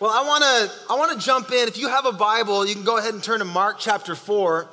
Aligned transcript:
Well, 0.00 0.12
I 0.12 0.24
want 0.24 0.44
to 0.44 0.92
I 0.92 0.96
want 0.96 1.18
to 1.18 1.26
jump 1.26 1.50
in. 1.50 1.66
If 1.66 1.76
you 1.76 1.88
have 1.88 2.06
a 2.06 2.12
Bible, 2.12 2.64
you 2.64 2.72
can 2.72 2.84
go 2.84 2.98
ahead 2.98 3.14
and 3.14 3.22
turn 3.22 3.40
to 3.40 3.44
Mark 3.44 3.78
chapter 3.80 4.14
4. 4.14 4.68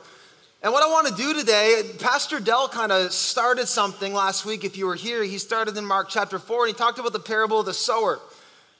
And 0.61 0.71
what 0.71 0.83
I 0.83 0.87
want 0.87 1.07
to 1.07 1.15
do 1.15 1.33
today, 1.33 1.81
Pastor 1.97 2.39
Dell 2.39 2.69
kind 2.69 2.91
of 2.91 3.11
started 3.11 3.67
something 3.67 4.13
last 4.13 4.45
week. 4.45 4.63
If 4.63 4.77
you 4.77 4.85
were 4.85 4.93
here, 4.93 5.23
he 5.23 5.39
started 5.39 5.77
in 5.77 5.85
Mark 5.85 6.09
chapter 6.09 6.37
4 6.37 6.67
and 6.67 6.75
he 6.75 6.77
talked 6.77 6.99
about 6.99 7.11
the 7.11 7.19
parable 7.19 7.59
of 7.59 7.65
the 7.65 7.73
sower. 7.73 8.19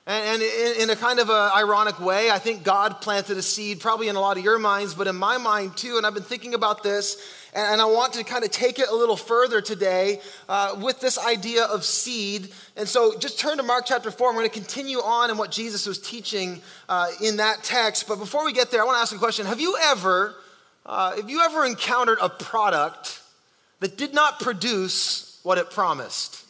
And, 0.07 0.43
and 0.43 0.77
in, 0.81 0.89
a 0.91 0.95
kind 0.95 1.19
of 1.19 1.31
a 1.31 1.51
ironic 1.55 1.99
way, 1.99 2.29
I 2.29 2.37
think 2.37 2.63
God 2.63 3.01
planted 3.01 3.37
a 3.37 3.41
seed, 3.41 3.79
probably 3.79 4.07
in 4.07 4.15
a 4.15 4.19
lot 4.19 4.37
of 4.37 4.43
your 4.43 4.59
minds, 4.59 4.93
but 4.93 5.07
in 5.07 5.15
my 5.15 5.39
mind 5.39 5.75
too. 5.77 5.97
And 5.97 6.05
I've 6.05 6.13
been 6.13 6.21
thinking 6.21 6.53
about 6.53 6.83
this, 6.83 7.17
and 7.55 7.81
I 7.81 7.85
want 7.85 8.13
to 8.13 8.23
kind 8.23 8.43
of 8.43 8.51
take 8.51 8.77
it 8.77 8.87
a 8.87 8.95
little 8.95 9.17
further 9.17 9.61
today 9.61 10.21
uh, 10.47 10.75
with 10.79 11.01
this 11.01 11.17
idea 11.17 11.63
of 11.63 11.83
seed. 11.83 12.49
And 12.77 12.87
so 12.87 13.17
just 13.17 13.39
turn 13.39 13.57
to 13.57 13.63
Mark 13.63 13.85
chapter 13.87 14.11
4. 14.11 14.27
We're 14.27 14.33
going 14.33 14.47
to 14.47 14.53
continue 14.53 14.99
on 14.99 15.31
in 15.31 15.37
what 15.37 15.49
Jesus 15.49 15.87
was 15.87 15.97
teaching 15.97 16.61
uh, 16.87 17.07
in 17.23 17.37
that 17.37 17.63
text. 17.63 18.07
But 18.07 18.19
before 18.19 18.45
we 18.45 18.53
get 18.53 18.69
there, 18.69 18.83
I 18.83 18.85
want 18.85 18.97
to 18.97 19.01
ask 19.01 19.15
a 19.15 19.17
question. 19.17 19.47
Have 19.47 19.59
you 19.59 19.75
ever, 19.85 20.35
uh, 20.85 21.15
have 21.15 21.31
you 21.31 21.41
ever 21.41 21.65
encountered 21.65 22.19
a 22.21 22.29
product 22.29 23.21
that 23.79 23.97
did 23.97 24.13
not 24.13 24.39
produce 24.39 25.39
what 25.41 25.57
it 25.57 25.71
promised? 25.71 26.44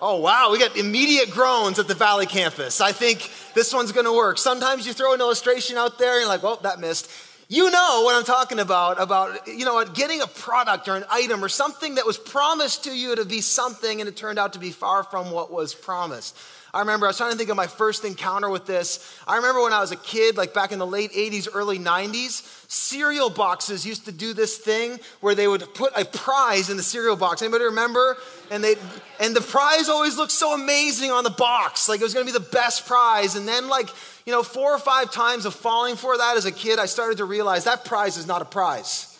Oh, 0.00 0.20
wow, 0.20 0.50
we 0.52 0.58
got 0.58 0.76
immediate 0.76 1.30
groans 1.30 1.78
at 1.78 1.88
the 1.88 1.94
Valley 1.94 2.26
campus. 2.26 2.82
I 2.82 2.92
think 2.92 3.30
this 3.54 3.72
one's 3.72 3.92
gonna 3.92 4.12
work. 4.12 4.36
Sometimes 4.36 4.86
you 4.86 4.92
throw 4.92 5.14
an 5.14 5.20
illustration 5.20 5.78
out 5.78 5.98
there 5.98 6.12
and 6.12 6.20
you're 6.20 6.28
like, 6.28 6.42
well, 6.42 6.56
that 6.62 6.80
missed. 6.80 7.10
You 7.48 7.70
know 7.70 8.02
what 8.04 8.14
I'm 8.14 8.24
talking 8.24 8.58
about, 8.58 9.00
about, 9.00 9.46
you 9.46 9.64
know 9.64 9.74
what, 9.74 9.94
getting 9.94 10.20
a 10.20 10.26
product 10.26 10.88
or 10.88 10.96
an 10.96 11.04
item 11.10 11.42
or 11.42 11.48
something 11.48 11.94
that 11.94 12.04
was 12.04 12.18
promised 12.18 12.84
to 12.84 12.94
you 12.94 13.14
to 13.16 13.24
be 13.24 13.40
something 13.40 14.00
and 14.00 14.08
it 14.08 14.16
turned 14.16 14.38
out 14.38 14.52
to 14.54 14.58
be 14.58 14.70
far 14.70 15.02
from 15.04 15.30
what 15.30 15.50
was 15.50 15.72
promised. 15.72 16.36
I 16.76 16.80
remember 16.80 17.06
I 17.06 17.08
was 17.08 17.16
trying 17.16 17.32
to 17.32 17.38
think 17.38 17.48
of 17.48 17.56
my 17.56 17.68
first 17.68 18.04
encounter 18.04 18.50
with 18.50 18.66
this. 18.66 19.18
I 19.26 19.36
remember 19.36 19.62
when 19.62 19.72
I 19.72 19.80
was 19.80 19.92
a 19.92 19.96
kid, 19.96 20.36
like 20.36 20.52
back 20.52 20.72
in 20.72 20.78
the 20.78 20.86
late 20.86 21.10
80s, 21.12 21.48
early 21.54 21.78
90s, 21.78 22.42
cereal 22.70 23.30
boxes 23.30 23.86
used 23.86 24.04
to 24.04 24.12
do 24.12 24.34
this 24.34 24.58
thing 24.58 25.00
where 25.20 25.34
they 25.34 25.48
would 25.48 25.72
put 25.72 25.94
a 25.96 26.04
prize 26.04 26.68
in 26.68 26.76
the 26.76 26.82
cereal 26.82 27.16
box. 27.16 27.40
Anybody 27.40 27.64
remember? 27.64 28.18
And 28.50 28.62
they 28.62 28.74
and 29.18 29.34
the 29.34 29.40
prize 29.40 29.88
always 29.88 30.18
looked 30.18 30.32
so 30.32 30.52
amazing 30.52 31.10
on 31.10 31.24
the 31.24 31.30
box. 31.30 31.88
Like 31.88 32.00
it 32.00 32.04
was 32.04 32.12
gonna 32.12 32.26
be 32.26 32.32
the 32.32 32.40
best 32.40 32.86
prize. 32.86 33.36
And 33.36 33.48
then 33.48 33.68
like, 33.70 33.88
you 34.26 34.32
know, 34.34 34.42
four 34.42 34.74
or 34.74 34.78
five 34.78 35.10
times 35.10 35.46
of 35.46 35.54
falling 35.54 35.96
for 35.96 36.18
that 36.18 36.36
as 36.36 36.44
a 36.44 36.52
kid, 36.52 36.78
I 36.78 36.84
started 36.84 37.16
to 37.18 37.24
realize 37.24 37.64
that 37.64 37.86
prize 37.86 38.18
is 38.18 38.26
not 38.26 38.42
a 38.42 38.44
prize. 38.44 39.15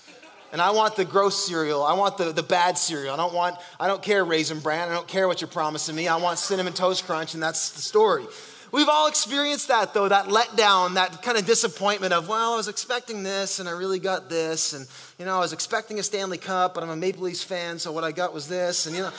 And 0.53 0.61
I 0.63 0.71
want 0.71 0.97
the 0.97 1.05
gross 1.05 1.47
cereal. 1.47 1.83
I 1.83 1.95
want 1.95 2.19
the, 2.19 2.33
the 2.33 2.43
bad 2.43 2.79
cereal. 2.79 3.13
I 3.13 3.17
don't 3.17 3.35
want, 3.35 3.57
I 3.79 3.89
don't 3.89 4.03
care 4.03 4.25
Raisin 4.25 4.61
Bran. 4.61 4.89
I 4.89 4.93
don't 4.93 5.09
care 5.09 5.29
what 5.29 5.41
you're 5.41 5.49
promising 5.49 5.97
me. 5.97 6.09
I 6.09 6.17
want 6.17 6.39
Cinnamon 6.39 6.73
Toast 6.73 7.05
Crunch, 7.05 7.35
and 7.35 7.43
that's 7.43 7.71
the 7.71 7.83
story. 7.83 8.25
We've 8.73 8.89
all 8.89 9.07
experienced 9.07 9.69
that 9.69 9.95
though, 9.95 10.09
that 10.09 10.27
letdown, 10.27 10.95
that 10.95 11.23
kind 11.23 11.39
of 11.39 11.47
disappointment 11.47 12.13
of, 12.13 12.29
well, 12.29 12.55
I 12.55 12.57
was 12.57 12.69
expecting 12.69 13.23
this 13.23 13.61
and 13.61 13.69
I 13.69 13.73
really 13.73 13.99
got 13.99 14.29
this. 14.29 14.73
And, 14.73 14.87
you 15.19 15.25
know, 15.25 15.37
I 15.37 15.41
was 15.41 15.53
expecting 15.53 15.99
a 15.99 16.03
Stanley 16.03 16.37
Cup, 16.37 16.75
but 16.75 16.83
I'm 16.83 16.91
a 16.91 16.97
Maple 16.97 17.23
Leafs 17.23 17.45
fan, 17.45 17.79
so 17.79 17.93
what 17.93 18.05
I 18.05 18.13
got 18.13 18.35
was 18.35 18.49
this. 18.49 18.87
And, 18.87 18.97
you 18.97 19.03
know, 19.03 19.13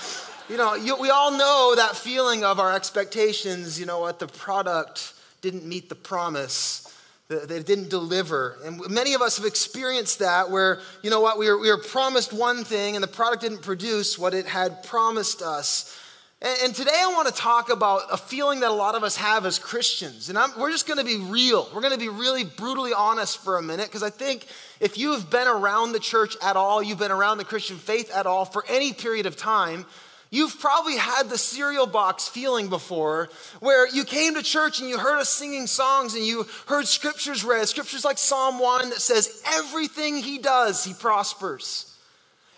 you 0.49 0.57
know, 0.57 0.75
you, 0.75 0.95
we 0.97 1.09
all 1.09 1.31
know 1.31 1.73
that 1.75 1.95
feeling 1.95 2.43
of 2.43 2.59
our 2.59 2.73
expectations, 2.73 3.79
you 3.79 3.85
know 3.85 3.99
what, 3.99 4.19
the 4.19 4.27
product 4.27 5.13
didn't 5.41 5.65
meet 5.65 5.89
the 5.89 5.95
promise 5.95 6.86
it 7.29 7.65
didn't 7.65 7.89
deliver. 7.89 8.57
And 8.63 8.79
many 8.89 9.13
of 9.13 9.21
us 9.21 9.37
have 9.37 9.45
experienced 9.45 10.19
that 10.19 10.49
where, 10.49 10.79
you 11.03 11.09
know 11.09 11.19
what, 11.19 11.37
we 11.37 11.49
were, 11.49 11.59
we 11.59 11.69
were 11.69 11.77
promised 11.77 12.31
one 12.31 12.63
thing 12.63 12.95
and 12.95 13.03
the 13.03 13.07
product 13.07 13.41
didn't 13.41 13.61
produce 13.61 14.17
what 14.17 14.33
it 14.33 14.45
had 14.45 14.83
promised 14.83 15.41
us. 15.41 15.99
And, 16.41 16.57
and 16.63 16.75
today 16.75 16.95
I 16.95 17.07
want 17.07 17.27
to 17.27 17.33
talk 17.33 17.69
about 17.69 18.03
a 18.11 18.17
feeling 18.17 18.61
that 18.61 18.69
a 18.69 18.73
lot 18.73 18.95
of 18.95 19.03
us 19.03 19.17
have 19.17 19.45
as 19.45 19.59
Christians. 19.59 20.29
And 20.29 20.37
I'm, 20.37 20.51
we're 20.57 20.71
just 20.71 20.87
going 20.87 20.99
to 20.99 21.05
be 21.05 21.17
real. 21.17 21.67
We're 21.75 21.81
going 21.81 21.93
to 21.93 21.99
be 21.99 22.07
really 22.07 22.45
brutally 22.45 22.93
honest 22.93 23.39
for 23.39 23.57
a 23.57 23.61
minute 23.61 23.87
because 23.87 24.03
I 24.03 24.09
think 24.09 24.47
if 24.79 24.97
you 24.97 25.11
have 25.11 25.29
been 25.29 25.49
around 25.49 25.91
the 25.91 25.99
church 25.99 26.37
at 26.41 26.55
all, 26.55 26.81
you've 26.81 26.99
been 26.99 27.11
around 27.11 27.39
the 27.39 27.45
Christian 27.45 27.75
faith 27.75 28.09
at 28.15 28.25
all 28.25 28.45
for 28.45 28.63
any 28.69 28.93
period 28.93 29.25
of 29.25 29.35
time, 29.35 29.85
You've 30.29 30.59
probably 30.59 30.97
had 30.97 31.29
the 31.29 31.37
cereal 31.37 31.87
box 31.87 32.27
feeling 32.27 32.67
before 32.67 33.29
where 33.59 33.87
you 33.87 34.03
came 34.03 34.35
to 34.35 34.43
church 34.43 34.79
and 34.79 34.89
you 34.89 34.97
heard 34.97 35.19
us 35.19 35.29
singing 35.29 35.67
songs 35.67 36.15
and 36.15 36.25
you 36.25 36.45
heard 36.65 36.85
scriptures 36.85 37.45
read, 37.45 37.67
scriptures 37.67 38.03
like 38.03 38.17
Psalm 38.17 38.59
1 38.59 38.89
that 38.89 39.01
says, 39.01 39.41
Everything 39.53 40.17
he 40.17 40.37
does, 40.37 40.83
he 40.83 40.93
prospers. 40.93 41.93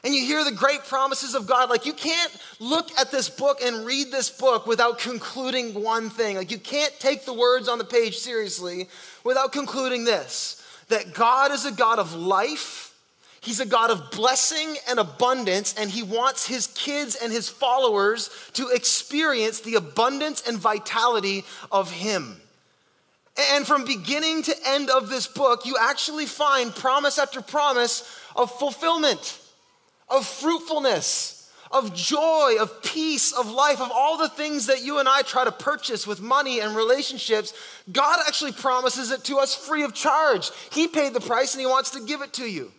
And 0.03 0.15
you 0.15 0.25
hear 0.25 0.45
the 0.45 0.51
great 0.51 0.85
promises 0.85 1.35
of 1.35 1.45
God. 1.45 1.69
Like, 1.69 1.85
you 1.85 1.93
can't 1.93 2.31
look 2.59 2.89
at 2.97 3.11
this 3.11 3.29
book 3.29 3.59
and 3.61 3.85
read 3.85 4.11
this 4.11 4.29
book 4.29 4.65
without 4.65 4.97
concluding 4.97 5.73
one 5.73 6.09
thing. 6.09 6.37
Like, 6.37 6.51
you 6.51 6.57
can't 6.57 6.97
take 6.99 7.25
the 7.25 7.33
words 7.33 7.67
on 7.67 7.77
the 7.77 7.83
page 7.83 8.17
seriously 8.17 8.87
without 9.23 9.51
concluding 9.51 10.05
this 10.05 10.55
that 10.87 11.13
God 11.13 11.51
is 11.51 11.65
a 11.65 11.71
God 11.71 11.99
of 11.99 12.15
life 12.15 12.88
He's 13.41 13.59
a 13.59 13.65
God 13.65 13.89
of 13.89 14.11
blessing 14.11 14.75
and 14.89 14.99
abundance, 14.99 15.73
and 15.77 15.89
He 15.89 16.03
wants 16.03 16.47
His 16.47 16.67
kids 16.67 17.15
and 17.15 17.31
His 17.31 17.47
followers 17.49 18.29
to 18.53 18.67
experience 18.69 19.61
the 19.61 19.75
abundance 19.75 20.47
and 20.47 20.57
vitality 20.57 21.45
of 21.71 21.91
Him. 21.91 22.41
And 23.53 23.65
from 23.65 23.85
beginning 23.85 24.43
to 24.43 24.55
end 24.67 24.89
of 24.89 25.09
this 25.09 25.27
book, 25.27 25.65
you 25.65 25.77
actually 25.79 26.25
find 26.25 26.75
promise 26.75 27.17
after 27.17 27.41
promise 27.41 28.19
of 28.35 28.51
fulfillment, 28.51 29.39
of 30.09 30.25
fruitfulness, 30.25 31.49
of 31.71 31.93
joy, 31.93 32.55
of 32.59 32.83
peace, 32.83 33.31
of 33.31 33.49
life, 33.49 33.79
of 33.79 33.91
all 33.93 34.17
the 34.17 34.27
things 34.27 34.65
that 34.65 34.83
you 34.83 34.99
and 34.99 35.07
I 35.07 35.21
try 35.21 35.45
to 35.45 35.51
purchase 35.51 36.05
with 36.05 36.19
money 36.19 36.59
and 36.59 36.75
relationships. 36.75 37.53
God 37.91 38.19
actually 38.27 38.51
promises 38.51 39.11
it 39.11 39.23
to 39.25 39.37
us 39.37 39.55
free 39.55 39.83
of 39.83 39.93
charge. 39.93 40.49
He 40.71 40.87
paid 40.87 41.13
the 41.13 41.21
price 41.21 41.53
and 41.53 41.61
He 41.61 41.67
wants 41.67 41.91
to 41.91 42.01
give 42.01 42.21
it 42.21 42.33
to 42.33 42.49
you. 42.49 42.71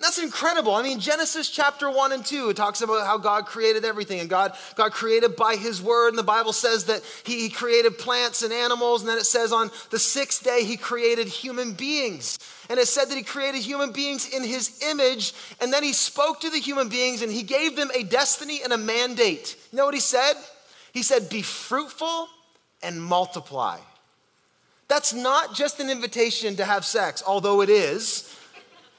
That's 0.00 0.18
incredible. 0.18 0.74
I 0.74 0.82
mean, 0.82 0.98
Genesis 0.98 1.48
chapter 1.48 1.88
1 1.88 2.12
and 2.12 2.26
2, 2.26 2.50
it 2.50 2.56
talks 2.56 2.82
about 2.82 3.06
how 3.06 3.16
God 3.16 3.46
created 3.46 3.84
everything 3.84 4.20
and 4.20 4.28
God, 4.28 4.52
God 4.74 4.92
created 4.92 5.36
by 5.36 5.54
his 5.54 5.80
word. 5.80 6.08
And 6.08 6.18
the 6.18 6.24
Bible 6.24 6.52
says 6.52 6.86
that 6.86 7.02
he, 7.24 7.42
he 7.42 7.48
created 7.48 7.96
plants 7.96 8.42
and 8.42 8.52
animals. 8.52 9.02
And 9.02 9.08
then 9.08 9.18
it 9.18 9.24
says 9.24 9.52
on 9.52 9.70
the 9.90 9.98
sixth 9.98 10.42
day, 10.42 10.64
he 10.64 10.76
created 10.76 11.28
human 11.28 11.72
beings. 11.72 12.38
And 12.68 12.78
it 12.80 12.88
said 12.88 13.06
that 13.06 13.16
he 13.16 13.22
created 13.22 13.62
human 13.62 13.92
beings 13.92 14.28
in 14.28 14.42
his 14.42 14.82
image. 14.82 15.32
And 15.60 15.72
then 15.72 15.84
he 15.84 15.92
spoke 15.92 16.40
to 16.40 16.50
the 16.50 16.58
human 16.58 16.88
beings 16.88 17.22
and 17.22 17.30
he 17.30 17.44
gave 17.44 17.76
them 17.76 17.90
a 17.94 18.02
destiny 18.02 18.60
and 18.64 18.72
a 18.72 18.78
mandate. 18.78 19.56
You 19.70 19.78
know 19.78 19.84
what 19.84 19.94
he 19.94 20.00
said? 20.00 20.34
He 20.92 21.02
said, 21.04 21.28
Be 21.28 21.42
fruitful 21.42 22.28
and 22.82 23.02
multiply. 23.02 23.78
That's 24.88 25.14
not 25.14 25.54
just 25.54 25.80
an 25.80 25.88
invitation 25.88 26.56
to 26.56 26.64
have 26.64 26.84
sex, 26.84 27.22
although 27.26 27.62
it 27.62 27.70
is 27.70 28.36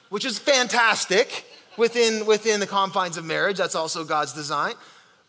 which 0.08 0.24
is 0.24 0.38
fantastic 0.38 1.44
within, 1.76 2.26
within 2.26 2.60
the 2.60 2.66
confines 2.66 3.16
of 3.16 3.24
marriage. 3.24 3.58
That's 3.58 3.74
also 3.74 4.04
God's 4.04 4.32
design. 4.32 4.74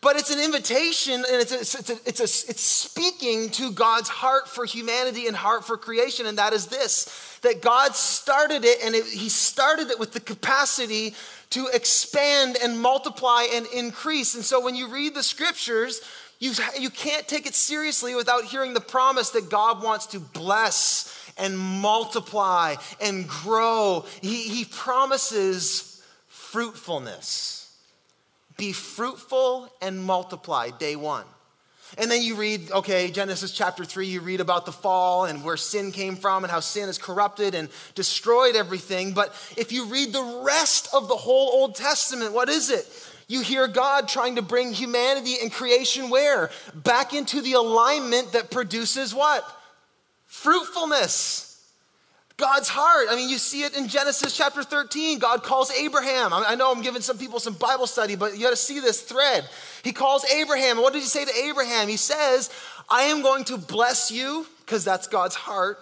But 0.00 0.14
it's 0.14 0.30
an 0.30 0.38
invitation 0.38 1.14
and 1.14 1.26
it's, 1.26 1.52
a, 1.52 1.60
it's, 1.60 1.90
a, 1.90 1.96
it's, 2.06 2.20
a, 2.20 2.50
it's 2.50 2.62
speaking 2.62 3.50
to 3.50 3.72
God's 3.72 4.08
heart 4.08 4.48
for 4.48 4.64
humanity 4.64 5.26
and 5.26 5.36
heart 5.36 5.64
for 5.64 5.76
creation, 5.76 6.26
and 6.26 6.38
that 6.38 6.52
is 6.52 6.66
this 6.66 7.24
that 7.42 7.62
God 7.62 7.94
started 7.94 8.64
it 8.64 8.78
and 8.84 8.94
it, 8.94 9.04
He 9.04 9.28
started 9.28 9.90
it 9.90 9.98
with 9.98 10.12
the 10.12 10.20
capacity 10.20 11.14
to 11.50 11.68
expand 11.68 12.56
and 12.62 12.80
multiply 12.80 13.46
and 13.52 13.66
increase. 13.74 14.34
And 14.34 14.44
so 14.44 14.60
when 14.60 14.74
you 14.74 14.88
read 14.88 15.14
the 15.14 15.22
scriptures, 15.22 16.00
you, 16.40 16.52
you 16.78 16.90
can't 16.90 17.26
take 17.26 17.46
it 17.46 17.54
seriously 17.54 18.14
without 18.14 18.44
hearing 18.44 18.74
the 18.74 18.80
promise 18.80 19.30
that 19.30 19.50
God 19.50 19.82
wants 19.82 20.06
to 20.06 20.20
bless 20.20 21.17
and 21.38 21.58
multiply 21.58 22.74
and 23.00 23.28
grow. 23.28 24.04
He, 24.20 24.42
he 24.42 24.64
promises 24.64 26.02
fruitfulness. 26.26 27.76
Be 28.56 28.72
fruitful 28.72 29.72
and 29.80 30.02
multiply, 30.02 30.70
day 30.70 30.96
one. 30.96 31.24
And 31.96 32.10
then 32.10 32.22
you 32.22 32.34
read, 32.34 32.70
okay, 32.70 33.10
Genesis 33.10 33.52
chapter 33.52 33.84
3, 33.84 34.06
you 34.06 34.20
read 34.20 34.40
about 34.40 34.66
the 34.66 34.72
fall 34.72 35.24
and 35.24 35.42
where 35.42 35.56
sin 35.56 35.90
came 35.90 36.16
from 36.16 36.44
and 36.44 36.50
how 36.50 36.60
sin 36.60 36.86
has 36.86 36.98
corrupted 36.98 37.54
and 37.54 37.68
destroyed 37.94 38.56
everything. 38.56 39.12
But 39.12 39.28
if 39.56 39.72
you 39.72 39.86
read 39.86 40.12
the 40.12 40.42
rest 40.44 40.88
of 40.92 41.08
the 41.08 41.16
whole 41.16 41.48
Old 41.48 41.76
Testament, 41.76 42.34
what 42.34 42.50
is 42.50 42.68
it? 42.68 42.86
You 43.26 43.40
hear 43.42 43.68
God 43.68 44.08
trying 44.08 44.36
to 44.36 44.42
bring 44.42 44.72
humanity 44.72 45.36
and 45.40 45.52
creation 45.52 46.10
where? 46.10 46.50
Back 46.74 47.14
into 47.14 47.40
the 47.40 47.54
alignment 47.54 48.32
that 48.32 48.50
produces 48.50 49.14
what? 49.14 49.44
Fruitfulness. 50.28 51.46
God's 52.36 52.68
heart. 52.68 53.08
I 53.10 53.16
mean, 53.16 53.28
you 53.28 53.36
see 53.36 53.64
it 53.64 53.76
in 53.76 53.88
Genesis 53.88 54.36
chapter 54.36 54.62
13. 54.62 55.18
God 55.18 55.42
calls 55.42 55.72
Abraham. 55.72 56.32
I 56.32 56.54
know 56.54 56.70
I'm 56.70 56.82
giving 56.82 57.02
some 57.02 57.18
people 57.18 57.40
some 57.40 57.54
Bible 57.54 57.88
study, 57.88 58.14
but 58.14 58.34
you 58.34 58.44
got 58.44 58.50
to 58.50 58.56
see 58.56 58.78
this 58.78 59.02
thread. 59.02 59.48
He 59.82 59.92
calls 59.92 60.24
Abraham. 60.26 60.76
What 60.76 60.92
did 60.92 61.00
he 61.00 61.08
say 61.08 61.24
to 61.24 61.34
Abraham? 61.34 61.88
He 61.88 61.96
says, 61.96 62.48
I 62.88 63.02
am 63.04 63.22
going 63.22 63.42
to 63.46 63.58
bless 63.58 64.12
you, 64.12 64.46
because 64.60 64.84
that's 64.84 65.08
God's 65.08 65.34
heart, 65.34 65.80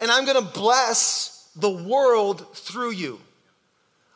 and 0.00 0.10
I'm 0.10 0.24
going 0.24 0.42
to 0.42 0.50
bless 0.58 1.50
the 1.54 1.70
world 1.70 2.56
through 2.56 2.92
you. 2.92 3.20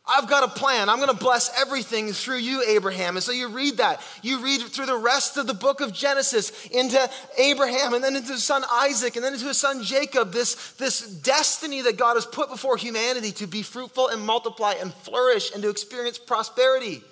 I've 0.09 0.29
got 0.29 0.43
a 0.43 0.49
plan. 0.49 0.89
I'm 0.89 0.97
going 0.97 1.11
to 1.11 1.17
bless 1.17 1.51
everything 1.61 2.13
through 2.13 2.39
you, 2.39 2.65
Abraham. 2.67 3.17
And 3.17 3.23
so 3.23 3.31
you 3.31 3.49
read 3.49 3.77
that. 3.77 4.01
You 4.23 4.43
read 4.43 4.63
through 4.63 4.87
the 4.87 4.97
rest 4.97 5.37
of 5.37 5.47
the 5.47 5.55
book 5.55 5.83
of 5.83 5.93
Genesis 5.93 6.67
into 6.69 6.99
Abraham 7.37 7.93
and 7.93 8.03
then 8.03 8.17
into 8.17 8.33
his 8.33 8.45
son 8.45 8.65
Isaac 8.73 9.17
and 9.17 9.25
then 9.25 9.35
into 9.35 9.47
his 9.47 9.59
son 9.59 9.83
Jacob. 9.83 10.33
This, 10.33 10.73
this 10.73 11.01
destiny 11.01 11.83
that 11.83 11.99
God 11.99 12.15
has 12.15 12.25
put 12.25 12.49
before 12.49 12.79
humanity 12.79 13.33
to 13.33 13.47
be 13.47 13.63
fruitful 13.63 14.09
and 14.09 14.23
multiply 14.23 14.75
and 14.81 14.95
flourish 14.95 15.53
and 15.53 15.63
to 15.63 15.69
experience 15.69 16.19
prosperity. 16.19 17.03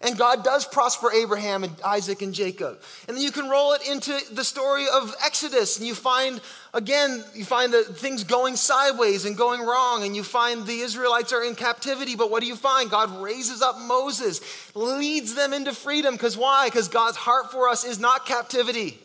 And 0.00 0.16
God 0.16 0.44
does 0.44 0.64
prosper 0.64 1.10
Abraham 1.12 1.64
and 1.64 1.74
Isaac 1.84 2.22
and 2.22 2.32
Jacob. 2.32 2.80
And 3.08 3.16
then 3.16 3.24
you 3.24 3.32
can 3.32 3.48
roll 3.48 3.72
it 3.72 3.86
into 3.88 4.16
the 4.32 4.44
story 4.44 4.86
of 4.92 5.14
Exodus, 5.24 5.78
and 5.78 5.86
you 5.86 5.94
find, 5.94 6.40
again, 6.74 7.24
you 7.34 7.44
find 7.44 7.72
the 7.72 7.82
things 7.82 8.24
going 8.24 8.56
sideways 8.56 9.24
and 9.24 9.36
going 9.36 9.60
wrong, 9.60 10.04
and 10.04 10.14
you 10.14 10.22
find 10.22 10.66
the 10.66 10.80
Israelites 10.80 11.32
are 11.32 11.44
in 11.44 11.54
captivity. 11.54 12.16
But 12.16 12.30
what 12.30 12.40
do 12.40 12.46
you 12.46 12.56
find? 12.56 12.90
God 12.90 13.20
raises 13.20 13.62
up 13.62 13.78
Moses, 13.78 14.40
leads 14.74 15.34
them 15.34 15.52
into 15.52 15.72
freedom. 15.72 16.14
Because 16.14 16.36
why? 16.36 16.68
Because 16.68 16.88
God's 16.88 17.16
heart 17.16 17.50
for 17.50 17.68
us 17.68 17.84
is 17.84 17.98
not 17.98 18.26
captivity, 18.26 18.98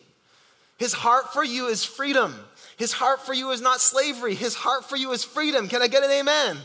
His 0.77 0.94
heart 0.94 1.33
for 1.33 1.44
you 1.44 1.68
is 1.68 1.83
freedom. 1.83 2.36
His 2.75 2.92
heart 2.92 3.21
for 3.21 3.33
you 3.33 3.51
is 3.51 3.62
not 3.62 3.80
slavery. 3.80 4.33
His 4.33 4.56
heart 4.56 4.89
for 4.89 4.95
you 4.95 5.12
is 5.12 5.24
freedom. 5.24 5.68
Can 5.68 5.81
I 5.81 5.88
get 5.88 6.04
an 6.04 6.09
amen? 6.09 6.57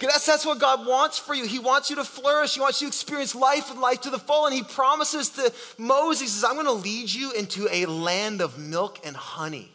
That's, 0.00 0.26
that's 0.26 0.46
what 0.46 0.58
God 0.58 0.86
wants 0.86 1.18
for 1.18 1.34
you. 1.34 1.46
He 1.46 1.58
wants 1.58 1.90
you 1.90 1.96
to 1.96 2.04
flourish. 2.04 2.54
He 2.54 2.60
wants 2.60 2.80
you 2.80 2.88
to 2.88 2.90
experience 2.90 3.34
life 3.34 3.70
and 3.70 3.80
life 3.80 4.02
to 4.02 4.10
the 4.10 4.18
full. 4.18 4.46
And 4.46 4.54
He 4.54 4.62
promises 4.62 5.30
to 5.30 5.52
Moses, 5.78 6.20
He 6.20 6.26
says, 6.28 6.44
I'm 6.44 6.54
going 6.54 6.66
to 6.66 6.72
lead 6.72 7.12
you 7.12 7.32
into 7.32 7.68
a 7.70 7.86
land 7.86 8.40
of 8.40 8.58
milk 8.58 9.00
and 9.04 9.16
honey. 9.16 9.73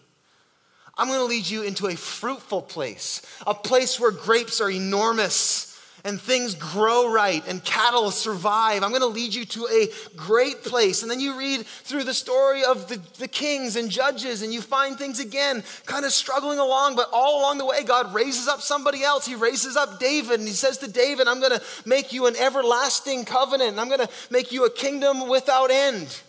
I'm 1.00 1.08
going 1.08 1.20
to 1.20 1.26
lead 1.26 1.50
you 1.50 1.64
into 1.64 1.88
a 1.88 1.96
fruitful 1.96 2.62
place, 2.62 3.22
a 3.48 3.54
place 3.54 4.00
where 4.00 4.12
grapes 4.12 4.60
are 4.60 4.70
enormous 4.70 5.70
and 6.06 6.20
things 6.20 6.56
grow 6.56 7.12
right 7.12 7.44
and 7.48 7.64
cattle 7.64 8.12
survive. 8.12 8.84
I'm 8.84 8.90
going 8.90 9.02
to 9.02 9.08
lead 9.08 9.34
you 9.34 9.46
to 9.46 9.68
a 9.68 9.88
great 10.16 10.64
place. 10.64 11.02
And 11.02 11.12
then 11.12 11.20
you 11.20 11.38
read 11.38 11.66
through 11.66 12.04
the 12.04 12.14
story 12.14 12.64
of 12.64 12.88
the, 12.88 13.02
the 13.18 13.28
kings 13.28 13.76
and 13.76 13.90
judges, 13.90 14.42
and 14.42 14.54
you 14.54 14.62
find 14.62 14.98
things 14.98 15.20
again 15.20 15.64
kind 15.86 16.06
of 16.06 16.12
struggling 16.12 16.60
along, 16.60 16.96
but 16.96 17.10
all 17.12 17.42
along 17.42 17.58
the 17.58 17.66
way, 17.66 17.84
God 17.84 18.14
raises 18.14 18.48
up 18.48 18.62
somebody 18.62 19.04
else. 19.04 19.26
He 19.26 19.36
raises 19.36 19.76
up 19.76 20.00
David, 20.00 20.40
and 20.40 20.48
he 20.48 20.54
says 20.54 20.78
to 20.80 20.92
David, 20.92 21.28
I'm 21.28 21.40
going 21.40 21.58
to 21.58 21.62
make 21.86 22.14
you 22.14 22.28
an 22.28 22.36
everlasting 22.36 23.26
covenant, 23.26 23.72
and 23.72 23.80
I'm 23.80 23.88
going 23.88 24.06
to 24.06 24.10
make 24.30 24.52
you 24.52 24.66
a 24.66 24.70
kingdom 24.70 25.28
without 25.28 25.72
end. 25.72 26.22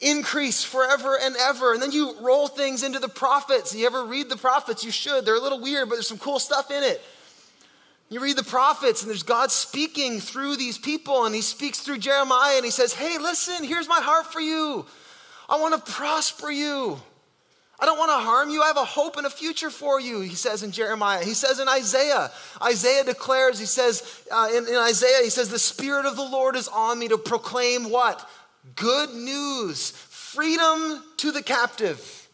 Increase 0.00 0.62
forever 0.62 1.18
and 1.20 1.34
ever. 1.36 1.72
And 1.72 1.82
then 1.82 1.92
you 1.92 2.14
roll 2.20 2.48
things 2.48 2.82
into 2.82 2.98
the 2.98 3.08
prophets. 3.08 3.74
You 3.74 3.86
ever 3.86 4.04
read 4.04 4.28
the 4.28 4.36
prophets? 4.36 4.84
You 4.84 4.90
should. 4.90 5.24
They're 5.24 5.36
a 5.36 5.40
little 5.40 5.60
weird, 5.60 5.88
but 5.88 5.96
there's 5.96 6.08
some 6.08 6.18
cool 6.18 6.38
stuff 6.38 6.70
in 6.70 6.82
it. 6.82 7.00
You 8.08 8.20
read 8.20 8.36
the 8.36 8.44
prophets, 8.44 9.02
and 9.02 9.10
there's 9.10 9.24
God 9.24 9.50
speaking 9.50 10.20
through 10.20 10.56
these 10.56 10.78
people, 10.78 11.24
and 11.24 11.34
He 11.34 11.40
speaks 11.40 11.80
through 11.80 11.98
Jeremiah, 11.98 12.56
and 12.56 12.64
He 12.64 12.70
says, 12.70 12.92
Hey, 12.92 13.18
listen, 13.18 13.64
here's 13.64 13.88
my 13.88 14.00
heart 14.00 14.26
for 14.26 14.40
you. 14.40 14.86
I 15.48 15.58
want 15.58 15.74
to 15.74 15.92
prosper 15.92 16.50
you. 16.50 17.00
I 17.78 17.84
don't 17.84 17.98
want 17.98 18.10
to 18.10 18.24
harm 18.24 18.48
you. 18.50 18.62
I 18.62 18.68
have 18.68 18.78
a 18.78 18.84
hope 18.84 19.16
and 19.16 19.26
a 19.26 19.30
future 19.30 19.68
for 19.68 20.00
you, 20.00 20.20
he 20.20 20.34
says 20.34 20.62
in 20.62 20.72
Jeremiah. 20.72 21.22
He 21.22 21.34
says 21.34 21.60
in 21.60 21.68
Isaiah, 21.68 22.30
Isaiah 22.62 23.04
declares, 23.04 23.58
he 23.58 23.66
says 23.66 24.22
uh, 24.32 24.48
in, 24.50 24.66
in 24.66 24.76
Isaiah, 24.76 25.22
he 25.22 25.28
says, 25.28 25.50
The 25.50 25.58
Spirit 25.58 26.06
of 26.06 26.16
the 26.16 26.24
Lord 26.24 26.56
is 26.56 26.68
on 26.68 26.98
me 26.98 27.08
to 27.08 27.18
proclaim 27.18 27.90
what? 27.90 28.26
Good 28.74 29.14
news, 29.14 29.90
freedom 29.90 31.02
to 31.18 31.30
the 31.30 31.42
captive 31.42 32.26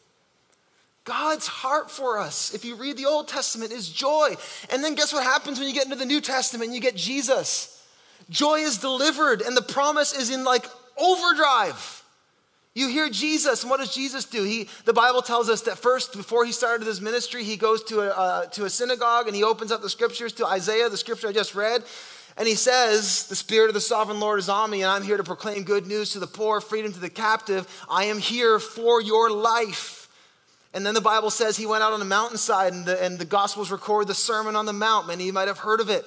God's 1.04 1.48
heart 1.48 1.90
for 1.90 2.18
us, 2.18 2.54
if 2.54 2.64
you 2.64 2.76
read 2.76 2.96
the 2.96 3.06
Old 3.06 3.26
Testament, 3.26 3.72
is 3.72 3.88
joy. 3.88 4.34
And 4.70 4.84
then 4.84 4.94
guess 4.94 5.12
what 5.12 5.24
happens 5.24 5.58
when 5.58 5.66
you 5.66 5.74
get 5.74 5.84
into 5.84 5.96
the 5.96 6.06
New 6.06 6.20
Testament 6.20 6.68
and 6.68 6.74
you 6.74 6.80
get 6.80 6.94
Jesus? 6.94 7.84
Joy 8.30 8.60
is 8.60 8.78
delivered, 8.78 9.42
and 9.42 9.56
the 9.56 9.62
promise 9.62 10.12
is 10.12 10.30
in 10.30 10.44
like 10.44 10.64
overdrive. 10.96 12.04
You 12.74 12.88
hear 12.88 13.10
Jesus, 13.10 13.62
and 13.62 13.70
what 13.70 13.80
does 13.80 13.92
Jesus 13.92 14.24
do? 14.24 14.44
He, 14.44 14.68
the 14.84 14.92
Bible 14.92 15.22
tells 15.22 15.50
us 15.50 15.62
that 15.62 15.76
first, 15.76 16.16
before 16.16 16.44
he 16.44 16.52
started 16.52 16.86
his 16.86 17.00
ministry, 17.00 17.42
he 17.42 17.56
goes 17.56 17.82
to 17.84 18.00
a, 18.00 18.08
uh, 18.08 18.46
to 18.46 18.64
a 18.64 18.70
synagogue 18.70 19.26
and 19.26 19.36
he 19.36 19.42
opens 19.42 19.72
up 19.72 19.82
the 19.82 19.90
scriptures 19.90 20.32
to 20.34 20.46
Isaiah, 20.46 20.88
the 20.88 20.96
scripture 20.96 21.28
I 21.28 21.32
just 21.32 21.54
read, 21.54 21.82
and 22.36 22.48
he 22.48 22.54
says, 22.54 23.26
The 23.26 23.36
Spirit 23.36 23.68
of 23.68 23.74
the 23.74 23.80
sovereign 23.80 24.20
Lord 24.20 24.38
is 24.38 24.48
on 24.48 24.70
me, 24.70 24.82
and 24.82 24.90
I'm 24.90 25.02
here 25.02 25.16
to 25.16 25.24
proclaim 25.24 25.64
good 25.64 25.86
news 25.86 26.12
to 26.12 26.18
the 26.18 26.26
poor, 26.26 26.60
freedom 26.60 26.92
to 26.92 27.00
the 27.00 27.10
captive. 27.10 27.66
I 27.90 28.04
am 28.04 28.18
here 28.18 28.58
for 28.58 29.02
your 29.02 29.30
life. 29.30 30.08
And 30.74 30.86
then 30.86 30.94
the 30.94 31.02
Bible 31.02 31.30
says 31.30 31.56
he 31.56 31.66
went 31.66 31.82
out 31.82 31.92
on 31.92 32.00
the 32.00 32.06
mountainside, 32.06 32.72
and 32.72 32.86
the, 32.86 33.02
and 33.02 33.18
the 33.18 33.26
Gospels 33.26 33.70
record 33.70 34.06
the 34.06 34.14
Sermon 34.14 34.56
on 34.56 34.64
the 34.64 34.72
Mount. 34.72 35.06
Many 35.06 35.24
you 35.24 35.32
might 35.32 35.48
have 35.48 35.58
heard 35.58 35.80
of 35.80 35.90
it. 35.90 36.06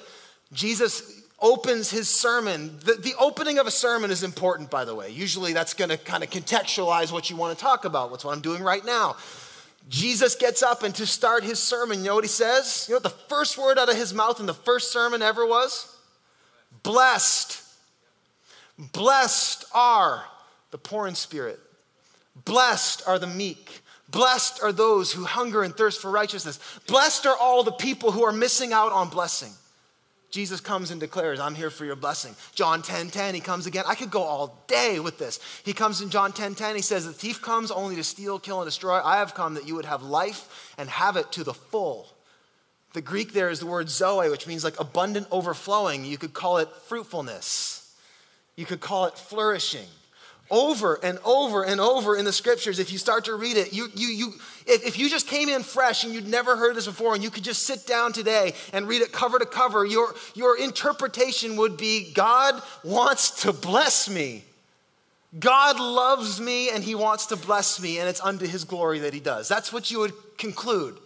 Jesus 0.52 1.22
opens 1.38 1.90
his 1.90 2.08
sermon. 2.08 2.76
The, 2.80 2.94
the 2.94 3.14
opening 3.20 3.58
of 3.58 3.66
a 3.66 3.70
sermon 3.70 4.10
is 4.10 4.24
important, 4.24 4.70
by 4.70 4.84
the 4.84 4.94
way. 4.94 5.10
Usually 5.10 5.52
that's 5.52 5.74
going 5.74 5.90
to 5.90 5.96
kind 5.96 6.24
of 6.24 6.30
contextualize 6.30 7.12
what 7.12 7.30
you 7.30 7.36
want 7.36 7.56
to 7.56 7.62
talk 7.62 7.84
about. 7.84 8.10
That's 8.10 8.24
what 8.24 8.34
I'm 8.34 8.42
doing 8.42 8.62
right 8.62 8.84
now. 8.84 9.16
Jesus 9.88 10.34
gets 10.34 10.64
up, 10.64 10.82
and 10.82 10.92
to 10.96 11.06
start 11.06 11.44
his 11.44 11.60
sermon, 11.60 12.00
you 12.00 12.06
know 12.06 12.16
what 12.16 12.24
he 12.24 12.28
says? 12.28 12.86
You 12.88 12.94
know 12.94 12.96
what 12.96 13.04
the 13.04 13.34
first 13.34 13.56
word 13.56 13.78
out 13.78 13.88
of 13.88 13.96
his 13.96 14.12
mouth 14.12 14.40
in 14.40 14.46
the 14.46 14.54
first 14.54 14.90
sermon 14.90 15.22
ever 15.22 15.46
was? 15.46 15.95
Blessed. 16.86 17.60
Blessed 18.78 19.64
are 19.74 20.24
the 20.70 20.78
poor 20.78 21.08
in 21.08 21.16
spirit. 21.16 21.58
Blessed 22.44 23.02
are 23.08 23.18
the 23.18 23.26
meek. 23.26 23.80
Blessed 24.08 24.62
are 24.62 24.70
those 24.70 25.10
who 25.10 25.24
hunger 25.24 25.64
and 25.64 25.76
thirst 25.76 26.00
for 26.00 26.12
righteousness. 26.12 26.60
Blessed 26.86 27.26
are 27.26 27.36
all 27.36 27.64
the 27.64 27.72
people 27.72 28.12
who 28.12 28.22
are 28.22 28.30
missing 28.30 28.72
out 28.72 28.92
on 28.92 29.08
blessing. 29.08 29.50
Jesus 30.30 30.60
comes 30.60 30.92
and 30.92 31.00
declares, 31.00 31.40
I'm 31.40 31.56
here 31.56 31.70
for 31.70 31.84
your 31.84 31.96
blessing. 31.96 32.36
John 32.54 32.82
10 32.82 33.10
10, 33.10 33.34
he 33.34 33.40
comes 33.40 33.66
again. 33.66 33.84
I 33.88 33.96
could 33.96 34.12
go 34.12 34.22
all 34.22 34.62
day 34.68 35.00
with 35.00 35.18
this. 35.18 35.40
He 35.64 35.72
comes 35.72 36.02
in 36.02 36.10
John 36.10 36.32
10 36.32 36.54
10, 36.54 36.76
he 36.76 36.82
says, 36.82 37.04
The 37.04 37.12
thief 37.12 37.42
comes 37.42 37.72
only 37.72 37.96
to 37.96 38.04
steal, 38.04 38.38
kill, 38.38 38.60
and 38.60 38.66
destroy. 38.68 39.00
I 39.02 39.16
have 39.16 39.34
come 39.34 39.54
that 39.54 39.66
you 39.66 39.74
would 39.74 39.86
have 39.86 40.04
life 40.04 40.72
and 40.78 40.88
have 40.88 41.16
it 41.16 41.32
to 41.32 41.42
the 41.42 41.54
full. 41.54 42.12
The 42.96 43.02
Greek 43.02 43.34
there 43.34 43.50
is 43.50 43.60
the 43.60 43.66
word 43.66 43.90
zoe, 43.90 44.30
which 44.30 44.46
means 44.46 44.64
like 44.64 44.80
abundant 44.80 45.26
overflowing. 45.30 46.06
You 46.06 46.16
could 46.16 46.32
call 46.32 46.56
it 46.56 46.70
fruitfulness, 46.86 47.94
you 48.56 48.64
could 48.64 48.80
call 48.80 49.04
it 49.04 49.18
flourishing. 49.18 49.84
Over 50.50 50.98
and 51.04 51.18
over 51.22 51.62
and 51.62 51.78
over 51.78 52.16
in 52.16 52.24
the 52.24 52.32
scriptures 52.32 52.78
if 52.78 52.90
you 52.92 52.98
start 52.98 53.24
to 53.24 53.34
read 53.34 53.56
it 53.56 53.72
you, 53.72 53.88
you, 53.96 54.06
you 54.06 54.32
if, 54.64 54.86
if 54.86 54.96
you 54.96 55.10
just 55.10 55.26
came 55.26 55.48
in 55.48 55.64
fresh 55.64 56.04
and 56.04 56.14
you'd 56.14 56.28
never 56.28 56.56
heard 56.56 56.76
this 56.76 56.86
before 56.86 57.14
and 57.14 57.24
you 57.24 57.30
could 57.30 57.42
just 57.42 57.64
sit 57.64 57.84
down 57.84 58.12
today 58.12 58.54
and 58.72 58.86
read 58.86 59.02
it 59.02 59.10
cover 59.10 59.40
to 59.40 59.44
cover 59.44 59.84
your, 59.84 60.14
your 60.36 60.56
interpretation 60.56 61.56
would 61.56 61.76
be 61.76 62.12
god 62.12 62.62
wants 62.84 63.42
to 63.42 63.52
bless 63.52 64.08
me. 64.08 64.44
God 65.38 65.80
loves 65.80 66.40
me 66.40 66.70
and 66.70 66.84
he 66.84 66.94
wants 66.94 67.26
to 67.26 67.36
bless 67.36 67.82
me 67.82 67.98
and 67.98 68.08
it's 68.08 68.20
unto 68.20 68.46
his 68.46 68.62
glory 68.62 69.00
that 69.00 69.12
he 69.12 69.20
does. 69.20 69.48
That's 69.48 69.72
what 69.72 69.90
you 69.90 69.98
would 69.98 70.14
conclude 70.38 70.96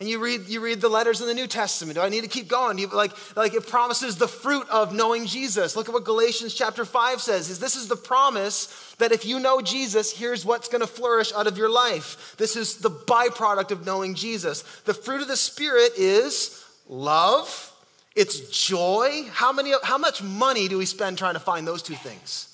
and 0.00 0.08
you 0.08 0.18
read, 0.18 0.48
you 0.48 0.60
read 0.60 0.80
the 0.80 0.88
letters 0.88 1.20
in 1.20 1.28
the 1.28 1.34
New 1.34 1.46
Testament. 1.46 1.96
Do 1.96 2.02
I 2.02 2.08
need 2.08 2.22
to 2.22 2.28
keep 2.28 2.48
going? 2.48 2.78
You, 2.78 2.88
like, 2.88 3.12
like 3.36 3.54
it 3.54 3.68
promises 3.68 4.16
the 4.16 4.26
fruit 4.26 4.68
of 4.68 4.92
knowing 4.92 5.26
Jesus. 5.26 5.76
Look 5.76 5.88
at 5.88 5.94
what 5.94 6.04
Galatians 6.04 6.52
chapter 6.52 6.84
5 6.84 7.20
says. 7.20 7.48
Is 7.48 7.60
this 7.60 7.76
is 7.76 7.86
the 7.86 7.96
promise 7.96 8.94
that 8.98 9.12
if 9.12 9.24
you 9.24 9.38
know 9.38 9.60
Jesus, 9.60 10.12
here's 10.12 10.44
what's 10.44 10.68
going 10.68 10.80
to 10.80 10.88
flourish 10.88 11.32
out 11.32 11.46
of 11.46 11.56
your 11.56 11.70
life. 11.70 12.34
This 12.38 12.56
is 12.56 12.78
the 12.78 12.90
byproduct 12.90 13.70
of 13.70 13.86
knowing 13.86 14.14
Jesus. 14.14 14.62
The 14.84 14.94
fruit 14.94 15.22
of 15.22 15.28
the 15.28 15.36
Spirit 15.36 15.92
is 15.96 16.64
love, 16.88 17.72
it's 18.16 18.50
joy. 18.50 19.28
How, 19.30 19.52
many, 19.52 19.72
how 19.84 19.98
much 19.98 20.22
money 20.22 20.66
do 20.66 20.76
we 20.76 20.86
spend 20.86 21.18
trying 21.18 21.34
to 21.34 21.40
find 21.40 21.66
those 21.66 21.82
two 21.82 21.94
things? 21.94 22.50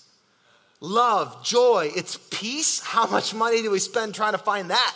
Love, 0.81 1.43
joy, 1.43 1.91
it's 1.97 2.19
peace. 2.31 2.81
How 2.81 3.07
much 3.07 3.35
money 3.35 3.63
do 3.63 3.71
we 3.71 3.79
spend 3.79 4.15
trying 4.15 4.33
to 4.33 4.39
find 4.39 4.71
that? 4.71 4.95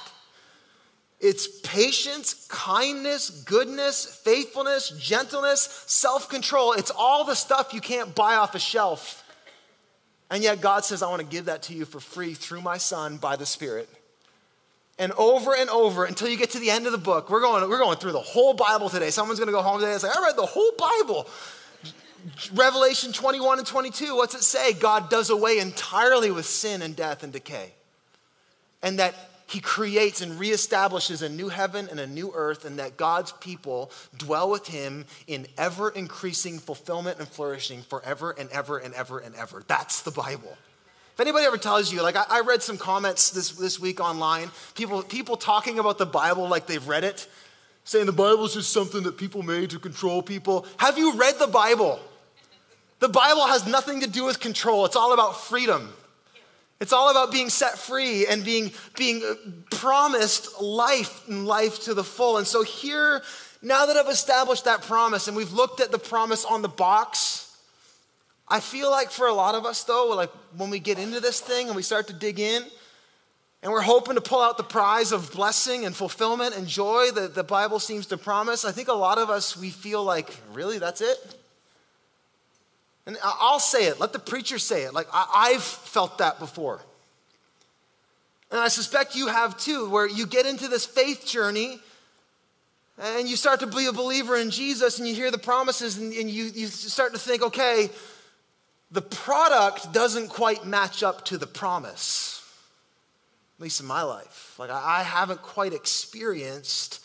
It's 1.21 1.61
patience, 1.61 2.47
kindness, 2.51 3.31
goodness, 3.31 4.21
faithfulness, 4.25 4.91
gentleness, 4.91 5.85
self 5.87 6.29
control. 6.29 6.73
It's 6.73 6.91
all 6.91 7.25
the 7.25 7.35
stuff 7.35 7.73
you 7.73 7.81
can't 7.81 8.15
buy 8.15 8.37
off 8.37 8.55
a 8.55 8.59
shelf. 8.59 9.23
And 10.31 10.43
yet 10.43 10.61
God 10.61 10.85
says, 10.85 11.03
I 11.03 11.09
want 11.09 11.21
to 11.21 11.29
give 11.29 11.47
that 11.47 11.63
to 11.65 11.75
you 11.75 11.85
for 11.85 12.01
free 12.01 12.35
through 12.35 12.61
my 12.61 12.77
Son 12.77 13.19
by 13.19 13.37
the 13.37 13.47
Spirit. 13.47 13.89
And 14.99 15.13
over 15.13 15.55
and 15.55 15.69
over 15.71 16.05
until 16.05 16.29
you 16.29 16.37
get 16.37 16.51
to 16.51 16.59
the 16.59 16.71
end 16.71 16.87
of 16.87 16.93
the 16.93 16.99
book. 16.99 17.31
We're 17.31 17.41
going, 17.41 17.69
we're 17.69 17.79
going 17.79 17.99
through 17.99 18.13
the 18.13 18.21
whole 18.21 18.55
Bible 18.55 18.89
today. 18.89 19.11
Someone's 19.11 19.39
going 19.39 19.49
to 19.49 19.53
go 19.53 19.63
home 19.63 19.81
today 19.81 19.93
and 19.93 20.01
say, 20.01 20.09
I 20.09 20.23
read 20.23 20.37
the 20.37 20.47
whole 20.47 20.73
Bible. 20.79 21.27
Revelation 22.55 23.13
21 23.13 23.59
and 23.59 23.67
22, 23.67 24.17
what's 24.17 24.35
it 24.35 24.43
say? 24.43 24.73
God 24.73 25.11
does 25.11 25.31
away 25.31 25.59
entirely 25.59 26.31
with 26.31 26.47
sin 26.47 26.81
and 26.81 26.97
death 26.97 27.23
and 27.23 27.33
decay. 27.33 27.73
And 28.83 28.99
that 28.99 29.15
he 29.47 29.61
creates 29.61 30.21
and 30.21 30.41
reestablishes 30.41 31.23
a 31.23 31.29
new 31.29 31.49
heaven 31.49 31.89
and 31.91 32.01
a 32.01 32.07
new 32.07 32.33
earth, 32.35 32.65
and 32.65 32.79
that 32.79 32.97
God's 32.97 33.33
people 33.33 33.91
dwell 34.17 34.51
with 34.51 34.67
him 34.69 35.05
in 35.27 35.47
ever 35.59 35.91
increasing 35.91 36.59
fulfillment 36.59 37.19
and 37.19 37.29
flourishing 37.29 37.83
forever 37.83 38.35
and 38.39 38.49
ever 38.51 38.79
and 38.79 38.95
ever 38.95 39.19
and 39.19 39.35
ever. 39.35 39.63
That's 39.67 40.03
the 40.03 40.11
Bible. 40.11 40.57
If 41.13 41.21
anybody 41.21 41.45
ever 41.45 41.59
tells 41.59 41.93
you, 41.93 42.03
like 42.03 42.17
I, 42.17 42.25
I 42.29 42.41
read 42.41 42.63
some 42.63 42.77
comments 42.77 43.31
this, 43.31 43.51
this 43.53 43.79
week 43.79 44.01
online, 44.01 44.51
people, 44.75 45.03
people 45.03 45.37
talking 45.37 45.79
about 45.79 45.99
the 45.99 46.07
Bible 46.07 46.49
like 46.49 46.67
they've 46.67 46.87
read 46.89 47.05
it. 47.05 47.29
saying 47.85 48.07
the 48.07 48.13
Bible 48.13 48.47
is 48.47 48.55
just 48.55 48.73
something 48.73 49.03
that 49.05 49.17
people 49.17 49.43
made 49.43 49.71
to 49.71 49.79
control 49.79 50.23
people. 50.23 50.67
Have 50.79 50.99
you 50.99 51.13
read 51.15 51.39
the 51.39 51.47
Bible? 51.47 52.01
The 53.01 53.09
Bible 53.09 53.47
has 53.47 53.67
nothing 53.67 54.01
to 54.01 54.09
do 54.09 54.25
with 54.25 54.41
control, 54.41 54.87
it's 54.87 54.97
all 54.97 55.13
about 55.13 55.41
freedom. 55.41 55.93
It's 56.85 56.93
all 56.93 57.11
about 57.11 57.33
being 57.33 57.49
set 57.49 57.79
free 57.79 58.27
and 58.27 58.45
being, 58.45 58.71
being 58.95 59.23
uh, 59.25 59.37
promised 59.71 60.61
life 60.61 61.27
and 61.27 61.47
life 61.47 61.85
to 61.85 61.95
the 61.95 62.05
full. 62.05 62.37
And 62.37 62.47
so, 62.47 62.63
here, 62.63 63.23
now 63.63 63.87
that 63.87 63.97
I've 63.97 64.11
established 64.11 64.67
that 64.67 64.83
promise 64.83 65.27
and 65.27 65.35
we've 65.35 65.55
looked 65.55 65.81
at 65.81 65.91
the 65.91 65.99
promise 65.99 66.45
on 66.45 66.61
the 66.61 66.69
box, 66.69 67.57
I 68.47 68.61
feel 68.61 68.91
like 68.91 69.11
for 69.11 69.27
a 69.27 69.33
lot 69.33 69.55
of 69.55 69.65
us, 69.65 69.83
though, 69.85 70.09
like 70.09 70.29
when 70.59 70.69
we 70.69 70.79
get 70.79 70.99
into 70.99 71.21
this 71.21 71.41
thing 71.41 71.69
and 71.69 71.75
we 71.75 71.81
start 71.81 72.09
to 72.09 72.13
dig 72.13 72.39
in, 72.39 72.63
and 73.63 73.73
we're 73.73 73.81
hoping 73.81 74.17
to 74.17 74.21
pull 74.21 74.43
out 74.43 74.59
the 74.59 74.63
prize 74.63 75.11
of 75.11 75.33
blessing 75.33 75.87
and 75.87 75.97
fulfillment 75.97 76.55
and 76.55 76.69
joy 76.69 77.11
that 77.13 77.35
the 77.35 77.45
Bible 77.45 77.81
seems 77.81 78.05
to 78.09 78.19
promise. 78.19 78.67
I 78.67 78.73
think 78.73 78.89
a 78.89 78.93
lot 78.93 79.17
of 79.17 79.31
us, 79.31 79.57
we 79.57 79.71
feel 79.71 80.05
like, 80.05 80.37
really, 80.53 80.79
that's 80.79 81.01
it? 81.01 81.17
And 83.07 83.19
I'll 83.23 83.61
say 83.61 83.87
it, 83.87 84.01
let 84.01 84.13
the 84.13 84.19
preacher 84.19 84.59
say 84.59 84.85
it. 84.85 84.95
Like, 84.95 85.07
I've 85.13 85.63
felt 85.63 86.19
that 86.19 86.39
before. 86.39 86.81
And 88.51 88.61
I 88.61 88.69
suspect 88.69 89.15
you 89.15 89.27
have 89.27 89.59
too, 89.59 89.91
where 89.91 90.09
you 90.09 90.27
get 90.27 90.47
into 90.47 90.69
this 90.69 90.87
faith 90.87 91.27
journey 91.27 91.81
and 92.99 93.29
you 93.29 93.37
start 93.37 93.61
to 93.61 93.67
be 93.67 93.87
a 93.87 93.93
believer 93.93 94.37
in 94.37 94.51
Jesus 94.51 94.99
and 94.99 95.09
you 95.09 95.15
hear 95.15 95.31
the 95.31 95.39
promises 95.39 95.99
and, 95.99 96.13
and 96.13 96.31
you, 96.31 96.45
you 96.45 96.67
start 96.69 97.13
to 97.13 97.19
think, 97.19 97.43
okay, 97.43 97.91
the 98.91 99.03
product 99.03 99.93
doesn't 99.93 100.29
quite 100.29 100.65
match 100.65 101.03
up 101.03 101.25
to 101.27 101.37
the 101.37 101.47
promise 101.47 102.35
at 103.57 103.63
least 103.63 103.81
in 103.81 103.87
my 103.87 104.03
life. 104.03 104.57
Like, 104.59 104.71
I 104.71 105.03
haven't 105.03 105.43
quite 105.43 105.73
experienced 105.73 107.04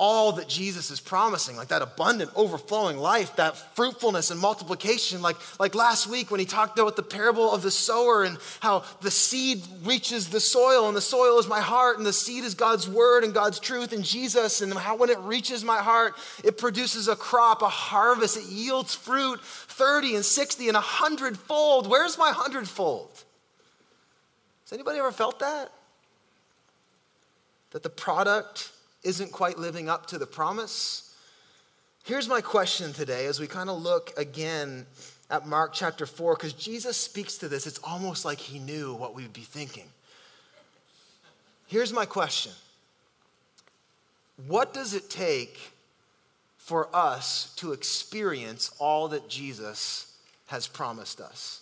all 0.00 0.32
that 0.32 0.48
Jesus 0.48 0.90
is 0.90 0.98
promising, 0.98 1.56
like 1.56 1.68
that 1.68 1.82
abundant, 1.82 2.30
overflowing 2.34 2.96
life, 2.96 3.36
that 3.36 3.54
fruitfulness 3.76 4.30
and 4.30 4.40
multiplication. 4.40 5.20
Like, 5.20 5.36
like 5.60 5.74
last 5.74 6.06
week 6.06 6.30
when 6.30 6.40
he 6.40 6.46
talked 6.46 6.78
about 6.78 6.96
the 6.96 7.02
parable 7.02 7.52
of 7.52 7.60
the 7.60 7.70
sower 7.70 8.24
and 8.24 8.38
how 8.60 8.82
the 9.02 9.10
seed 9.10 9.62
reaches 9.84 10.30
the 10.30 10.40
soil, 10.40 10.88
and 10.88 10.96
the 10.96 11.02
soil 11.02 11.38
is 11.38 11.46
my 11.46 11.60
heart, 11.60 11.98
and 11.98 12.06
the 12.06 12.14
seed 12.14 12.44
is 12.44 12.54
God's 12.54 12.88
word 12.88 13.24
and 13.24 13.34
God's 13.34 13.60
truth 13.60 13.92
and 13.92 14.02
Jesus, 14.02 14.62
and 14.62 14.72
how 14.72 14.96
when 14.96 15.10
it 15.10 15.18
reaches 15.18 15.62
my 15.62 15.82
heart, 15.82 16.14
it 16.42 16.56
produces 16.56 17.06
a 17.06 17.14
crop, 17.14 17.60
a 17.60 17.68
harvest, 17.68 18.38
it 18.38 18.46
yields 18.50 18.94
fruit 18.94 19.38
30 19.42 20.16
and 20.16 20.24
60 20.24 20.68
and 20.68 20.76
100 20.76 21.36
fold. 21.36 21.86
Where's 21.86 22.16
my 22.16 22.32
100 22.32 22.66
fold? 22.66 23.10
Has 24.64 24.72
anybody 24.72 24.98
ever 24.98 25.12
felt 25.12 25.40
that? 25.40 25.70
That 27.72 27.82
the 27.82 27.90
product 27.90 28.72
isn't 29.02 29.32
quite 29.32 29.58
living 29.58 29.88
up 29.88 30.06
to 30.06 30.18
the 30.18 30.26
promise? 30.26 31.14
Here's 32.04 32.28
my 32.28 32.40
question 32.40 32.92
today 32.92 33.26
as 33.26 33.40
we 33.40 33.46
kind 33.46 33.70
of 33.70 33.80
look 33.80 34.12
again 34.16 34.86
at 35.30 35.46
Mark 35.46 35.72
chapter 35.72 36.06
4, 36.06 36.34
because 36.34 36.52
Jesus 36.52 36.96
speaks 36.96 37.38
to 37.38 37.48
this. 37.48 37.66
It's 37.66 37.78
almost 37.84 38.24
like 38.24 38.38
he 38.38 38.58
knew 38.58 38.94
what 38.94 39.14
we'd 39.14 39.32
be 39.32 39.42
thinking. 39.42 39.86
Here's 41.66 41.92
my 41.92 42.04
question 42.04 42.52
What 44.46 44.74
does 44.74 44.94
it 44.94 45.08
take 45.08 45.72
for 46.58 46.88
us 46.94 47.54
to 47.56 47.72
experience 47.72 48.72
all 48.78 49.08
that 49.08 49.28
Jesus 49.28 50.16
has 50.46 50.66
promised 50.66 51.20
us? 51.20 51.59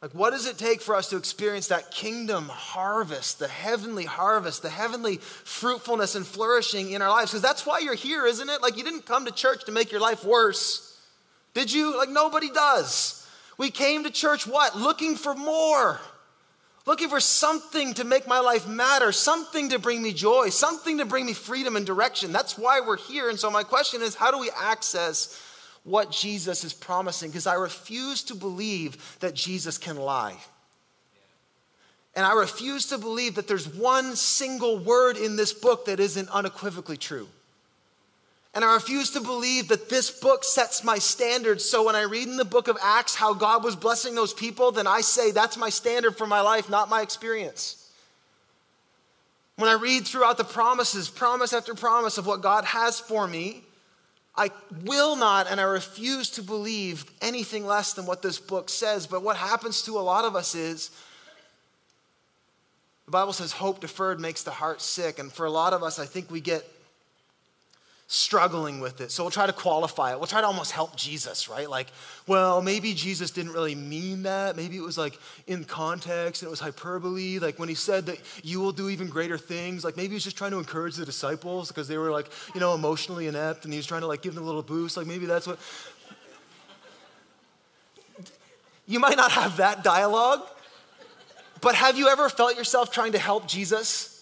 Like, 0.00 0.12
what 0.12 0.30
does 0.30 0.46
it 0.46 0.58
take 0.58 0.80
for 0.80 0.94
us 0.94 1.08
to 1.10 1.16
experience 1.16 1.68
that 1.68 1.90
kingdom 1.90 2.48
harvest, 2.48 3.40
the 3.40 3.48
heavenly 3.48 4.04
harvest, 4.04 4.62
the 4.62 4.70
heavenly 4.70 5.16
fruitfulness 5.16 6.14
and 6.14 6.24
flourishing 6.24 6.92
in 6.92 7.02
our 7.02 7.10
lives? 7.10 7.32
Because 7.32 7.42
that's 7.42 7.66
why 7.66 7.80
you're 7.80 7.94
here, 7.94 8.24
isn't 8.24 8.48
it? 8.48 8.62
Like, 8.62 8.76
you 8.76 8.84
didn't 8.84 9.06
come 9.06 9.24
to 9.24 9.32
church 9.32 9.64
to 9.64 9.72
make 9.72 9.90
your 9.90 10.00
life 10.00 10.24
worse. 10.24 11.00
Did 11.52 11.72
you? 11.72 11.96
Like, 11.96 12.10
nobody 12.10 12.48
does. 12.48 13.26
We 13.56 13.70
came 13.70 14.04
to 14.04 14.10
church, 14.10 14.46
what? 14.46 14.76
Looking 14.76 15.16
for 15.16 15.34
more. 15.34 16.00
Looking 16.86 17.08
for 17.08 17.20
something 17.20 17.92
to 17.94 18.04
make 18.04 18.28
my 18.28 18.38
life 18.38 18.68
matter, 18.68 19.10
something 19.10 19.70
to 19.70 19.80
bring 19.80 20.00
me 20.00 20.12
joy, 20.12 20.50
something 20.50 20.98
to 20.98 21.04
bring 21.04 21.26
me 21.26 21.34
freedom 21.34 21.74
and 21.74 21.84
direction. 21.84 22.32
That's 22.32 22.56
why 22.56 22.80
we're 22.80 22.96
here. 22.96 23.28
And 23.28 23.38
so, 23.38 23.50
my 23.50 23.64
question 23.64 24.00
is 24.00 24.14
how 24.14 24.30
do 24.30 24.38
we 24.38 24.50
access 24.56 25.42
what 25.88 26.10
Jesus 26.10 26.64
is 26.64 26.72
promising 26.72 27.30
because 27.30 27.46
I 27.46 27.54
refuse 27.54 28.22
to 28.24 28.34
believe 28.34 29.18
that 29.20 29.34
Jesus 29.34 29.78
can 29.78 29.96
lie. 29.96 30.36
And 32.14 32.26
I 32.26 32.32
refuse 32.34 32.86
to 32.86 32.98
believe 32.98 33.36
that 33.36 33.46
there's 33.46 33.68
one 33.68 34.16
single 34.16 34.78
word 34.78 35.16
in 35.16 35.36
this 35.36 35.52
book 35.52 35.84
that 35.84 36.00
isn't 36.00 36.28
unequivocally 36.30 36.96
true. 36.96 37.28
And 38.54 38.64
I 38.64 38.74
refuse 38.74 39.10
to 39.10 39.20
believe 39.20 39.68
that 39.68 39.88
this 39.88 40.10
book 40.10 40.42
sets 40.42 40.82
my 40.82 40.98
standards. 40.98 41.64
So 41.64 41.84
when 41.84 41.94
I 41.94 42.02
read 42.02 42.26
in 42.26 42.36
the 42.36 42.44
book 42.44 42.66
of 42.66 42.76
Acts 42.82 43.14
how 43.14 43.34
God 43.34 43.62
was 43.62 43.76
blessing 43.76 44.14
those 44.14 44.34
people, 44.34 44.72
then 44.72 44.86
I 44.86 45.00
say 45.00 45.30
that's 45.30 45.56
my 45.56 45.68
standard 45.68 46.16
for 46.16 46.26
my 46.26 46.40
life, 46.40 46.68
not 46.68 46.88
my 46.88 47.02
experience. 47.02 47.88
When 49.56 49.68
I 49.68 49.74
read 49.74 50.06
throughout 50.06 50.38
the 50.38 50.44
promises, 50.44 51.08
promise 51.08 51.52
after 51.52 51.74
promise 51.74 52.18
of 52.18 52.26
what 52.26 52.42
God 52.42 52.64
has 52.64 52.98
for 52.98 53.28
me, 53.28 53.64
I 54.38 54.52
will 54.84 55.16
not 55.16 55.48
and 55.50 55.60
I 55.60 55.64
refuse 55.64 56.30
to 56.30 56.42
believe 56.42 57.04
anything 57.20 57.66
less 57.66 57.94
than 57.94 58.06
what 58.06 58.22
this 58.22 58.38
book 58.38 58.70
says. 58.70 59.08
But 59.08 59.24
what 59.24 59.36
happens 59.36 59.82
to 59.82 59.98
a 59.98 60.00
lot 60.00 60.24
of 60.24 60.36
us 60.36 60.54
is 60.54 60.90
the 63.04 63.10
Bible 63.10 63.32
says 63.32 63.50
hope 63.50 63.80
deferred 63.80 64.20
makes 64.20 64.44
the 64.44 64.52
heart 64.52 64.80
sick. 64.80 65.18
And 65.18 65.32
for 65.32 65.44
a 65.44 65.50
lot 65.50 65.72
of 65.72 65.82
us, 65.82 65.98
I 65.98 66.06
think 66.06 66.30
we 66.30 66.40
get 66.40 66.64
struggling 68.10 68.80
with 68.80 69.02
it. 69.02 69.10
So 69.10 69.22
we'll 69.22 69.30
try 69.30 69.46
to 69.46 69.52
qualify 69.52 70.12
it. 70.12 70.18
We'll 70.18 70.26
try 70.26 70.40
to 70.40 70.46
almost 70.46 70.72
help 70.72 70.96
Jesus, 70.96 71.46
right? 71.46 71.68
Like, 71.68 71.88
well, 72.26 72.62
maybe 72.62 72.94
Jesus 72.94 73.30
didn't 73.30 73.52
really 73.52 73.74
mean 73.74 74.22
that. 74.22 74.56
Maybe 74.56 74.78
it 74.78 74.82
was 74.82 74.96
like 74.96 75.18
in 75.46 75.62
context 75.62 76.40
and 76.40 76.48
it 76.48 76.50
was 76.50 76.58
hyperbole. 76.58 77.38
Like 77.38 77.58
when 77.58 77.68
he 77.68 77.74
said 77.74 78.06
that 78.06 78.18
you 78.42 78.60
will 78.60 78.72
do 78.72 78.88
even 78.88 79.08
greater 79.08 79.36
things, 79.36 79.84
like 79.84 79.98
maybe 79.98 80.08
he 80.08 80.14
was 80.14 80.24
just 80.24 80.38
trying 80.38 80.52
to 80.52 80.58
encourage 80.58 80.96
the 80.96 81.04
disciples 81.04 81.68
because 81.68 81.86
they 81.86 81.98
were 81.98 82.10
like, 82.10 82.30
you 82.54 82.60
know, 82.60 82.74
emotionally 82.74 83.26
inept 83.26 83.64
and 83.64 83.74
he 83.74 83.78
was 83.78 83.86
trying 83.86 84.00
to 84.00 84.06
like 84.06 84.22
give 84.22 84.34
them 84.34 84.42
a 84.42 84.46
little 84.46 84.62
boost. 84.62 84.96
Like 84.96 85.06
maybe 85.06 85.26
that's 85.26 85.46
what. 85.46 85.58
You 88.86 89.00
might 89.00 89.18
not 89.18 89.32
have 89.32 89.58
that 89.58 89.84
dialogue, 89.84 90.48
but 91.60 91.74
have 91.74 91.98
you 91.98 92.08
ever 92.08 92.30
felt 92.30 92.56
yourself 92.56 92.90
trying 92.90 93.12
to 93.12 93.18
help 93.18 93.46
Jesus? 93.46 94.17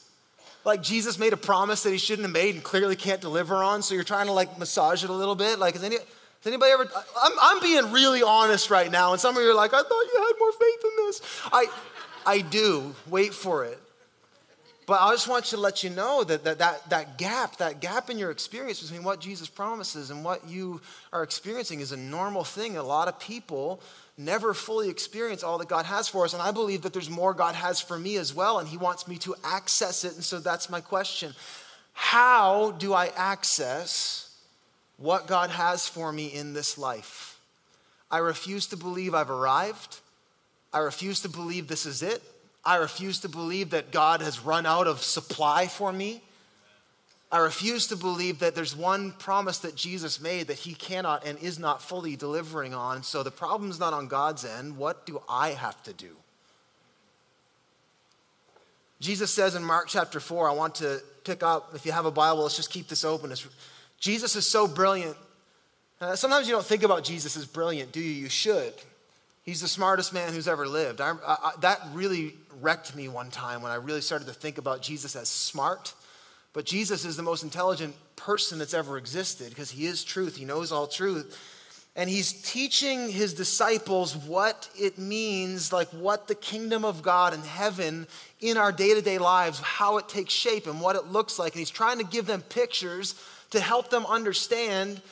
Like 0.66 0.82
Jesus 0.82 1.16
made 1.16 1.32
a 1.32 1.36
promise 1.36 1.84
that 1.84 1.92
he 1.92 1.96
shouldn't 1.96 2.26
have 2.26 2.32
made 2.32 2.56
and 2.56 2.64
clearly 2.64 2.96
can't 2.96 3.20
deliver 3.20 3.62
on, 3.62 3.82
so 3.82 3.94
you're 3.94 4.02
trying 4.02 4.26
to 4.26 4.32
like 4.32 4.58
massage 4.58 5.04
it 5.04 5.10
a 5.10 5.12
little 5.12 5.36
bit? 5.36 5.60
Like, 5.60 5.74
has, 5.74 5.84
any, 5.84 5.94
has 5.94 6.04
anybody 6.44 6.72
ever? 6.72 6.90
I'm, 7.22 7.32
I'm 7.40 7.60
being 7.62 7.92
really 7.92 8.22
honest 8.22 8.68
right 8.68 8.90
now, 8.90 9.12
and 9.12 9.20
some 9.20 9.36
of 9.36 9.42
you 9.42 9.48
are 9.48 9.54
like, 9.54 9.72
I 9.72 9.80
thought 9.80 10.04
you 10.12 10.26
had 10.26 10.32
more 10.40 10.52
faith 10.52 10.84
in 10.84 11.06
this. 11.06 11.40
I, 11.52 11.66
I 12.26 12.40
do. 12.40 12.96
Wait 13.08 13.32
for 13.32 13.64
it. 13.64 13.78
But 14.86 15.00
I 15.00 15.12
just 15.12 15.28
want 15.28 15.50
you 15.52 15.56
to 15.56 15.62
let 15.62 15.84
you 15.84 15.90
know 15.90 16.24
that, 16.24 16.42
that 16.42 16.58
that, 16.58 16.90
that 16.90 17.18
gap, 17.18 17.56
that 17.58 17.80
gap 17.80 18.10
in 18.10 18.18
your 18.18 18.32
experience 18.32 18.82
between 18.82 19.04
what 19.04 19.20
Jesus 19.20 19.48
promises 19.48 20.10
and 20.10 20.24
what 20.24 20.48
you 20.48 20.80
are 21.12 21.22
experiencing 21.22 21.78
is 21.78 21.92
a 21.92 21.96
normal 21.96 22.42
thing. 22.42 22.76
A 22.76 22.82
lot 22.82 23.06
of 23.06 23.18
people 23.20 23.80
never 24.18 24.54
fully 24.54 24.88
experience 24.88 25.42
all 25.42 25.58
that 25.58 25.68
God 25.68 25.84
has 25.84 26.08
for 26.08 26.24
us. 26.24 26.32
And 26.32 26.42
I 26.42 26.50
believe 26.50 26.82
that 26.82 26.92
there's 26.92 27.10
more 27.10 27.34
God 27.34 27.54
has 27.54 27.80
for 27.80 27.98
me 27.98 28.16
as 28.16 28.34
well, 28.34 28.58
and 28.58 28.68
He 28.68 28.76
wants 28.76 29.06
me 29.06 29.18
to 29.18 29.34
access 29.44 30.04
it. 30.04 30.14
And 30.14 30.24
so 30.24 30.38
that's 30.38 30.70
my 30.70 30.80
question 30.80 31.34
How 31.92 32.72
do 32.72 32.92
I 32.92 33.12
access 33.16 34.34
what 34.96 35.26
God 35.26 35.50
has 35.50 35.86
for 35.86 36.10
me 36.12 36.26
in 36.26 36.52
this 36.52 36.78
life? 36.78 37.38
I 38.10 38.18
refuse 38.18 38.66
to 38.68 38.76
believe 38.76 39.14
I've 39.14 39.30
arrived. 39.30 40.00
I 40.72 40.78
refuse 40.78 41.20
to 41.20 41.28
believe 41.28 41.68
this 41.68 41.86
is 41.86 42.02
it. 42.02 42.22
I 42.64 42.76
refuse 42.76 43.20
to 43.20 43.28
believe 43.28 43.70
that 43.70 43.92
God 43.92 44.20
has 44.20 44.40
run 44.40 44.66
out 44.66 44.86
of 44.86 45.02
supply 45.02 45.68
for 45.68 45.92
me. 45.92 46.22
I 47.30 47.38
refuse 47.38 47.88
to 47.88 47.96
believe 47.96 48.38
that 48.38 48.54
there's 48.54 48.76
one 48.76 49.12
promise 49.12 49.58
that 49.58 49.74
Jesus 49.74 50.20
made 50.20 50.46
that 50.46 50.58
he 50.58 50.74
cannot 50.74 51.26
and 51.26 51.38
is 51.40 51.58
not 51.58 51.82
fully 51.82 52.14
delivering 52.14 52.72
on. 52.72 53.02
So 53.02 53.22
the 53.22 53.32
problem's 53.32 53.80
not 53.80 53.92
on 53.92 54.06
God's 54.06 54.44
end. 54.44 54.76
What 54.76 55.06
do 55.06 55.20
I 55.28 55.50
have 55.50 55.82
to 55.84 55.92
do? 55.92 56.16
Jesus 59.00 59.32
says 59.32 59.56
in 59.56 59.64
Mark 59.64 59.88
chapter 59.88 60.20
4, 60.20 60.48
I 60.48 60.52
want 60.52 60.76
to 60.76 61.02
pick 61.24 61.42
up, 61.42 61.72
if 61.74 61.84
you 61.84 61.92
have 61.92 62.06
a 62.06 62.10
Bible, 62.10 62.42
let's 62.42 62.56
just 62.56 62.70
keep 62.70 62.86
this 62.88 63.04
open. 63.04 63.32
It's, 63.32 63.46
Jesus 63.98 64.36
is 64.36 64.46
so 64.48 64.68
brilliant. 64.68 65.16
Uh, 66.00 66.14
sometimes 66.14 66.46
you 66.46 66.54
don't 66.54 66.64
think 66.64 66.84
about 66.84 67.02
Jesus 67.02 67.36
as 67.36 67.44
brilliant, 67.44 67.90
do 67.90 68.00
you? 68.00 68.10
You 68.10 68.28
should. 68.28 68.72
He's 69.42 69.60
the 69.60 69.68
smartest 69.68 70.12
man 70.12 70.32
who's 70.32 70.48
ever 70.48 70.66
lived. 70.66 71.00
I, 71.00 71.14
I, 71.26 71.52
that 71.60 71.80
really 71.92 72.34
wrecked 72.60 72.94
me 72.94 73.08
one 73.08 73.30
time 73.30 73.62
when 73.62 73.72
I 73.72 73.76
really 73.76 74.00
started 74.00 74.28
to 74.28 74.34
think 74.34 74.58
about 74.58 74.80
Jesus 74.80 75.16
as 75.16 75.28
smart 75.28 75.92
but 76.56 76.64
Jesus 76.64 77.04
is 77.04 77.18
the 77.18 77.22
most 77.22 77.42
intelligent 77.42 77.94
person 78.16 78.58
that's 78.58 78.72
ever 78.72 78.96
existed 78.96 79.50
because 79.50 79.70
he 79.70 79.84
is 79.84 80.02
truth. 80.02 80.36
He 80.36 80.46
knows 80.46 80.72
all 80.72 80.86
truth. 80.86 81.38
and 81.94 82.08
he's 82.08 82.32
teaching 82.32 83.10
his 83.10 83.34
disciples 83.34 84.16
what 84.16 84.70
it 84.74 84.96
means, 84.96 85.70
like 85.70 85.88
what 85.88 86.28
the 86.28 86.34
kingdom 86.34 86.82
of 86.82 87.02
God 87.02 87.34
in 87.34 87.42
heaven 87.42 88.06
in 88.40 88.56
our 88.56 88.72
day 88.72 88.94
to 88.94 89.02
day 89.02 89.18
lives, 89.18 89.60
how 89.60 89.98
it 89.98 90.08
takes 90.08 90.32
shape 90.32 90.66
and 90.66 90.80
what 90.80 90.96
it 90.96 91.04
looks 91.08 91.38
like. 91.38 91.52
And 91.52 91.58
he's 91.58 91.68
trying 91.68 91.98
to 91.98 92.04
give 92.04 92.24
them 92.24 92.40
pictures 92.40 93.14
to 93.50 93.60
help 93.60 93.90
them 93.90 94.06
understand 94.06 95.02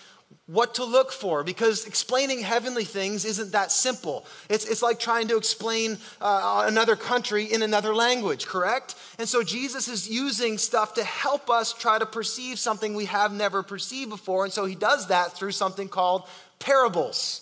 what 0.46 0.74
to 0.74 0.84
look 0.84 1.10
for 1.10 1.42
because 1.42 1.86
explaining 1.86 2.40
heavenly 2.40 2.84
things 2.84 3.24
isn't 3.24 3.52
that 3.52 3.72
simple. 3.72 4.26
It's, 4.50 4.66
it's 4.66 4.82
like 4.82 4.98
trying 4.98 5.28
to 5.28 5.36
explain 5.36 5.96
uh, 6.20 6.64
another 6.66 6.96
country 6.96 7.44
in 7.44 7.62
another 7.62 7.94
language, 7.94 8.46
correct? 8.46 8.94
And 9.18 9.26
so 9.26 9.42
Jesus 9.42 9.88
is 9.88 10.08
using 10.08 10.58
stuff 10.58 10.94
to 10.94 11.04
help 11.04 11.48
us 11.48 11.72
try 11.72 11.98
to 11.98 12.06
perceive 12.06 12.58
something 12.58 12.94
we 12.94 13.06
have 13.06 13.32
never 13.32 13.62
perceived 13.62 14.10
before. 14.10 14.44
And 14.44 14.52
so 14.52 14.66
he 14.66 14.74
does 14.74 15.08
that 15.08 15.32
through 15.32 15.52
something 15.52 15.88
called 15.88 16.28
parables. 16.58 17.40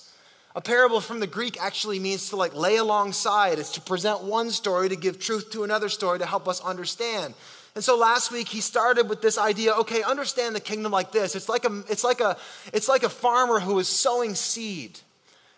A 0.54 0.60
parable 0.60 1.00
from 1.00 1.18
the 1.18 1.26
Greek 1.26 1.60
actually 1.60 1.98
means 1.98 2.28
to 2.28 2.36
like 2.36 2.54
lay 2.54 2.76
alongside. 2.76 3.58
It's 3.58 3.72
to 3.72 3.80
present 3.80 4.22
one 4.22 4.50
story 4.50 4.88
to 4.90 4.96
give 4.96 5.18
truth 5.18 5.50
to 5.52 5.64
another 5.64 5.88
story 5.88 6.18
to 6.18 6.26
help 6.26 6.46
us 6.46 6.60
understand. 6.60 7.34
And 7.74 7.82
so 7.82 7.96
last 7.96 8.30
week 8.30 8.48
he 8.48 8.60
started 8.60 9.08
with 9.08 9.22
this 9.22 9.38
idea, 9.38 9.72
okay, 9.72 10.02
understand 10.02 10.54
the 10.54 10.60
kingdom 10.60 10.92
like 10.92 11.10
this. 11.10 11.34
It's 11.34 11.48
like 11.48 11.64
a 11.64 11.82
it's 11.88 12.04
like 12.04 12.20
a 12.20 12.36
it's 12.72 12.88
like 12.88 13.02
a 13.02 13.08
farmer 13.08 13.60
who 13.60 13.78
is 13.78 13.88
sowing 13.88 14.34
seed. 14.34 15.00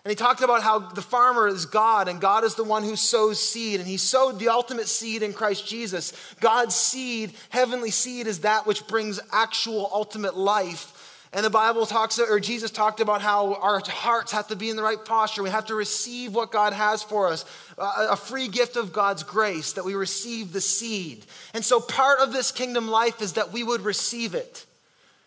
And 0.05 0.11
he 0.11 0.17
talked 0.17 0.43
about 0.43 0.63
how 0.63 0.81
the 0.81 1.01
farmer 1.01 1.49
is 1.49 1.65
God 1.65 2.09
and 2.09 2.21
God 2.21 2.45
is 2.45 2.57
the 2.57 2.63
one 2.63 2.85
who 2.85 2.95
sows 2.95 3.43
seed. 3.43 3.81
And 3.81 3.89
he 3.89 3.97
sowed 3.97 4.39
the 4.39 4.51
ultimate 4.51 4.87
seed 4.87 5.23
in 5.23 5.33
Christ 5.33 5.67
Jesus. 5.67 6.13
God's 6.41 6.75
seed, 6.75 7.33
heavenly 7.49 7.91
seed, 7.91 8.27
is 8.27 8.41
that 8.41 8.67
which 8.67 8.87
brings 8.87 9.19
actual 9.33 9.91
ultimate 9.93 10.37
life 10.37 10.94
and 11.35 11.45
the 11.45 11.51
Bible 11.51 11.85
talks, 11.85 12.21
or 12.21 12.39
Jesus 12.39 12.71
talked 12.71 13.01
about 13.01 13.21
how 13.21 13.55
our 13.55 13.83
hearts 13.85 14.31
have 14.31 14.47
to 14.49 14.57
be 14.57 14.71
in 14.71 14.77
the 14.77 14.83
right 14.83 15.05
posture. 15.05 15.43
We 15.43 15.51
have 15.51 15.67
to 15.67 15.75
receive 15.75 16.33
what 16.33 16.53
God 16.53 16.73
has 16.73 17.03
for 17.03 17.29
us, 17.29 17.45
a 17.77 18.17
free 18.17 18.47
gift 18.47 18.77
of 18.77 18.93
God's 18.93 19.25
grace, 19.25 19.73
that 19.73 19.85
we 19.85 19.95
receive 19.95 20.53
the 20.53 20.61
seed. 20.61 21.27
And 21.53 21.65
so 21.65 21.81
part 21.81 22.21
of 22.21 22.33
this 22.33 22.53
kingdom 22.53 22.89
life 22.89 23.21
is 23.21 23.33
that 23.33 23.53
we 23.53 23.65
would 23.65 23.81
receive 23.81 24.35
it. 24.35 24.65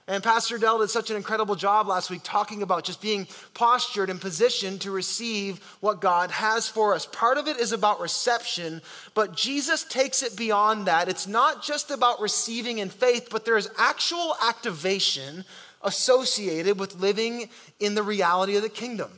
And 0.10 0.24
Pastor 0.24 0.58
Dell 0.58 0.80
did 0.80 0.90
such 0.90 1.10
an 1.10 1.18
incredible 1.18 1.56
job 1.56 1.90
last 1.90 2.10
week 2.10 2.22
talking 2.24 2.64
about 2.64 2.86
just 2.86 3.02
being 3.02 3.28
postured 3.54 4.10
and 4.10 4.22
positioned 4.22 4.80
to 4.82 4.92
receive 4.92 5.62
what 5.82 6.00
God 6.00 6.32
has 6.32 6.70
for 6.70 6.96
us. 6.96 7.06
Part 7.06 7.38
of 7.38 7.50
it 7.50 7.60
is 7.60 7.74
about 7.74 8.00
reception, 8.00 8.82
but 9.14 9.36
Jesus 9.36 9.84
takes 9.84 10.24
it 10.24 10.38
beyond 10.38 10.86
that. 10.86 11.10
It's 11.10 11.28
not 11.28 11.62
just 11.62 11.92
about 11.92 12.22
receiving 12.22 12.78
in 12.78 12.88
faith, 12.88 13.28
but 13.30 13.44
there 13.44 13.58
is 13.58 13.70
actual 13.78 14.38
activation 14.48 15.44
associated 15.88 16.79
with 16.79 17.00
living 17.00 17.50
in 17.79 17.96
the 17.96 18.03
reality 18.03 18.56
of 18.56 18.62
the 18.62 18.70
kingdom. 18.70 19.10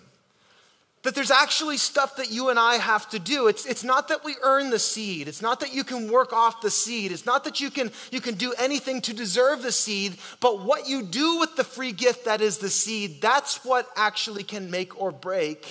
That 1.03 1.15
there's 1.15 1.31
actually 1.31 1.77
stuff 1.77 2.17
that 2.17 2.29
you 2.29 2.49
and 2.49 2.59
I 2.59 2.75
have 2.75 3.09
to 3.11 3.19
do. 3.19 3.47
It's, 3.47 3.65
it's 3.65 3.85
not 3.85 4.09
that 4.09 4.25
we 4.25 4.35
earn 4.43 4.69
the 4.69 4.79
seed. 4.79 5.29
It's 5.29 5.41
not 5.41 5.61
that 5.61 5.73
you 5.73 5.85
can 5.85 6.11
work 6.11 6.33
off 6.33 6.61
the 6.61 6.69
seed. 6.69 7.13
It's 7.13 7.25
not 7.25 7.45
that 7.45 7.61
you 7.61 7.71
can, 7.71 7.91
you 8.11 8.19
can 8.19 8.35
do 8.35 8.53
anything 8.59 9.01
to 9.01 9.13
deserve 9.13 9.61
the 9.61 9.71
seed. 9.71 10.17
But 10.41 10.61
what 10.65 10.89
you 10.89 11.03
do 11.03 11.39
with 11.39 11.55
the 11.55 11.63
free 11.63 11.93
gift 11.93 12.25
that 12.25 12.41
is 12.41 12.57
the 12.57 12.69
seed, 12.69 13.21
that's 13.21 13.63
what 13.63 13.89
actually 13.95 14.43
can 14.43 14.69
make 14.69 15.01
or 15.01 15.11
break 15.11 15.65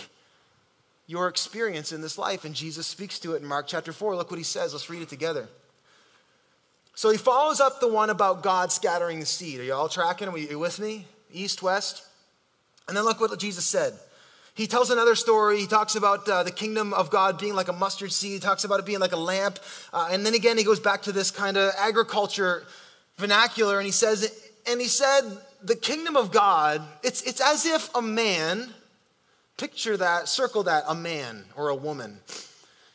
your 1.07 1.29
experience 1.29 1.93
in 1.93 2.01
this 2.01 2.17
life. 2.17 2.47
And 2.47 2.55
Jesus 2.55 2.87
speaks 2.87 3.19
to 3.21 3.35
it 3.35 3.43
in 3.43 3.49
Mark 3.49 3.67
chapter 3.67 3.93
4. 3.93 4.17
Look 4.17 4.31
what 4.31 4.39
he 4.39 4.45
says. 4.45 4.73
Let's 4.73 4.89
read 4.89 5.03
it 5.03 5.11
together. 5.11 5.49
So 6.99 7.11
he 7.11 7.17
follows 7.17 7.61
up 7.61 7.79
the 7.79 7.87
one 7.87 8.11
about 8.11 8.43
God 8.43 8.73
scattering 8.73 9.21
the 9.21 9.25
seed. 9.25 9.61
Are 9.61 9.63
you 9.63 9.73
all 9.73 9.89
tracking? 9.89 10.27
Are 10.27 10.37
you 10.37 10.59
with 10.59 10.81
me? 10.81 11.07
East, 11.33 11.63
west? 11.63 12.03
And 12.89 12.97
then 12.97 13.05
look 13.05 13.21
what 13.21 13.39
Jesus 13.39 13.65
said. 13.65 13.93
He 14.55 14.67
tells 14.67 14.91
another 14.91 15.15
story. 15.15 15.61
He 15.61 15.69
talks 15.69 15.95
about 15.95 16.29
uh, 16.29 16.43
the 16.43 16.51
kingdom 16.51 16.93
of 16.93 17.09
God 17.09 17.39
being 17.39 17.55
like 17.55 17.69
a 17.69 17.73
mustard 17.73 18.11
seed. 18.11 18.33
He 18.33 18.39
talks 18.41 18.65
about 18.65 18.81
it 18.81 18.85
being 18.85 18.99
like 18.99 19.13
a 19.13 19.17
lamp. 19.17 19.61
Uh, 19.93 20.09
and 20.11 20.27
then 20.27 20.35
again, 20.35 20.59
he 20.59 20.65
goes 20.65 20.81
back 20.81 21.03
to 21.03 21.13
this 21.13 21.31
kind 21.31 21.57
of 21.57 21.73
agriculture 21.79 22.65
vernacular 23.17 23.79
and 23.79 23.87
he 23.87 23.93
says, 23.93 24.37
and 24.67 24.81
he 24.81 24.89
said, 24.89 25.21
the 25.63 25.77
kingdom 25.77 26.17
of 26.17 26.33
God, 26.33 26.83
it's, 27.05 27.23
it's 27.23 27.41
as 27.41 27.65
if 27.65 27.95
a 27.95 28.03
man, 28.03 28.75
picture 29.57 29.97
that, 29.97 30.27
circle 30.27 30.65
that, 30.65 30.83
a 30.89 30.97
man 30.97 31.45
or 31.55 31.69
a 31.69 31.77
woman. 31.77 32.19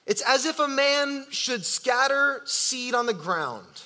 It's 0.05 0.21
as 0.23 0.45
if 0.45 0.59
a 0.59 0.67
man 0.67 1.25
should 1.29 1.65
scatter 1.65 2.41
seed 2.43 2.95
on 2.95 3.05
the 3.05 3.13
ground 3.13 3.83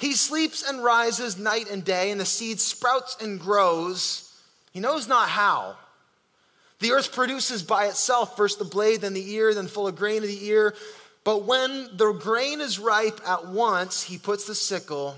he 0.00 0.14
sleeps 0.14 0.68
and 0.68 0.82
rises 0.82 1.38
night 1.38 1.70
and 1.70 1.84
day, 1.84 2.10
and 2.10 2.20
the 2.20 2.24
seed 2.24 2.58
sprouts 2.58 3.16
and 3.20 3.38
grows. 3.38 4.32
He 4.72 4.80
knows 4.80 5.06
not 5.06 5.28
how. 5.28 5.76
The 6.78 6.92
earth 6.92 7.12
produces 7.12 7.62
by 7.62 7.86
itself 7.86 8.36
first 8.36 8.58
the 8.58 8.64
blade, 8.64 9.02
then 9.02 9.12
the 9.12 9.32
ear, 9.32 9.52
then 9.52 9.66
full 9.66 9.86
of 9.86 9.96
grain 9.96 10.22
of 10.22 10.28
the 10.28 10.46
ear. 10.46 10.74
But 11.24 11.44
when 11.44 11.96
the 11.96 12.12
grain 12.12 12.62
is 12.62 12.78
ripe 12.78 13.20
at 13.26 13.48
once, 13.48 14.02
he 14.02 14.16
puts 14.16 14.46
the 14.46 14.54
sickle, 14.54 15.16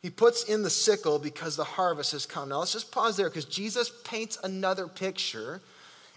he 0.00 0.10
puts 0.10 0.44
in 0.44 0.62
the 0.62 0.70
sickle 0.70 1.18
because 1.18 1.56
the 1.56 1.64
harvest 1.64 2.12
has 2.12 2.24
come. 2.24 2.50
Now 2.50 2.60
let's 2.60 2.72
just 2.72 2.92
pause 2.92 3.16
there 3.16 3.28
because 3.28 3.44
Jesus 3.44 3.90
paints 4.04 4.38
another 4.44 4.86
picture 4.86 5.60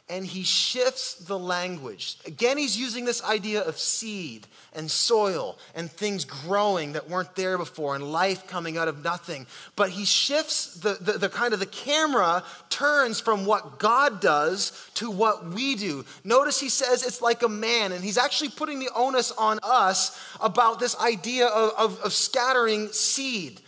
and 0.09 0.25
he 0.25 0.43
shifts 0.43 1.15
the 1.15 1.39
language. 1.39 2.17
Again, 2.25 2.57
he's 2.57 2.77
using 2.77 3.05
this 3.05 3.23
idea 3.23 3.61
of 3.61 3.79
seed 3.79 4.45
and 4.73 4.91
soil 4.91 5.57
and 5.75 5.89
things 5.89 6.25
growing 6.25 6.93
that 6.93 7.09
weren't 7.09 7.35
there 7.35 7.57
before 7.57 7.95
and 7.95 8.11
life 8.11 8.45
coming 8.45 8.77
out 8.77 8.89
of 8.89 9.01
nothing. 9.01 9.47
But 9.77 9.91
he 9.91 10.03
shifts 10.03 10.75
the, 10.75 10.97
the, 10.99 11.13
the, 11.13 11.29
kind 11.29 11.53
of 11.53 11.61
the 11.61 11.65
camera 11.65 12.43
turns 12.69 13.21
from 13.21 13.45
what 13.45 13.79
God 13.79 14.19
does 14.19 14.89
to 14.95 15.09
what 15.09 15.45
we 15.45 15.75
do. 15.75 16.03
Notice 16.25 16.59
he 16.59 16.69
says 16.69 17.03
it's 17.03 17.21
like 17.21 17.41
a 17.41 17.49
man, 17.49 17.93
and 17.93 18.03
he's 18.03 18.17
actually 18.17 18.49
putting 18.49 18.79
the 18.79 18.89
onus 18.93 19.31
on 19.31 19.59
us 19.63 20.19
about 20.41 20.81
this 20.81 20.99
idea 20.99 21.47
of, 21.47 21.71
of, 21.77 22.01
of 22.01 22.13
scattering 22.13 22.89
seed. 22.89 23.61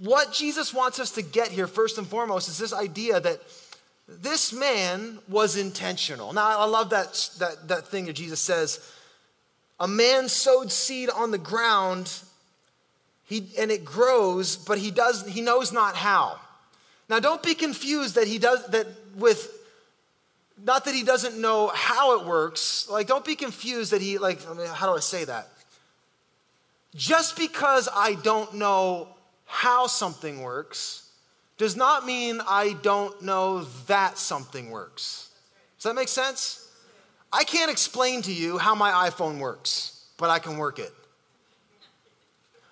What 0.00 0.32
Jesus 0.32 0.74
wants 0.74 0.98
us 0.98 1.12
to 1.12 1.22
get 1.22 1.48
here, 1.48 1.66
first 1.66 1.98
and 1.98 2.06
foremost, 2.06 2.48
is 2.48 2.58
this 2.58 2.72
idea 2.72 3.20
that 3.20 3.40
this 4.06 4.52
man 4.52 5.18
was 5.28 5.56
intentional. 5.56 6.32
Now, 6.32 6.58
I 6.58 6.64
love 6.66 6.90
that, 6.90 7.30
that, 7.38 7.68
that 7.68 7.88
thing 7.88 8.06
that 8.06 8.14
Jesus 8.14 8.40
says 8.40 8.80
a 9.80 9.88
man 9.88 10.28
sowed 10.28 10.70
seed 10.70 11.10
on 11.10 11.30
the 11.30 11.38
ground 11.38 12.12
he, 13.26 13.48
and 13.58 13.70
it 13.70 13.84
grows, 13.84 14.56
but 14.56 14.78
he, 14.78 14.90
does, 14.90 15.26
he 15.26 15.40
knows 15.40 15.72
not 15.72 15.96
how. 15.96 16.38
Now, 17.08 17.20
don't 17.20 17.42
be 17.42 17.54
confused 17.54 18.14
that 18.16 18.28
he 18.28 18.38
does 18.38 18.66
that 18.68 18.86
with 19.16 19.50
not 20.62 20.84
that 20.84 20.94
he 20.94 21.02
doesn't 21.02 21.40
know 21.40 21.70
how 21.74 22.20
it 22.20 22.26
works. 22.26 22.88
Like, 22.88 23.06
don't 23.06 23.24
be 23.24 23.34
confused 23.34 23.92
that 23.92 24.00
he, 24.00 24.18
like, 24.18 24.46
I 24.48 24.54
mean, 24.54 24.68
how 24.68 24.86
do 24.86 24.96
I 24.96 25.00
say 25.00 25.24
that? 25.24 25.48
Just 26.94 27.36
because 27.36 27.88
I 27.92 28.14
don't 28.14 28.54
know 28.54 29.08
how 29.46 29.86
something 29.88 30.42
works 30.42 31.03
does 31.56 31.76
not 31.76 32.04
mean 32.04 32.40
I 32.46 32.74
don't 32.82 33.22
know 33.22 33.64
that 33.86 34.18
something 34.18 34.70
works. 34.70 35.30
Does 35.78 35.84
that 35.84 35.94
make 35.94 36.08
sense? 36.08 36.68
I 37.32 37.44
can't 37.44 37.70
explain 37.70 38.22
to 38.22 38.32
you 38.32 38.58
how 38.58 38.74
my 38.74 39.10
iPhone 39.10 39.38
works, 39.38 40.04
but 40.16 40.30
I 40.30 40.38
can 40.38 40.56
work 40.56 40.78
it. 40.78 40.92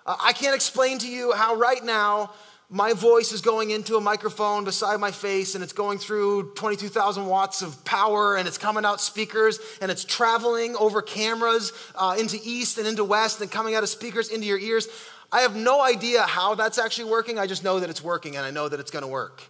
I 0.05 0.33
can't 0.33 0.55
explain 0.55 0.97
to 0.99 1.07
you 1.07 1.31
how 1.31 1.55
right 1.55 1.83
now 1.83 2.31
my 2.69 2.93
voice 2.93 3.31
is 3.31 3.41
going 3.41 3.69
into 3.69 3.97
a 3.97 4.01
microphone 4.01 4.63
beside 4.63 4.99
my 4.99 5.11
face 5.11 5.53
and 5.53 5.63
it's 5.63 5.73
going 5.73 5.99
through 5.99 6.53
22,000 6.55 7.27
watts 7.27 7.61
of 7.61 7.85
power 7.85 8.35
and 8.35 8.47
it's 8.47 8.57
coming 8.57 8.83
out 8.83 8.99
speakers 8.99 9.59
and 9.79 9.91
it's 9.91 10.03
traveling 10.03 10.75
over 10.77 11.01
cameras 11.01 11.71
uh, 11.95 12.15
into 12.17 12.39
east 12.43 12.79
and 12.79 12.87
into 12.87 13.03
west 13.03 13.41
and 13.41 13.51
coming 13.51 13.75
out 13.75 13.83
of 13.83 13.89
speakers 13.89 14.29
into 14.29 14.47
your 14.47 14.57
ears. 14.57 14.87
I 15.33 15.41
have 15.41 15.55
no 15.55 15.81
idea 15.81 16.21
how 16.21 16.53
that's 16.53 16.77
actually 16.77 17.09
working. 17.09 17.39
I 17.39 17.47
just 17.47 17.63
know 17.63 17.79
that 17.79 17.89
it's 17.89 18.03
working 18.03 18.37
and 18.37 18.45
I 18.45 18.51
know 18.51 18.69
that 18.69 18.79
it's 18.79 18.91
going 18.91 19.01
to 19.01 19.09
work. 19.09 19.41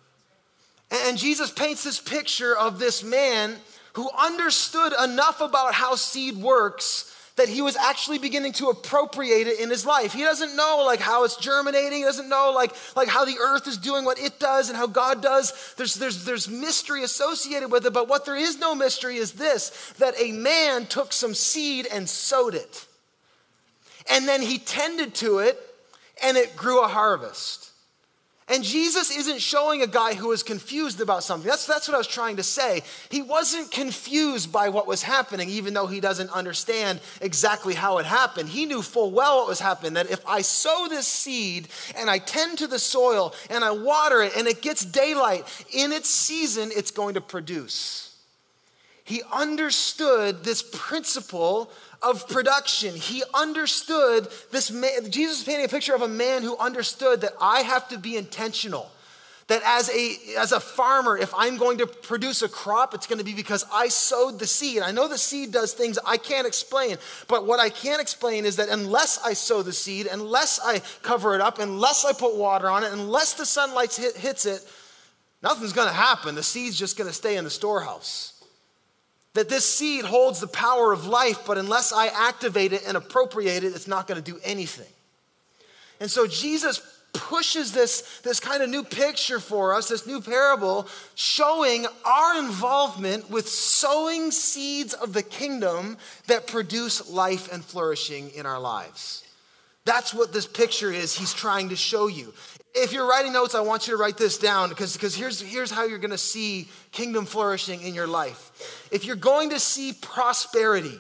And 0.90 1.18
Jesus 1.18 1.52
paints 1.52 1.84
this 1.84 2.00
picture 2.00 2.56
of 2.58 2.80
this 2.80 3.04
man 3.04 3.58
who 3.94 4.10
understood 4.18 4.94
enough 5.04 5.42
about 5.42 5.74
how 5.74 5.96
seed 5.96 6.38
works 6.38 7.10
that 7.36 7.50
he 7.50 7.62
was 7.62 7.76
actually 7.76 8.18
beginning 8.18 8.54
to 8.54 8.70
appropriate 8.70 9.48
it 9.48 9.60
in 9.60 9.70
his 9.70 9.86
life. 9.86 10.14
He 10.14 10.22
doesn't 10.22 10.56
know 10.56 10.84
like 10.86 11.02
how 11.02 11.26
it's 11.26 11.36
germinating. 11.36 11.98
He 11.98 12.04
doesn't 12.04 12.30
know 12.30 12.54
like, 12.56 12.74
like 12.96 13.10
how 13.10 13.26
the 13.26 13.38
earth 13.42 13.68
is 13.68 13.78
doing 13.78 14.06
what 14.06 14.20
it 14.20 14.40
does 14.40 14.70
and 14.70 14.78
how 14.78 14.88
God 14.88 15.22
does. 15.22 15.74
There's, 15.76 15.96
there's, 15.96 16.24
there's 16.24 16.48
mystery 16.48 17.04
associated 17.04 17.72
with 17.72 17.86
it, 17.86 17.92
but 17.92 18.08
what 18.08 18.26
there 18.26 18.38
is 18.38 18.58
no 18.58 18.74
mystery 18.74 19.18
is 19.18 19.34
this, 19.34 19.94
that 19.98 20.14
a 20.18 20.32
man 20.32 20.86
took 20.86 21.12
some 21.12 21.34
seed 21.34 21.88
and 21.92 22.08
sowed 22.08 22.56
it. 22.56 22.86
And 24.10 24.28
then 24.28 24.42
he 24.42 24.60
tended 24.60 25.16
to 25.16 25.40
it 25.40 25.60
and 26.22 26.38
it 26.38 26.56
grew 26.56 26.84
a 26.84 26.88
harvest. 26.88 27.74
And 28.50 28.62
Jesus 28.64 29.16
isn't 29.16 29.40
showing 29.40 29.82
a 29.82 29.88
guy 29.88 30.16
who 30.16 30.34
is 30.34 30.44
confused 30.44 31.00
about 31.00 31.24
something. 31.24 31.48
That's, 31.48 31.66
that's 31.66 31.88
what 31.88 31.96
I 31.96 31.98
was 31.98 32.08
trying 32.08 32.36
to 32.38 32.44
say. 32.44 32.82
He 33.10 33.22
wasn't 33.22 33.72
confused 33.72 34.52
by 34.52 34.68
what 34.68 34.86
was 34.86 35.02
happening, 35.02 35.50
even 35.50 35.74
though 35.74 35.88
he 35.88 36.02
doesn't 36.02 36.30
understand 36.30 37.00
exactly 37.22 37.74
how 37.74 38.00
it 38.00 38.06
happened. 38.06 38.50
He 38.50 38.66
knew 38.66 38.82
full 38.82 39.12
well 39.12 39.38
what 39.38 39.48
was 39.48 39.62
happening 39.62 39.94
that 39.94 40.12
if 40.12 40.28
I 40.28 40.42
sow 40.42 40.88
this 40.90 41.08
seed 41.08 41.70
and 41.96 42.10
I 42.10 42.18
tend 42.18 42.58
to 42.58 42.68
the 42.68 42.80
soil 42.80 43.34
and 43.50 43.64
I 43.64 43.72
water 43.72 44.22
it 44.22 44.36
and 44.36 44.46
it 44.46 44.62
gets 44.62 44.84
daylight, 44.84 45.46
in 45.72 45.94
its 45.94 46.10
season, 46.10 46.70
it's 46.76 46.92
going 46.92 47.14
to 47.14 47.22
produce. 47.22 48.13
He 49.04 49.22
understood 49.34 50.44
this 50.44 50.64
principle 50.64 51.70
of 52.02 52.28
production. 52.30 52.96
He 52.96 53.24
understood 53.34 54.28
this 54.52 54.72
man, 54.72 55.12
Jesus 55.12 55.40
is 55.40 55.44
painting 55.44 55.66
a 55.66 55.70
picture 55.70 55.94
of 55.94 56.02
a 56.02 56.08
man 56.08 56.42
who 56.42 56.58
understood 56.58 57.22
that 57.22 57.34
I 57.40 57.62
have 57.62 57.88
to 57.90 57.98
be 57.98 58.16
intentional. 58.16 58.90
That 59.48 59.62
as 59.66 59.90
a, 59.90 60.16
as 60.40 60.54
a 60.54 60.60
farmer, 60.62 61.18
if 61.18 61.34
I'm 61.36 61.58
going 61.58 61.80
to 61.80 61.86
produce 61.86 62.42
a 62.44 62.48
crop, 62.48 62.94
it's 62.94 63.08
going 63.08 63.20
to 63.20 63.26
be 63.26 63.34
because 63.34 63.66
I 63.74 63.90
sowed 63.90 64.40
the 64.40 64.48
seed. 64.48 64.82
I 64.82 64.92
know 64.92 65.10
the 65.10 65.18
seed 65.18 65.52
does 65.52 65.74
things 65.74 66.00
I 66.06 66.16
can't 66.16 66.48
explain, 66.48 66.96
but 67.28 67.46
what 67.46 67.60
I 67.60 67.70
can 67.70 68.00
explain 68.00 68.46
is 68.46 68.56
that 68.56 68.70
unless 68.70 69.22
I 69.22 69.34
sow 69.34 69.62
the 69.62 69.74
seed, 69.74 70.08
unless 70.10 70.62
I 70.64 70.82
cover 71.02 71.36
it 71.36 71.42
up, 71.42 71.60
unless 71.60 72.06
I 72.06 72.14
put 72.14 72.38
water 72.38 72.70
on 72.70 72.86
it, 72.86 72.94
unless 72.94 73.34
the 73.34 73.46
sunlight 73.46 73.94
hit, 73.94 74.16
hits 74.16 74.46
it, 74.46 74.66
nothing's 75.42 75.74
going 75.74 75.90
to 75.90 75.94
happen. 75.94 76.36
The 76.36 76.44
seed's 76.44 76.80
just 76.80 76.98
going 76.98 77.10
to 77.10 77.16
stay 77.16 77.36
in 77.36 77.44
the 77.44 77.50
storehouse 77.50 78.33
that 79.34 79.50
this 79.50 79.66
seed 79.66 80.06
holds 80.06 80.40
the 80.40 80.48
power 80.48 80.92
of 80.92 81.08
life, 81.08 81.46
but 81.46 81.58
unless 81.58 81.92
I 81.92 82.08
activate 82.08 82.74
it 82.74 82.84
and 82.88 82.96
appropriate 82.96 83.64
it, 83.64 83.76
it's 83.76 83.88
not 83.88 84.08
going 84.08 84.22
to 84.22 84.32
do 84.32 84.40
anything. 84.44 84.92
And 86.00 86.10
so 86.10 86.28
Jesus 86.28 86.82
pushes 87.14 87.72
this, 87.72 88.20
this 88.24 88.40
kind 88.40 88.64
of 88.64 88.70
new 88.70 88.84
picture 88.84 89.40
for 89.40 89.74
us, 89.74 89.88
this 89.88 90.08
new 90.08 90.20
parable, 90.20 90.88
showing 91.16 91.86
our 92.06 92.40
involvement 92.40 93.30
with 93.30 93.48
sowing 93.48 94.32
seeds 94.32 94.94
of 94.94 95.14
the 95.14 95.24
kingdom 95.24 95.98
that 96.28 96.48
produce 96.48 97.10
life 97.10 97.52
and 97.54 97.64
flourishing 97.64 98.30
in 98.32 98.46
our 98.46 98.60
lives. 98.60 99.24
That's 99.86 100.14
what 100.14 100.34
this 100.34 100.48
picture 100.48 100.92
is 100.92 101.16
he's 101.16 101.34
trying 101.34 101.70
to 101.70 101.76
show 101.76 102.08
you. 102.08 102.34
If 102.76 102.92
you're 102.92 103.08
writing 103.08 103.34
notes, 103.34 103.54
I 103.54 103.62
want 103.62 103.88
you 103.88 103.94
to 103.94 103.98
write 103.98 104.18
this 104.18 104.38
down 104.40 104.70
because, 104.70 104.94
because 104.94 105.16
here's, 105.16 105.40
here's 105.40 105.70
how 105.70 105.86
you're 105.86 106.00
going 106.00 106.12
to 106.12 106.18
see 106.18 106.68
kingdom 106.92 107.26
flourishing 107.26 107.82
in 107.82 107.94
your 107.94 108.08
life. 108.08 108.88
If 108.92 109.06
you're 109.06 109.16
going 109.16 109.52
to 109.52 109.60
see 109.60 109.94
prosperity, 109.94 111.00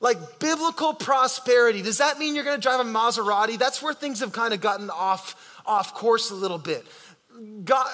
like 0.00 0.38
biblical 0.38 0.92
prosperity, 0.92 1.80
does 1.80 1.98
that 1.98 2.18
mean 2.18 2.34
you're 2.34 2.44
going 2.44 2.58
to 2.58 2.62
drive 2.62 2.80
a 2.80 2.88
Maserati? 2.88 3.58
That's 3.58 3.80
where 3.80 3.94
things 3.94 4.20
have 4.20 4.32
kind 4.32 4.52
of 4.52 4.60
gotten 4.60 4.90
off, 4.90 5.62
off 5.64 5.94
course 5.94 6.30
a 6.30 6.34
little 6.34 6.58
bit. 6.58 6.84
God, 7.64 7.86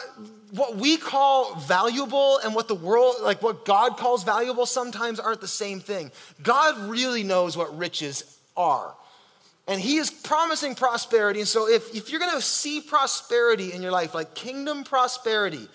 what 0.51 0.77
we 0.77 0.97
call 0.97 1.55
valuable 1.55 2.39
and 2.39 2.57
what 2.57 2.67
the 2.67 2.75
world, 2.75 3.17
like 3.23 3.41
what 3.41 3.65
God 3.65 3.97
calls 3.97 4.25
valuable, 4.25 4.67
sometimes 4.67 5.21
aren't 5.21 5.41
the 5.41 5.47
same 5.47 5.79
thing. 5.79 6.11
God 6.43 6.89
really 6.89 7.23
knows 7.23 7.57
what 7.57 7.77
riches 7.79 8.39
are. 8.57 8.97
And 9.69 9.81
he 9.81 9.97
is 9.97 10.11
promising 10.11 10.75
prosperity. 10.75 11.41
And 11.41 11.49
so, 11.49 11.69
if, 11.69 11.95
if 11.95 12.11
you're 12.11 12.21
going 12.21 12.35
to 12.37 12.43
see 12.43 12.81
prosperity 12.81 13.73
in 13.73 13.83
your 13.83 13.91
life, 13.91 14.15
like 14.15 14.35
kingdom 14.35 14.85
prosperity, 14.85 15.69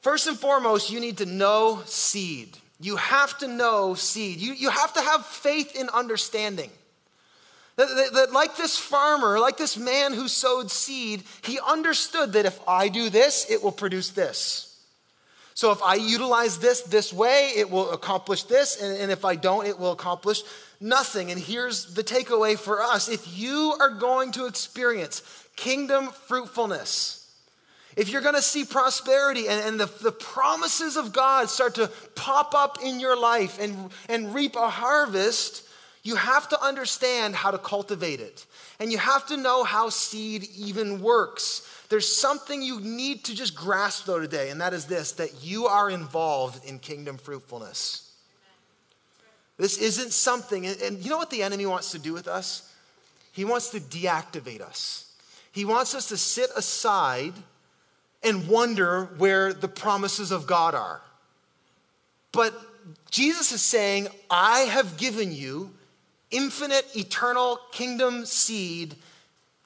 first 0.00 0.26
and 0.26 0.36
foremost, 0.36 0.90
you 0.90 0.98
need 0.98 1.18
to 1.18 1.26
know 1.26 1.82
seed. 1.84 2.56
You 2.80 2.96
have 2.96 3.38
to 3.38 3.48
know 3.48 3.94
seed. 3.94 4.38
You, 4.38 4.52
you 4.52 4.70
have 4.70 4.92
to 4.94 5.00
have 5.00 5.24
faith 5.26 5.78
in 5.78 5.88
understanding. 5.90 6.70
That, 7.76 7.88
that, 7.88 8.12
that, 8.14 8.32
like 8.32 8.56
this 8.56 8.76
farmer, 8.76 9.38
like 9.38 9.56
this 9.56 9.76
man 9.76 10.12
who 10.12 10.26
sowed 10.26 10.68
seed, 10.68 11.22
he 11.42 11.60
understood 11.64 12.32
that 12.32 12.44
if 12.44 12.58
I 12.66 12.88
do 12.88 13.08
this, 13.08 13.48
it 13.48 13.62
will 13.62 13.72
produce 13.72 14.10
this. 14.10 14.64
So 15.54 15.70
if 15.70 15.80
I 15.82 15.94
utilize 15.94 16.58
this 16.58 16.82
this 16.82 17.12
way, 17.12 17.52
it 17.56 17.70
will 17.70 17.90
accomplish 17.92 18.44
this. 18.44 18.80
And, 18.82 18.96
and 18.96 19.12
if 19.12 19.24
I 19.24 19.36
don't, 19.36 19.66
it 19.66 19.78
will 19.78 19.92
accomplish 19.92 20.42
nothing. 20.80 21.30
And 21.30 21.40
here's 21.40 21.94
the 21.94 22.04
takeaway 22.04 22.58
for 22.58 22.82
us 22.82 23.08
if 23.08 23.36
you 23.38 23.74
are 23.80 23.90
going 23.90 24.32
to 24.32 24.46
experience 24.46 25.22
kingdom 25.56 26.08
fruitfulness, 26.08 27.18
if 27.96 28.10
you're 28.10 28.22
going 28.22 28.36
to 28.36 28.42
see 28.42 28.64
prosperity 28.64 29.48
and, 29.48 29.60
and 29.66 29.80
the, 29.80 29.90
the 30.02 30.12
promises 30.12 30.96
of 30.96 31.12
God 31.12 31.50
start 31.50 31.74
to 31.76 31.90
pop 32.14 32.54
up 32.54 32.78
in 32.82 33.00
your 33.00 33.18
life 33.18 33.58
and, 33.60 33.90
and 34.08 34.32
reap 34.32 34.54
a 34.54 34.70
harvest, 34.70 35.64
you 36.04 36.14
have 36.14 36.48
to 36.50 36.62
understand 36.62 37.34
how 37.34 37.50
to 37.50 37.58
cultivate 37.58 38.20
it. 38.20 38.46
And 38.78 38.92
you 38.92 38.98
have 38.98 39.26
to 39.26 39.36
know 39.36 39.64
how 39.64 39.88
seed 39.88 40.48
even 40.56 41.02
works. 41.02 41.68
There's 41.88 42.06
something 42.06 42.62
you 42.62 42.80
need 42.80 43.24
to 43.24 43.34
just 43.34 43.54
grasp, 43.54 44.04
though, 44.04 44.20
today, 44.20 44.50
and 44.50 44.60
that 44.60 44.74
is 44.74 44.84
this 44.84 45.12
that 45.12 45.42
you 45.42 45.66
are 45.66 45.90
involved 45.90 46.64
in 46.64 46.78
kingdom 46.78 47.16
fruitfulness. 47.16 48.07
This 49.58 49.76
isn't 49.76 50.12
something, 50.12 50.66
and 50.66 51.04
you 51.04 51.10
know 51.10 51.18
what 51.18 51.30
the 51.30 51.42
enemy 51.42 51.66
wants 51.66 51.90
to 51.90 51.98
do 51.98 52.12
with 52.12 52.28
us? 52.28 52.72
He 53.32 53.44
wants 53.44 53.70
to 53.70 53.80
deactivate 53.80 54.60
us. 54.60 55.12
He 55.52 55.64
wants 55.64 55.94
us 55.94 56.08
to 56.08 56.16
sit 56.16 56.50
aside 56.56 57.34
and 58.22 58.48
wonder 58.48 59.06
where 59.18 59.52
the 59.52 59.68
promises 59.68 60.30
of 60.30 60.46
God 60.46 60.74
are. 60.74 61.00
But 62.32 62.54
Jesus 63.10 63.52
is 63.52 63.62
saying, 63.62 64.08
I 64.30 64.60
have 64.60 64.96
given 64.96 65.32
you 65.32 65.70
infinite, 66.30 66.84
eternal 66.96 67.58
kingdom 67.72 68.26
seed. 68.26 68.94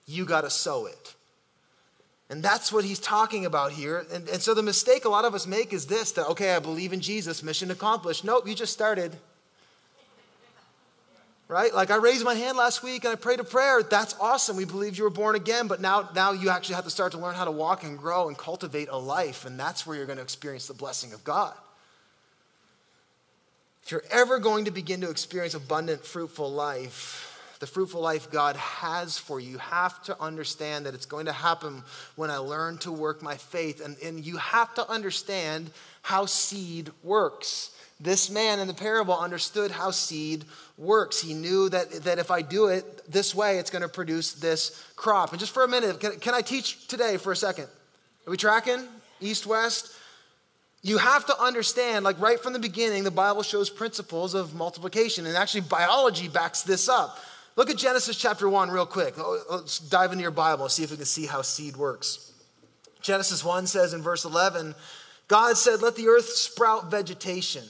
You 0.06 0.24
got 0.24 0.42
to 0.42 0.50
sow 0.50 0.86
it. 0.86 1.14
And 2.30 2.42
that's 2.42 2.72
what 2.72 2.84
he's 2.84 2.98
talking 2.98 3.44
about 3.44 3.72
here. 3.72 4.06
And, 4.10 4.26
and 4.28 4.40
so 4.40 4.54
the 4.54 4.62
mistake 4.62 5.04
a 5.04 5.10
lot 5.10 5.26
of 5.26 5.34
us 5.34 5.46
make 5.46 5.74
is 5.74 5.86
this 5.86 6.12
that, 6.12 6.28
okay, 6.28 6.54
I 6.54 6.60
believe 6.60 6.94
in 6.94 7.00
Jesus, 7.00 7.42
mission 7.42 7.70
accomplished. 7.70 8.24
Nope, 8.24 8.48
you 8.48 8.54
just 8.54 8.72
started 8.72 9.16
right? 11.52 11.74
Like 11.74 11.90
I 11.90 11.96
raised 11.96 12.24
my 12.24 12.34
hand 12.34 12.56
last 12.56 12.82
week 12.82 13.04
and 13.04 13.12
I 13.12 13.16
prayed 13.16 13.38
a 13.38 13.44
prayer. 13.44 13.82
That's 13.82 14.16
awesome. 14.18 14.56
We 14.56 14.64
believe 14.64 14.96
you 14.96 15.04
were 15.04 15.10
born 15.10 15.36
again, 15.36 15.68
but 15.68 15.82
now, 15.82 16.08
now 16.14 16.32
you 16.32 16.48
actually 16.48 16.76
have 16.76 16.84
to 16.84 16.90
start 16.90 17.12
to 17.12 17.18
learn 17.18 17.34
how 17.34 17.44
to 17.44 17.50
walk 17.50 17.84
and 17.84 17.98
grow 17.98 18.28
and 18.28 18.38
cultivate 18.38 18.88
a 18.90 18.96
life, 18.96 19.44
and 19.44 19.60
that's 19.60 19.86
where 19.86 19.96
you're 19.96 20.06
going 20.06 20.16
to 20.16 20.22
experience 20.22 20.66
the 20.66 20.74
blessing 20.74 21.12
of 21.12 21.22
God. 21.24 21.54
If 23.84 23.90
you're 23.90 24.04
ever 24.10 24.38
going 24.38 24.64
to 24.64 24.70
begin 24.70 25.02
to 25.02 25.10
experience 25.10 25.54
abundant, 25.54 26.06
fruitful 26.06 26.50
life, 26.50 27.28
the 27.58 27.66
fruitful 27.66 28.00
life 28.00 28.30
God 28.30 28.56
has 28.56 29.18
for 29.18 29.38
you, 29.38 29.50
you 29.50 29.58
have 29.58 30.02
to 30.04 30.20
understand 30.20 30.86
that 30.86 30.94
it's 30.94 31.06
going 31.06 31.26
to 31.26 31.32
happen 31.32 31.82
when 32.16 32.30
I 32.30 32.38
learn 32.38 32.78
to 32.78 32.90
work 32.90 33.22
my 33.22 33.36
faith. 33.36 33.84
And, 33.84 33.96
and 34.02 34.24
you 34.24 34.36
have 34.38 34.74
to 34.74 34.88
understand 34.88 35.70
how 36.00 36.26
seed 36.26 36.90
works. 37.04 37.70
This 38.00 38.30
man 38.30 38.58
in 38.58 38.66
the 38.66 38.74
parable 38.74 39.16
understood 39.16 39.70
how 39.70 39.92
seed 39.92 40.40
works. 40.42 40.52
He 41.20 41.32
knew 41.32 41.68
that, 41.68 41.90
that 42.04 42.18
if 42.18 42.30
I 42.30 42.42
do 42.42 42.66
it 42.66 43.10
this 43.10 43.34
way, 43.34 43.58
it's 43.58 43.70
going 43.70 43.82
to 43.82 43.88
produce 43.88 44.32
this 44.32 44.84
crop. 44.96 45.30
And 45.30 45.38
just 45.38 45.54
for 45.54 45.62
a 45.62 45.68
minute, 45.68 46.00
can, 46.00 46.18
can 46.18 46.34
I 46.34 46.42
teach 46.42 46.88
today 46.88 47.16
for 47.16 47.30
a 47.30 47.36
second? 47.36 47.68
Are 48.26 48.30
we 48.30 48.36
tracking? 48.36 48.86
East, 49.20 49.46
west? 49.46 49.94
You 50.82 50.98
have 50.98 51.24
to 51.26 51.40
understand, 51.40 52.04
like 52.04 52.20
right 52.20 52.40
from 52.40 52.52
the 52.52 52.58
beginning, 52.58 53.04
the 53.04 53.12
Bible 53.12 53.44
shows 53.44 53.70
principles 53.70 54.34
of 54.34 54.54
multiplication, 54.54 55.26
and 55.26 55.36
actually, 55.36 55.60
biology 55.60 56.28
backs 56.28 56.62
this 56.62 56.88
up. 56.88 57.18
Look 57.54 57.70
at 57.70 57.76
Genesis 57.76 58.16
chapter 58.16 58.48
1 58.48 58.70
real 58.70 58.86
quick. 58.86 59.14
Oh, 59.18 59.40
let's 59.50 59.78
dive 59.78 60.10
into 60.10 60.22
your 60.22 60.32
Bible 60.32 60.68
see 60.68 60.82
if 60.82 60.90
we 60.90 60.96
can 60.96 61.06
see 61.06 61.26
how 61.26 61.42
seed 61.42 61.76
works. 61.76 62.32
Genesis 63.02 63.44
1 63.44 63.68
says 63.68 63.94
in 63.94 64.02
verse 64.02 64.24
11, 64.24 64.74
God 65.28 65.56
said, 65.56 65.82
Let 65.82 65.94
the 65.94 66.08
earth 66.08 66.28
sprout 66.30 66.90
vegetation 66.90 67.64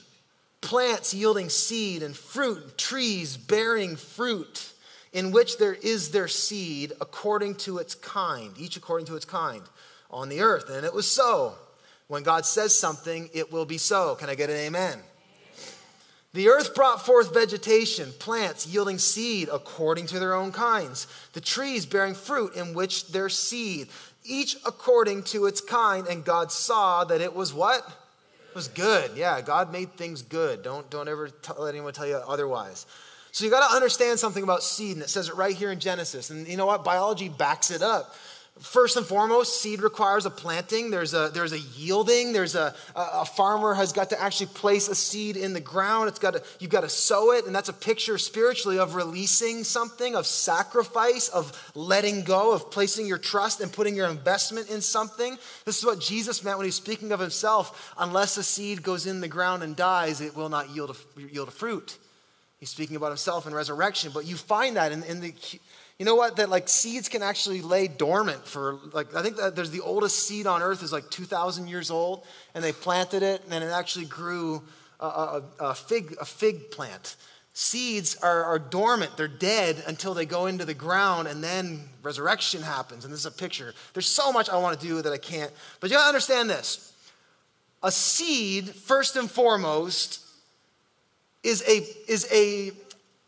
plants 0.63 1.13
yielding 1.13 1.49
seed 1.49 2.01
and 2.01 2.15
fruit, 2.15 2.63
and 2.63 2.77
trees 2.77 3.37
bearing 3.37 3.95
fruit, 3.97 4.71
in 5.11 5.31
which 5.31 5.57
there 5.57 5.73
is 5.73 6.09
their 6.09 6.29
seed 6.29 6.93
according 6.99 7.53
to 7.53 7.77
its 7.77 7.93
kind, 7.93 8.57
each 8.57 8.77
according 8.77 9.05
to 9.05 9.15
its 9.15 9.25
kind, 9.25 9.61
on 10.09 10.29
the 10.29 10.41
earth. 10.41 10.69
And 10.69 10.85
it 10.85 10.93
was 10.93 11.05
so. 11.05 11.53
When 12.07 12.23
God 12.23 12.45
says 12.45 12.73
something, 12.73 13.29
it 13.33 13.51
will 13.51 13.65
be 13.65 13.77
so. 13.77 14.15
Can 14.15 14.29
I 14.29 14.35
get 14.35 14.49
an 14.49 14.55
amen? 14.55 14.99
The 16.33 16.47
earth 16.47 16.73
brought 16.73 17.05
forth 17.05 17.33
vegetation, 17.33 18.11
plants 18.17 18.65
yielding 18.65 18.97
seed 18.97 19.49
according 19.51 20.07
to 20.07 20.19
their 20.19 20.33
own 20.33 20.51
kinds, 20.51 21.07
the 21.33 21.41
trees 21.41 21.85
bearing 21.85 22.15
fruit 22.15 22.55
in 22.55 22.73
which 22.73 23.11
their 23.11 23.29
seed, 23.29 23.89
each 24.23 24.55
according 24.65 25.23
to 25.23 25.45
its 25.45 25.61
kind. 25.61 26.07
And 26.07 26.25
God 26.25 26.51
saw 26.51 27.03
that 27.03 27.21
it 27.21 27.35
was 27.35 27.53
what? 27.53 28.02
It 28.53 28.55
was 28.55 28.67
good. 28.67 29.17
Yeah, 29.17 29.41
God 29.41 29.71
made 29.71 29.93
things 29.93 30.21
good. 30.21 30.61
Don't, 30.61 30.87
don't 30.91 31.07
ever 31.07 31.29
t- 31.29 31.53
let 31.57 31.73
anyone 31.73 31.91
tell 31.91 32.05
you 32.05 32.17
otherwise. 32.17 32.85
So 33.31 33.45
you 33.45 33.49
got 33.49 33.67
to 33.67 33.75
understand 33.75 34.19
something 34.19 34.43
about 34.43 34.61
seed, 34.61 34.95
and 34.95 35.01
it 35.01 35.09
says 35.09 35.29
it 35.29 35.35
right 35.35 35.55
here 35.55 35.71
in 35.71 35.79
Genesis. 35.79 36.29
And 36.29 36.47
you 36.47 36.55
know 36.55 36.67
what? 36.67 36.83
Biology 36.83 37.29
backs 37.29 37.71
it 37.71 37.81
up. 37.81 38.13
First 38.59 38.97
and 38.97 39.05
foremost, 39.05 39.61
seed 39.61 39.81
requires 39.81 40.27
a 40.27 40.29
planting. 40.29 40.91
There's 40.91 41.15
a, 41.15 41.31
there's 41.33 41.53
a 41.53 41.59
yielding. 41.59 42.33
There's 42.33 42.53
a, 42.53 42.75
a 42.95 43.25
farmer 43.25 43.73
has 43.73 43.93
got 43.93 44.11
to 44.11 44.21
actually 44.21 44.45
place 44.47 44.87
a 44.87 44.95
seed 44.95 45.37
in 45.37 45.53
the 45.53 45.59
ground. 45.59 46.07
It's 46.07 46.19
got 46.19 46.35
to, 46.35 46.43
you've 46.59 46.69
got 46.69 46.81
to 46.81 46.89
sow 46.89 47.31
it. 47.31 47.47
And 47.47 47.55
that's 47.55 47.69
a 47.69 47.73
picture 47.73 48.15
spiritually 48.19 48.77
of 48.77 48.93
releasing 48.93 49.63
something, 49.63 50.15
of 50.15 50.27
sacrifice, 50.27 51.29
of 51.29 51.71
letting 51.73 52.23
go, 52.23 52.53
of 52.53 52.69
placing 52.69 53.07
your 53.07 53.17
trust 53.17 53.59
and 53.59 53.73
putting 53.73 53.95
your 53.95 54.07
investment 54.07 54.69
in 54.69 54.81
something. 54.81 55.35
This 55.65 55.79
is 55.79 55.85
what 55.85 55.99
Jesus 55.99 56.43
meant 56.43 56.59
when 56.59 56.65
he's 56.65 56.75
speaking 56.75 57.11
of 57.11 57.19
himself. 57.19 57.93
Unless 57.97 58.37
a 58.37 58.43
seed 58.43 58.83
goes 58.83 59.07
in 59.07 59.19
the 59.19 59.27
ground 59.27 59.63
and 59.63 59.75
dies, 59.75 60.21
it 60.21 60.37
will 60.37 60.49
not 60.49 60.69
yield 60.69 60.95
a, 60.95 61.21
yield 61.21 61.47
a 61.47 61.51
fruit. 61.51 61.97
He's 62.59 62.69
speaking 62.69 62.95
about 62.95 63.09
himself 63.09 63.45
in 63.45 63.53
resurrection. 63.53 64.11
But 64.13 64.25
you 64.25 64.37
find 64.37 64.77
that 64.77 64.91
in, 64.91 65.03
in 65.03 65.19
the 65.21 65.33
you 65.99 66.05
know 66.05 66.15
what? 66.15 66.37
That 66.37 66.49
like 66.49 66.67
seeds 66.67 67.07
can 67.07 67.21
actually 67.21 67.61
lay 67.61 67.87
dormant 67.87 68.45
for 68.47 68.79
like 68.91 69.15
I 69.15 69.21
think 69.21 69.37
that 69.37 69.55
there's 69.55 69.71
the 69.71 69.81
oldest 69.81 70.27
seed 70.27 70.47
on 70.47 70.61
earth 70.61 70.83
is 70.83 70.91
like 70.91 71.09
2,000 71.09 71.67
years 71.67 71.91
old, 71.91 72.25
and 72.55 72.63
they 72.63 72.71
planted 72.71 73.23
it, 73.23 73.43
and 73.43 73.51
then 73.51 73.61
it 73.61 73.71
actually 73.71 74.05
grew 74.05 74.63
a, 74.99 75.05
a, 75.05 75.43
a 75.59 75.75
fig 75.75 76.15
a 76.19 76.25
fig 76.25 76.71
plant. 76.71 77.15
Seeds 77.53 78.15
are, 78.15 78.43
are 78.45 78.57
dormant; 78.57 79.15
they're 79.17 79.27
dead 79.27 79.83
until 79.85 80.15
they 80.15 80.25
go 80.25 80.47
into 80.47 80.65
the 80.65 80.73
ground, 80.73 81.27
and 81.27 81.43
then 81.43 81.81
resurrection 82.01 82.63
happens. 82.63 83.05
And 83.05 83.13
this 83.13 83.19
is 83.19 83.25
a 83.27 83.31
picture. 83.31 83.75
There's 83.93 84.07
so 84.07 84.31
much 84.31 84.49
I 84.49 84.57
want 84.57 84.79
to 84.79 84.87
do 84.87 85.01
that 85.03 85.13
I 85.13 85.17
can't. 85.17 85.51
But 85.79 85.91
you 85.91 85.97
gotta 85.97 86.07
understand 86.07 86.49
this: 86.49 86.91
a 87.83 87.91
seed, 87.91 88.69
first 88.69 89.15
and 89.15 89.29
foremost, 89.29 90.25
is 91.43 91.61
a 91.67 92.11
is 92.11 92.27
a 92.31 92.71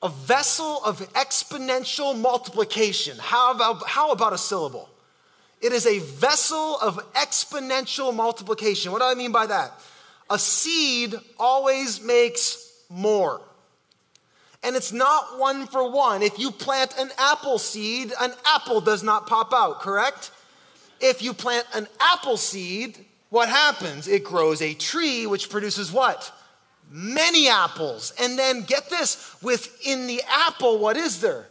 a 0.02 0.10
vessel 0.10 0.82
of 0.86 1.00
exponential 1.14 2.20
multiplication. 2.20 3.18
How 3.20 3.54
about, 3.54 3.88
how 3.88 4.12
about 4.12 4.34
a 4.34 4.38
syllable? 4.38 4.90
It 5.62 5.72
is 5.72 5.88
a 5.88 6.00
vessel 6.00 6.78
of 6.80 7.00
exponential 7.14 8.14
multiplication. 8.14 8.92
What 8.92 9.00
do 9.00 9.06
I 9.06 9.16
mean 9.16 9.32
by 9.32 9.48
that? 9.48 9.72
A 10.30 10.38
seed 10.38 11.16
always 11.40 12.04
makes 12.04 12.72
more. 12.90 13.42
And 14.64 14.76
it's 14.76 14.92
not 14.92 15.40
one 15.40 15.68
for 15.68 15.90
one. 15.92 16.24
If 16.24 16.40
you 16.40 16.52
plant 16.52 16.96
an 16.98 17.10
apple 17.18 17.60
seed, 17.60 18.12
an 18.20 18.34
apple 18.46 18.82
does 18.82 19.04
not 19.04 19.28
pop 19.28 19.54
out, 19.54 19.80
correct? 19.80 20.32
If 21.00 21.22
you 21.22 21.34
plant 21.34 21.68
an 21.74 21.88
apple 22.00 22.38
seed, 22.38 22.98
what 23.30 23.48
happens? 23.48 24.08
It 24.08 24.24
grows 24.24 24.62
a 24.62 24.74
tree 24.74 25.28
which 25.28 25.50
produces 25.50 25.92
what? 25.92 26.32
Many 26.96 27.50
apples. 27.50 28.14
And 28.20 28.40
then 28.40 28.62
get 28.62 28.90
this 28.90 29.36
within 29.42 30.08
the 30.08 30.22
apple, 30.28 30.80
what 30.80 30.96
is 30.96 31.20
there? 31.20 31.48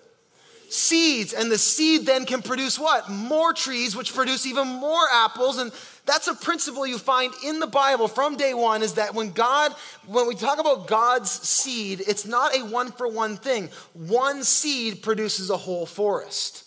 Seeds. 0.71 1.35
And 1.35 1.53
the 1.53 1.59
seed 1.59 2.07
then 2.07 2.25
can 2.25 2.41
produce 2.41 2.79
what? 2.79 3.11
More 3.11 3.53
trees, 3.53 3.95
which 3.95 4.15
produce 4.15 4.47
even 4.47 4.67
more 4.67 5.07
apples. 5.13 5.59
And 5.59 5.71
that's 6.07 6.27
a 6.29 6.35
principle 6.35 6.87
you 6.87 6.97
find 6.97 7.33
in 7.45 7.61
the 7.61 7.67
Bible 7.67 8.09
from 8.09 8.37
day 8.37 8.55
one 8.55 8.83
is 8.83 8.95
that 8.95 9.15
when 9.15 9.33
God, 9.33 9.73
when 10.07 10.27
we 10.27 10.35
talk 10.35 10.59
about 10.59 10.87
God's 10.87 11.31
seed, 11.31 12.03
it's 12.09 12.27
not 12.27 12.57
a 12.57 12.65
one 12.65 12.91
for 12.91 13.07
one 13.07 13.37
thing. 13.37 13.69
One 13.93 14.43
seed 14.43 15.03
produces 15.03 15.51
a 15.51 15.57
whole 15.57 15.87
forest. 15.87 16.64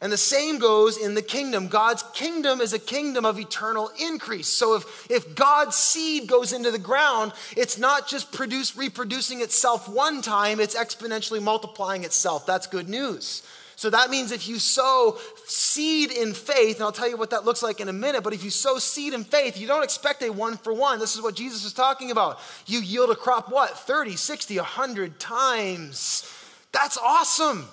And 0.00 0.12
the 0.12 0.16
same 0.16 0.58
goes 0.58 0.96
in 0.96 1.14
the 1.14 1.22
kingdom. 1.22 1.66
God's 1.66 2.04
kingdom 2.14 2.60
is 2.60 2.72
a 2.72 2.78
kingdom 2.78 3.24
of 3.24 3.38
eternal 3.38 3.90
increase. 4.00 4.46
So 4.46 4.76
if, 4.76 5.10
if 5.10 5.34
God's 5.34 5.76
seed 5.76 6.28
goes 6.28 6.52
into 6.52 6.70
the 6.70 6.78
ground, 6.78 7.32
it's 7.56 7.78
not 7.78 8.06
just 8.06 8.30
produce, 8.30 8.76
reproducing 8.76 9.40
itself 9.40 9.88
one 9.88 10.22
time, 10.22 10.60
it's 10.60 10.76
exponentially 10.76 11.42
multiplying 11.42 12.04
itself. 12.04 12.46
That's 12.46 12.68
good 12.68 12.88
news. 12.88 13.42
So 13.74 13.90
that 13.90 14.10
means 14.10 14.30
if 14.30 14.48
you 14.48 14.58
sow 14.58 15.18
seed 15.46 16.12
in 16.12 16.34
faith, 16.34 16.76
and 16.76 16.84
I'll 16.84 16.92
tell 16.92 17.08
you 17.08 17.16
what 17.16 17.30
that 17.30 17.44
looks 17.44 17.62
like 17.62 17.80
in 17.80 17.88
a 17.88 17.92
minute, 17.92 18.22
but 18.22 18.32
if 18.32 18.42
you 18.44 18.50
sow 18.50 18.78
seed 18.78 19.14
in 19.14 19.24
faith, 19.24 19.56
you 19.56 19.66
don't 19.66 19.84
expect 19.84 20.22
a 20.22 20.30
one 20.30 20.56
for 20.56 20.72
one. 20.72 20.98
This 20.98 21.16
is 21.16 21.22
what 21.22 21.36
Jesus 21.36 21.64
is 21.64 21.72
talking 21.72 22.10
about. 22.10 22.40
You 22.66 22.80
yield 22.80 23.10
a 23.10 23.16
crop 23.16 23.50
what? 23.50 23.70
30, 23.70 24.16
60, 24.16 24.56
100 24.56 25.20
times. 25.20 26.28
That's 26.72 26.98
awesome. 26.98 27.68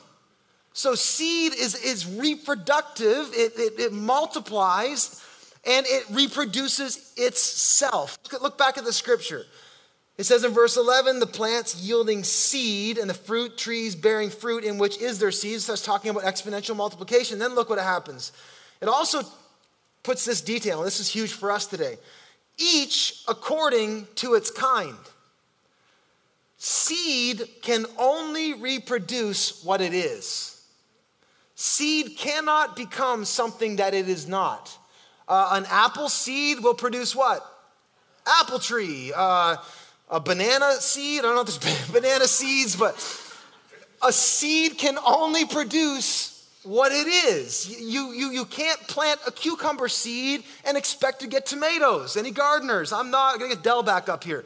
So 0.76 0.94
seed 0.94 1.54
is, 1.54 1.74
is 1.74 2.06
reproductive, 2.06 3.30
it, 3.32 3.54
it, 3.56 3.80
it 3.80 3.94
multiplies, 3.94 5.24
and 5.66 5.86
it 5.88 6.04
reproduces 6.12 7.14
itself. 7.16 8.20
Look 8.42 8.58
back 8.58 8.78
at 8.78 8.84
the 8.84 8.92
scripture. 8.92 9.46
It 10.18 10.26
says 10.26 10.44
in 10.44 10.52
verse 10.52 10.76
11, 10.76 11.20
the 11.20 11.28
plants 11.28 11.82
yielding 11.82 12.26
seed 12.26 12.98
and 12.98 13.10
the 13.10 13.14
fruit 13.14 13.58
trees 13.58 13.96
bearing 13.96 14.30
fruit 14.30 14.66
in 14.66 14.78
which 14.78 15.02
is 15.02 15.18
their 15.18 15.32
seed. 15.32 15.62
So 15.62 15.72
it's 15.72 15.82
talking 15.82 16.12
about 16.12 16.24
exponential 16.24 16.76
multiplication. 16.76 17.40
Then 17.40 17.56
look 17.56 17.70
what 17.70 17.80
happens. 17.80 18.34
It 18.82 18.90
also 18.90 19.22
puts 20.04 20.26
this 20.26 20.42
detail, 20.42 20.80
and 20.80 20.88
this 20.88 21.00
is 21.00 21.08
huge 21.08 21.32
for 21.32 21.54
us 21.54 21.68
today. 21.68 21.96
Each 22.58 23.24
according 23.30 24.08
to 24.16 24.34
its 24.34 24.52
kind. 24.52 24.98
Seed 26.58 27.48
can 27.62 27.86
only 27.98 28.56
reproduce 28.56 29.64
what 29.64 29.80
it 29.80 29.94
is. 29.94 30.55
Seed 31.56 32.18
cannot 32.18 32.76
become 32.76 33.24
something 33.26 33.78
that 33.78 33.94
it 33.94 34.10
is 34.10 34.28
not. 34.28 34.78
Uh, 35.28 35.50
an 35.54 35.66
apple 35.70 36.10
seed 36.10 36.60
will 36.60 36.74
produce 36.74 37.16
what? 37.16 37.44
Apple 38.42 38.60
tree. 38.60 39.12
Uh, 39.16 39.56
a 40.10 40.20
banana 40.20 40.74
seed, 40.74 41.20
I 41.20 41.24
don't 41.24 41.36
know 41.36 41.42
if 41.42 41.60
there's 41.60 41.92
banana 41.92 42.28
seeds, 42.28 42.76
but 42.76 42.96
a 44.04 44.12
seed 44.12 44.78
can 44.78 44.98
only 45.06 45.46
produce 45.46 46.32
what 46.64 46.92
it 46.92 47.08
is. 47.08 47.80
You, 47.80 48.12
you, 48.12 48.32
you 48.32 48.46
can't 48.46 48.80
plant 48.88 49.20
a 49.26 49.32
cucumber 49.32 49.88
seed 49.88 50.44
and 50.66 50.78
expect 50.78 51.22
to 51.22 51.28
get 51.28 51.46
tomatoes. 51.46 52.18
Any 52.18 52.32
gardeners? 52.32 52.92
I'm 52.92 53.12
not, 53.12 53.34
I'm 53.34 53.40
gonna 53.40 53.54
get 53.54 53.64
Dell 53.64 53.84
back 53.84 54.10
up 54.10 54.24
here. 54.24 54.44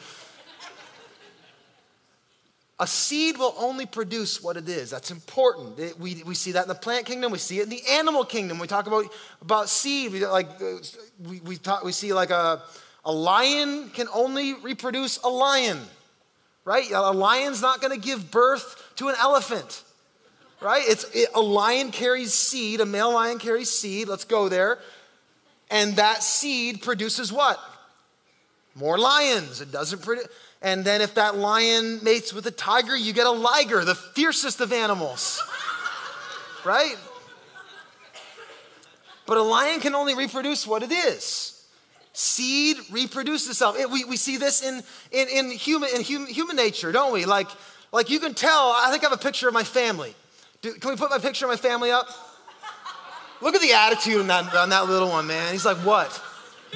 A 2.82 2.88
seed 2.88 3.38
will 3.38 3.54
only 3.58 3.86
produce 3.86 4.42
what 4.42 4.56
it 4.56 4.70
is. 4.70 4.90
That's 4.90 5.12
important. 5.12 5.78
It, 5.78 6.00
we, 6.00 6.24
we 6.24 6.34
see 6.34 6.54
that 6.54 6.64
in 6.64 6.70
the 6.70 6.76
plant 6.76 7.06
kingdom. 7.06 7.30
We 7.30 7.38
see 7.38 7.60
it 7.60 7.64
in 7.64 7.70
the 7.70 7.84
animal 7.92 8.24
kingdom. 8.24 8.58
We 8.58 8.68
talk 8.68 8.88
about, 8.88 9.06
about 9.42 9.68
seed. 9.68 10.14
We, 10.14 10.26
like, 10.26 10.48
uh, 10.62 10.78
we, 11.28 11.42
we, 11.42 11.58
talk, 11.58 11.84
we 11.84 11.92
see 11.92 12.14
like 12.14 12.30
a, 12.30 12.62
a 13.04 13.12
lion 13.12 13.90
can 13.90 14.08
only 14.14 14.54
reproduce 14.54 15.18
a 15.24 15.28
lion, 15.28 15.78
right? 16.64 16.90
A 16.92 17.12
lion's 17.12 17.62
not 17.62 17.82
going 17.82 18.00
to 18.00 18.00
give 18.00 18.32
birth 18.32 18.82
to 18.96 19.10
an 19.10 19.16
elephant, 19.20 19.84
right? 20.62 20.84
It's, 20.86 21.04
it, 21.14 21.28
a 21.36 21.42
lion 21.42 21.92
carries 21.92 22.34
seed. 22.34 22.80
A 22.80 22.86
male 22.86 23.12
lion 23.14 23.40
carries 23.40 23.70
seed. 23.70 24.08
Let's 24.08 24.24
go 24.26 24.48
there. 24.48 24.80
And 25.70 25.98
that 25.98 26.24
seed 26.24 26.82
produces 26.82 27.32
what? 27.32 27.60
More 28.74 28.98
lions. 28.98 29.60
It 29.60 29.74
doesn't 29.74 30.02
produce 30.02 30.28
and 30.62 30.84
then 30.84 31.02
if 31.02 31.16
that 31.16 31.38
lion 31.38 32.04
mates 32.04 32.34
with 32.34 32.46
a 32.48 32.52
tiger, 32.52 32.96
you 32.96 33.14
get 33.14 33.26
a 33.26 33.32
liger, 33.32 33.86
the 33.86 33.96
fiercest 33.96 34.60
of 34.60 34.74
animals. 34.74 35.42
right? 36.66 36.96
But 39.26 39.38
a 39.38 39.44
lion 39.44 39.80
can 39.80 39.96
only 39.96 40.16
reproduce 40.16 40.68
what 40.68 40.84
it 40.84 40.92
is. 40.92 41.56
Seed 42.14 42.78
reproduces 42.92 43.50
itself. 43.50 43.78
It, 43.80 43.90
we, 43.90 44.04
we 44.04 44.18
see 44.18 44.38
this 44.38 44.62
in, 44.62 44.84
in, 45.12 45.28
in, 45.30 45.52
human, 45.52 45.90
in 45.96 46.02
human, 46.02 46.28
human 46.28 46.56
nature, 46.56 46.92
don't 46.92 47.14
we? 47.14 47.26
Like, 47.26 47.48
like 47.94 48.10
you 48.10 48.20
can 48.20 48.34
tell, 48.34 48.74
I 48.76 48.90
think 48.92 49.04
I 49.04 49.10
have 49.10 49.18
a 49.18 49.22
picture 49.22 49.48
of 49.48 49.54
my 49.54 49.64
family. 49.64 50.14
Do, 50.62 50.74
can 50.74 50.90
we 50.90 50.98
put 50.98 51.10
my 51.10 51.20
picture 51.20 51.46
of 51.46 51.50
my 51.50 51.56
family 51.56 51.92
up? 51.92 52.08
Look 53.42 53.56
at 53.56 53.62
the 53.62 53.72
attitude 53.72 54.20
on 54.20 54.28
that, 54.28 54.54
on 54.54 54.70
that 54.70 54.90
little 54.90 55.10
one, 55.10 55.28
man. 55.28 55.54
He's 55.54 55.66
like, 55.66 55.78
what? 55.78 56.12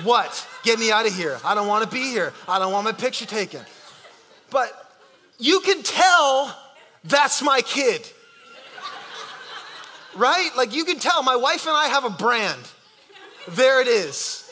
What? 0.04 0.48
Get 0.64 0.80
me 0.80 0.92
out 0.92 1.06
of 1.06 1.14
here. 1.14 1.38
I 1.44 1.56
don't 1.56 1.68
want 1.68 1.84
to 1.84 1.94
be 1.94 2.04
here. 2.04 2.32
I 2.48 2.58
don't 2.58 2.72
want 2.72 2.86
my 2.86 2.94
picture 2.94 3.26
taken. 3.26 3.62
But 4.54 4.72
you 5.40 5.60
can 5.62 5.82
tell 5.82 6.56
that's 7.04 7.42
my 7.42 7.62
kid. 7.62 8.08
Right? 10.16 10.52
Like 10.56 10.76
you 10.76 10.86
can 10.86 11.00
tell 11.00 11.24
my 11.24 11.36
wife 11.36 11.66
and 11.66 11.76
I 11.76 11.88
have 11.88 12.06
a 12.06 12.12
brand. 12.12 12.62
There 13.50 13.82
it 13.82 13.88
is. 13.88 14.50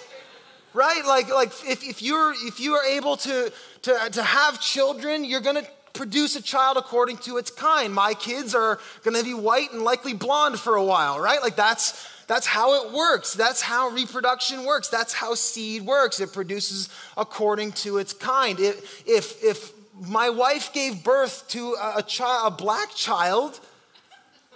Right? 0.74 1.06
Like, 1.06 1.30
like 1.30 1.50
if, 1.66 1.88
if 1.88 2.02
you're 2.02 2.34
if 2.48 2.60
you 2.60 2.74
are 2.74 2.86
able 2.86 3.16
to, 3.18 3.54
to, 3.84 4.10
to 4.12 4.24
have 4.24 4.60
children, 4.60 5.24
you're 5.24 5.42
gonna 5.42 5.64
produce 5.94 6.36
a 6.36 6.42
child 6.42 6.78
according 6.78 7.18
to 7.18 7.38
its 7.38 7.52
kind. 7.52 7.94
My 7.94 8.16
kids 8.16 8.56
are 8.56 8.80
gonna 9.04 9.24
be 9.24 9.36
white 9.36 9.72
and 9.72 9.84
likely 9.84 10.14
blonde 10.14 10.60
for 10.60 10.76
a 10.76 10.84
while, 10.84 11.20
right? 11.20 11.42
Like 11.42 11.56
that's 11.56 12.08
that's 12.32 12.48
how 12.48 12.82
it 12.82 12.94
works. 12.94 13.34
That's 13.34 13.62
how 13.62 13.90
reproduction 13.90 14.64
works. 14.64 14.88
That's 14.88 15.14
how 15.14 15.36
seed 15.36 15.86
works. 15.86 16.22
It 16.22 16.32
produces 16.32 16.88
according 17.18 17.74
to 17.84 17.98
its 17.98 18.14
kind. 18.14 18.58
If, 18.58 19.06
if, 19.06 19.44
if 19.44 19.74
my 20.02 20.30
wife 20.30 20.74
gave 20.74 21.04
birth 21.04 21.48
to 21.50 21.76
a, 21.82 21.98
a 21.98 22.04
child, 22.04 22.54
a 22.54 22.56
black 22.56 22.94
child, 22.96 23.60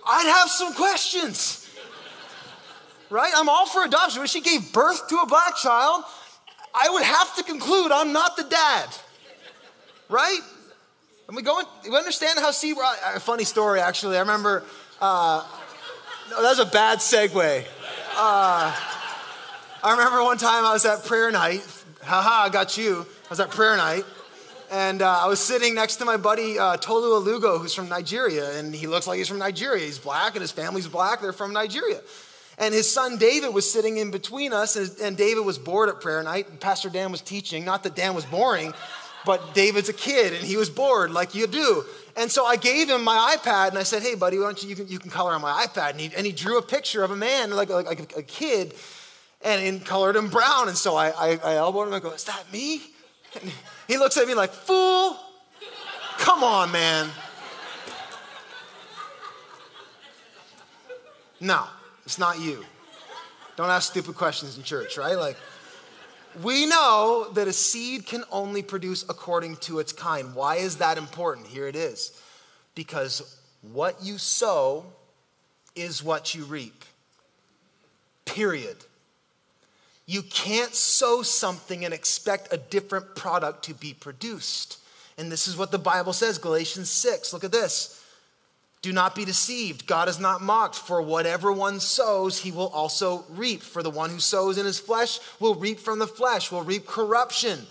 I'd 0.06 0.28
have 0.40 0.50
some 0.50 0.74
questions. 0.74 1.70
Right? 3.10 3.32
I'm 3.36 3.48
all 3.48 3.68
for 3.68 3.84
adoption. 3.84 4.20
When 4.20 4.28
she 4.28 4.42
gave 4.42 4.74
birth 4.74 5.08
to 5.10 5.18
a 5.18 5.28
black 5.28 5.56
child, 5.56 6.04
I 6.74 6.90
would 6.90 7.04
have 7.04 7.36
to 7.36 7.44
conclude 7.44 7.92
I'm 7.92 8.12
not 8.12 8.36
the 8.36 8.44
dad. 8.44 8.90
Right? 10.10 10.40
And 11.28 11.36
we 11.36 11.44
go, 11.44 11.62
we 11.90 11.96
understand 11.96 12.40
how 12.40 12.52
seed. 12.52 12.76
A 13.14 13.20
funny 13.20 13.44
story, 13.44 13.80
actually. 13.80 14.18
I 14.18 14.22
remember 14.22 14.64
uh, 15.02 15.46
no, 16.32 16.42
that 16.42 16.50
was 16.50 16.60
a 16.60 16.66
bad 16.66 17.00
segue. 17.00 17.66
Uh, 18.18 18.76
I 19.84 19.92
remember 19.92 20.24
one 20.24 20.38
time 20.38 20.66
I 20.66 20.74
was 20.74 20.86
at 20.86 21.06
prayer 21.06 21.32
night. 21.32 21.64
Haha, 22.02 22.46
I 22.46 22.50
got 22.50 22.78
you. 22.78 23.06
I 23.26 23.30
was 23.30 23.40
at 23.40 23.52
prayer 23.52 23.76
night. 23.78 24.06
And 24.76 25.02
uh, 25.02 25.20
I 25.24 25.28
was 25.28 25.40
sitting 25.40 25.74
next 25.74 25.96
to 25.98 26.06
my 26.06 26.18
buddy 26.18 26.60
uh, 26.60 26.76
Tolu 26.76 27.24
Alugo, 27.24 27.62
who's 27.62 27.74
from 27.74 27.88
Nigeria. 27.88 28.60
And 28.60 28.76
he 28.76 28.88
looks 28.88 29.08
like 29.08 29.18
he's 29.18 29.30
from 29.30 29.40
Nigeria. 29.40 29.86
He's 29.86 30.00
black 30.00 30.34
and 30.34 30.42
his 30.42 30.52
family's 30.52 30.90
black. 30.90 31.22
They're 31.22 31.32
from 31.32 31.54
Nigeria. 31.54 32.02
And 32.58 32.74
his 32.74 32.92
son 32.92 33.18
David 33.18 33.54
was 33.54 33.72
sitting 33.72 33.96
in 33.96 34.12
between 34.12 34.52
us. 34.52 34.76
And, 34.76 34.92
and 35.00 35.16
David 35.16 35.46
was 35.46 35.58
bored 35.58 35.88
at 35.88 36.02
prayer 36.02 36.22
night. 36.24 36.60
Pastor 36.60 36.90
Dan 36.90 37.10
was 37.10 37.22
teaching. 37.22 37.64
Not 37.64 37.84
that 37.84 37.96
Dan 37.96 38.16
was 38.16 38.26
boring, 38.26 38.74
but 39.26 39.54
David's 39.54 39.88
a 39.88 39.94
kid 39.94 40.34
and 40.34 40.44
he 40.44 40.58
was 40.58 40.70
bored 40.70 41.10
like 41.10 41.36
you 41.36 41.48
do. 41.48 41.86
And 42.18 42.30
so 42.30 42.46
I 42.46 42.58
gave 42.58 42.90
him 42.90 43.02
my 43.02 43.38
iPad 43.38 43.70
and 43.70 43.78
I 43.78 43.84
said, 43.84 44.02
hey, 44.02 44.16
buddy, 44.16 44.38
why 44.40 44.44
don't 44.44 44.62
you, 44.62 44.68
you 44.68 44.76
can, 44.76 44.90
you 44.90 45.00
can 45.00 45.10
color 45.10 45.32
on 45.32 45.42
my 45.42 45.66
iPad. 45.66 45.92
And 45.92 46.02
he, 46.02 46.12
and 46.18 46.26
he 46.26 46.34
drew 46.34 46.58
a 46.58 46.62
picture 46.62 47.02
of 47.02 47.12
a 47.12 47.16
man, 47.16 47.50
like, 47.52 47.70
like, 47.70 47.86
like 47.86 48.14
a, 48.14 48.20
a 48.20 48.24
kid 48.24 48.74
and 49.42 49.64
in 49.64 49.80
colored 49.80 50.18
him 50.18 50.28
brown. 50.28 50.68
And 50.68 50.76
so 50.76 50.98
I, 50.98 51.12
I, 51.12 51.40
I 51.42 51.56
elbowed 51.56 51.88
him 51.88 51.94
and 51.94 51.96
I 51.96 52.00
go, 52.06 52.14
Is 52.14 52.26
that 52.26 52.44
me? 52.52 52.82
And 53.42 53.54
he 53.88 53.98
looks 53.98 54.18
at 54.18 54.28
me 54.28 54.34
like, 54.34 54.52
Fool, 54.52 55.18
come 56.18 56.44
on, 56.44 56.72
man. 56.72 57.10
No, 61.40 61.66
it's 62.06 62.18
not 62.18 62.40
you. 62.40 62.64
Don't 63.56 63.70
ask 63.70 63.92
stupid 63.92 64.16
questions 64.16 64.58
in 64.58 64.64
church, 64.64 64.98
right? 64.98 65.16
Like, 65.16 65.38
we 66.44 66.66
know 66.66 67.30
that 67.34 67.48
a 67.48 67.54
seed 67.54 68.06
can 68.06 68.24
only 68.32 68.62
produce 68.62 69.04
according 69.08 69.58
to 69.58 69.80
its 69.80 69.94
kind. 69.94 70.36
Why 70.36 70.56
is 70.58 70.78
that 70.78 70.98
important? 70.98 71.48
Here 71.48 71.68
it 71.68 71.76
is. 71.76 72.20
Because 72.74 73.38
what 73.62 74.04
you 74.04 74.18
sow 74.18 74.86
is 75.76 76.04
what 76.04 76.36
you 76.36 76.44
reap. 76.44 76.84
Period. 78.26 78.78
You 80.06 80.22
can't 80.22 80.76
sow 80.76 81.24
something 81.24 81.84
and 81.84 81.94
expect 81.94 82.54
a 82.54 82.58
different 82.58 83.16
product 83.16 83.64
to 83.66 83.74
be 83.74 83.94
produced. 83.94 84.80
And 85.18 85.32
this 85.32 85.48
is 85.48 85.58
what 85.58 85.72
the 85.72 85.80
Bible 85.80 86.14
says, 86.14 86.38
Galatians 86.38 86.90
6. 86.90 87.34
Look 87.34 87.44
at 87.44 87.52
this. 87.52 88.02
Do 88.82 88.94
not 88.94 89.16
be 89.16 89.26
deceived. 89.26 89.88
God 89.88 90.08
is 90.08 90.20
not 90.20 90.44
mocked, 90.44 90.76
for 90.76 91.02
whatever 91.02 91.52
one 91.52 91.80
sows, 91.80 92.40
he 92.40 92.52
will 92.52 92.68
also 92.68 93.26
reap. 93.30 93.64
For 93.64 93.82
the 93.82 93.90
one 93.90 94.12
who 94.12 94.20
sows 94.20 94.60
in 94.60 94.66
his 94.66 94.80
flesh 94.80 95.20
will 95.40 95.56
reap 95.56 95.80
from 95.80 95.98
the 95.98 96.06
flesh, 96.06 96.52
will 96.52 96.62
reap 96.62 96.86
corruption. 96.86 97.66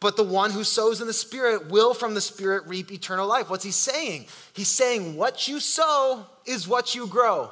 But 0.00 0.16
the 0.16 0.24
one 0.24 0.50
who 0.50 0.64
sows 0.64 1.00
in 1.00 1.06
the 1.06 1.12
Spirit 1.12 1.70
will 1.70 1.94
from 1.94 2.14
the 2.14 2.20
Spirit 2.20 2.66
reap 2.66 2.90
eternal 2.90 3.28
life. 3.28 3.48
What's 3.48 3.64
he 3.64 3.70
saying? 3.70 4.26
He's 4.54 4.68
saying, 4.68 5.16
What 5.16 5.46
you 5.46 5.60
sow 5.60 6.26
is 6.44 6.66
what 6.66 6.96
you 6.96 7.06
grow. 7.06 7.50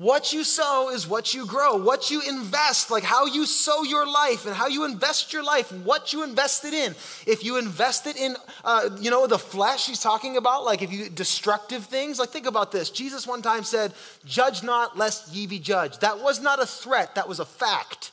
What 0.00 0.32
you 0.32 0.44
sow 0.44 0.88
is 0.88 1.06
what 1.06 1.34
you 1.34 1.44
grow. 1.44 1.76
What 1.76 2.10
you 2.10 2.22
invest, 2.26 2.90
like 2.90 3.04
how 3.04 3.26
you 3.26 3.44
sow 3.44 3.82
your 3.82 4.10
life 4.10 4.46
and 4.46 4.54
how 4.54 4.66
you 4.66 4.86
invest 4.86 5.30
your 5.30 5.44
life, 5.44 5.70
what 5.72 6.14
you 6.14 6.24
invested 6.24 6.72
in. 6.72 6.92
If 7.26 7.44
you 7.44 7.58
invested 7.58 8.16
in, 8.16 8.34
uh, 8.64 8.88
you 8.98 9.10
know, 9.10 9.26
the 9.26 9.38
flesh 9.38 9.88
he's 9.88 10.00
talking 10.00 10.38
about, 10.38 10.64
like 10.64 10.80
if 10.80 10.90
you 10.90 11.10
destructive 11.10 11.84
things, 11.84 12.18
like 12.18 12.30
think 12.30 12.46
about 12.46 12.72
this. 12.72 12.88
Jesus 12.88 13.26
one 13.26 13.42
time 13.42 13.62
said, 13.62 13.92
Judge 14.24 14.62
not, 14.62 14.96
lest 14.96 15.34
ye 15.34 15.46
be 15.46 15.58
judged. 15.58 16.00
That 16.00 16.18
was 16.18 16.40
not 16.40 16.62
a 16.62 16.66
threat, 16.66 17.16
that 17.16 17.28
was 17.28 17.38
a 17.38 17.44
fact. 17.44 18.10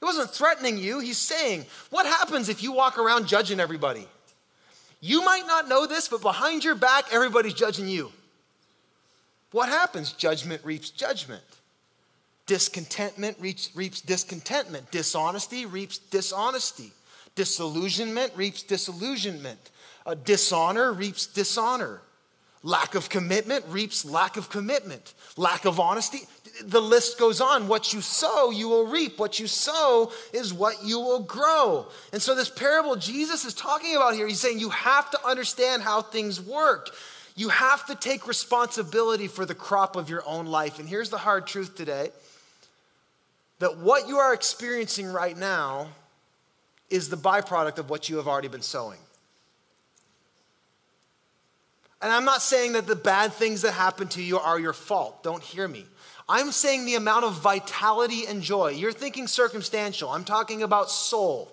It 0.00 0.04
wasn't 0.04 0.30
threatening 0.30 0.78
you. 0.78 0.98
He's 0.98 1.16
saying, 1.16 1.64
What 1.90 2.06
happens 2.06 2.48
if 2.48 2.60
you 2.60 2.72
walk 2.72 2.98
around 2.98 3.28
judging 3.28 3.60
everybody? 3.60 4.08
You 5.00 5.24
might 5.24 5.46
not 5.46 5.68
know 5.68 5.86
this, 5.86 6.08
but 6.08 6.22
behind 6.22 6.64
your 6.64 6.74
back, 6.74 7.04
everybody's 7.12 7.54
judging 7.54 7.86
you. 7.86 8.10
What 9.52 9.68
happens? 9.68 10.12
Judgment 10.12 10.64
reaps 10.64 10.90
judgment. 10.90 11.42
Discontentment 12.46 13.36
reaps, 13.38 13.70
reaps 13.74 14.00
discontentment. 14.00 14.90
Dishonesty 14.90 15.66
reaps 15.66 15.98
dishonesty. 15.98 16.92
Disillusionment 17.34 18.32
reaps 18.34 18.62
disillusionment. 18.62 19.70
Dishonor 20.24 20.92
reaps 20.92 21.26
dishonor. 21.26 22.00
Lack 22.64 22.94
of 22.94 23.08
commitment 23.08 23.64
reaps 23.68 24.04
lack 24.04 24.36
of 24.36 24.48
commitment. 24.48 25.14
Lack 25.36 25.64
of 25.64 25.80
honesty. 25.80 26.20
The 26.64 26.80
list 26.80 27.18
goes 27.18 27.40
on. 27.40 27.66
What 27.66 27.92
you 27.92 28.00
sow, 28.00 28.50
you 28.50 28.68
will 28.68 28.86
reap. 28.86 29.18
What 29.18 29.40
you 29.40 29.46
sow 29.46 30.12
is 30.32 30.52
what 30.52 30.84
you 30.84 31.00
will 31.00 31.20
grow. 31.20 31.86
And 32.12 32.20
so, 32.20 32.34
this 32.34 32.50
parable 32.50 32.94
Jesus 32.96 33.44
is 33.44 33.54
talking 33.54 33.96
about 33.96 34.14
here, 34.14 34.28
he's 34.28 34.40
saying 34.40 34.58
you 34.58 34.70
have 34.70 35.10
to 35.10 35.26
understand 35.26 35.82
how 35.82 36.02
things 36.02 36.40
work. 36.40 36.90
You 37.34 37.48
have 37.48 37.86
to 37.86 37.94
take 37.94 38.28
responsibility 38.28 39.26
for 39.26 39.46
the 39.46 39.54
crop 39.54 39.96
of 39.96 40.10
your 40.10 40.22
own 40.26 40.46
life. 40.46 40.78
And 40.78 40.88
here's 40.88 41.10
the 41.10 41.18
hard 41.18 41.46
truth 41.46 41.74
today 41.74 42.10
that 43.58 43.78
what 43.78 44.08
you 44.08 44.18
are 44.18 44.34
experiencing 44.34 45.06
right 45.06 45.36
now 45.36 45.86
is 46.90 47.08
the 47.08 47.16
byproduct 47.16 47.78
of 47.78 47.88
what 47.88 48.08
you 48.08 48.16
have 48.16 48.26
already 48.26 48.48
been 48.48 48.62
sowing. 48.62 48.98
And 52.02 52.10
I'm 52.10 52.24
not 52.24 52.42
saying 52.42 52.72
that 52.72 52.88
the 52.88 52.96
bad 52.96 53.32
things 53.32 53.62
that 53.62 53.72
happen 53.72 54.08
to 54.08 54.22
you 54.22 54.38
are 54.38 54.58
your 54.58 54.72
fault. 54.72 55.22
Don't 55.22 55.42
hear 55.42 55.68
me. 55.68 55.86
I'm 56.28 56.50
saying 56.50 56.84
the 56.84 56.96
amount 56.96 57.24
of 57.24 57.34
vitality 57.34 58.26
and 58.26 58.42
joy. 58.42 58.70
You're 58.70 58.92
thinking 58.92 59.28
circumstantial. 59.28 60.10
I'm 60.10 60.24
talking 60.24 60.62
about 60.62 60.90
soul. 60.90 61.52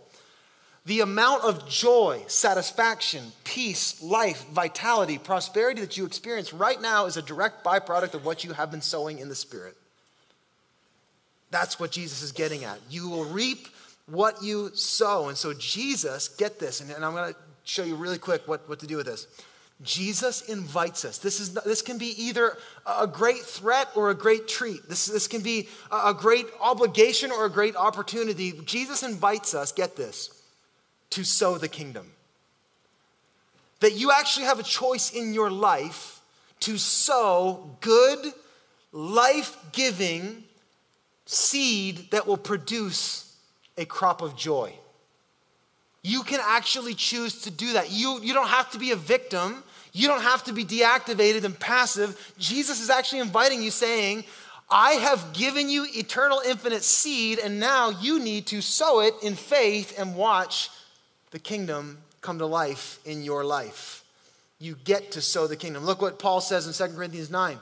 The 0.86 1.02
amount 1.02 1.44
of 1.44 1.68
joy, 1.68 2.24
satisfaction, 2.28 3.32
peace, 3.44 4.02
life, 4.02 4.48
vitality, 4.50 5.18
prosperity 5.18 5.82
that 5.82 5.98
you 5.98 6.06
experience 6.06 6.54
right 6.54 6.82
now 6.82 7.06
is 7.06 7.18
a 7.18 7.22
direct 7.22 7.64
byproduct 7.64 8.14
of 8.14 8.26
what 8.26 8.44
you 8.44 8.54
have 8.54 8.72
been 8.72 8.82
sowing 8.82 9.20
in 9.20 9.30
the 9.30 9.36
Spirit. 9.36 9.76
That's 11.52 11.80
what 11.80 11.92
Jesus 11.92 12.22
is 12.22 12.32
getting 12.32 12.64
at. 12.64 12.80
You 12.90 13.10
will 13.10 13.26
reap 13.26 13.68
what 14.06 14.42
you 14.42 14.72
sow. 14.74 15.28
And 15.28 15.38
so, 15.38 15.54
Jesus, 15.54 16.28
get 16.28 16.60
this, 16.60 16.82
and, 16.82 16.92
and 16.92 17.04
I'm 17.04 17.14
going 17.14 17.34
to 17.34 17.40
show 17.64 17.84
you 17.84 17.96
really 17.96 18.18
quick 18.18 18.48
what, 18.48 18.68
what 18.70 18.80
to 18.80 18.88
do 18.88 18.98
with 18.98 19.06
this. 19.06 19.28
Jesus 19.82 20.42
invites 20.50 21.06
us. 21.06 21.20
This, 21.20 21.40
is, 21.40 21.54
this 21.54 21.82
can 21.82 21.98
be 21.98 22.22
either 22.22 22.58
a 22.86 23.08
great 23.08 23.40
threat 23.40 23.88
or 23.96 24.10
a 24.10 24.16
great 24.16 24.48
treat. 24.48 24.88
This, 24.90 25.06
this 25.06 25.28
can 25.28 25.42
be 25.42 25.70
a 25.92 26.14
great 26.14 26.48
obligation 26.60 27.32
or 27.32 27.46
a 27.46 27.50
great 27.50 27.78
opportunity. 27.78 28.52
Jesus 28.66 29.04
invites 29.04 29.54
us, 29.54 29.72
get 29.72 29.96
this, 29.96 30.39
to 31.12 31.24
sow 31.24 31.58
the 31.58 31.68
kingdom. 31.68 32.12
That 33.80 33.94
you 33.94 34.12
actually 34.12 34.46
have 34.46 34.60
a 34.60 34.64
choice 34.64 35.12
in 35.12 35.34
your 35.34 35.50
life 35.50 36.22
to 36.62 36.78
sow 36.78 37.78
good, 37.82 38.34
life 38.92 39.56
giving 39.72 40.44
seed 41.26 42.12
that 42.12 42.28
will 42.28 42.38
produce 42.38 43.36
a 43.78 43.86
crop 43.86 44.22
of 44.22 44.36
joy. 44.36 44.74
You 46.02 46.24
can 46.24 46.40
actually 46.44 46.94
choose 46.94 47.42
to 47.44 47.52
do 47.52 47.74
that. 47.74 47.92
You, 47.92 48.20
you 48.22 48.34
don't 48.34 48.48
have 48.48 48.72
to 48.72 48.80
be 48.80 48.92
a 48.92 48.96
victim. 48.96 49.64
You 49.94 50.08
don't 50.08 50.22
have 50.22 50.44
to 50.46 50.54
be 50.54 50.66
deactivated 50.66 51.44
and 51.44 51.58
passive. 51.60 52.34
Jesus 52.38 52.82
is 52.82 52.90
actually 52.90 53.20
inviting 53.20 53.62
you, 53.62 53.72
saying, 53.72 54.24
I 54.70 54.92
have 54.94 55.34
given 55.34 55.70
you 55.70 55.88
eternal, 55.96 56.42
infinite 56.46 56.84
seed, 56.84 57.40
and 57.40 57.60
now 57.60 57.90
you 57.90 58.20
need 58.20 58.48
to 58.48 58.62
sow 58.62 59.02
it 59.02 59.14
in 59.24 59.36
faith 59.36 59.98
and 59.98 60.16
watch 60.16 60.70
the 61.32 61.40
kingdom 61.40 62.00
come 62.22 62.40
to 62.40 62.46
life 62.46 63.00
in 63.06 63.24
your 63.24 63.44
life. 63.44 64.04
You 64.60 64.76
get 64.84 65.14
to 65.14 65.22
sow 65.22 65.48
the 65.48 65.56
kingdom. 65.56 65.86
Look 65.86 66.02
what 66.02 66.20
Paul 66.20 66.42
says 66.42 66.68
in 66.68 66.88
2 66.88 66.96
Corinthians 66.96 67.30
9. 67.30 67.58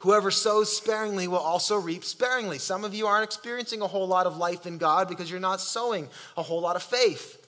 Whoever 0.00 0.30
sows 0.30 0.74
sparingly 0.74 1.28
will 1.28 1.38
also 1.38 1.76
reap 1.76 2.04
sparingly. 2.04 2.58
Some 2.58 2.84
of 2.84 2.94
you 2.94 3.06
aren't 3.06 3.24
experiencing 3.24 3.80
a 3.80 3.86
whole 3.86 4.06
lot 4.06 4.26
of 4.26 4.36
life 4.36 4.66
in 4.66 4.78
God 4.78 5.08
because 5.08 5.30
you're 5.30 5.40
not 5.40 5.60
sowing 5.60 6.08
a 6.36 6.42
whole 6.42 6.60
lot 6.60 6.76
of 6.76 6.82
faith. 6.82 7.40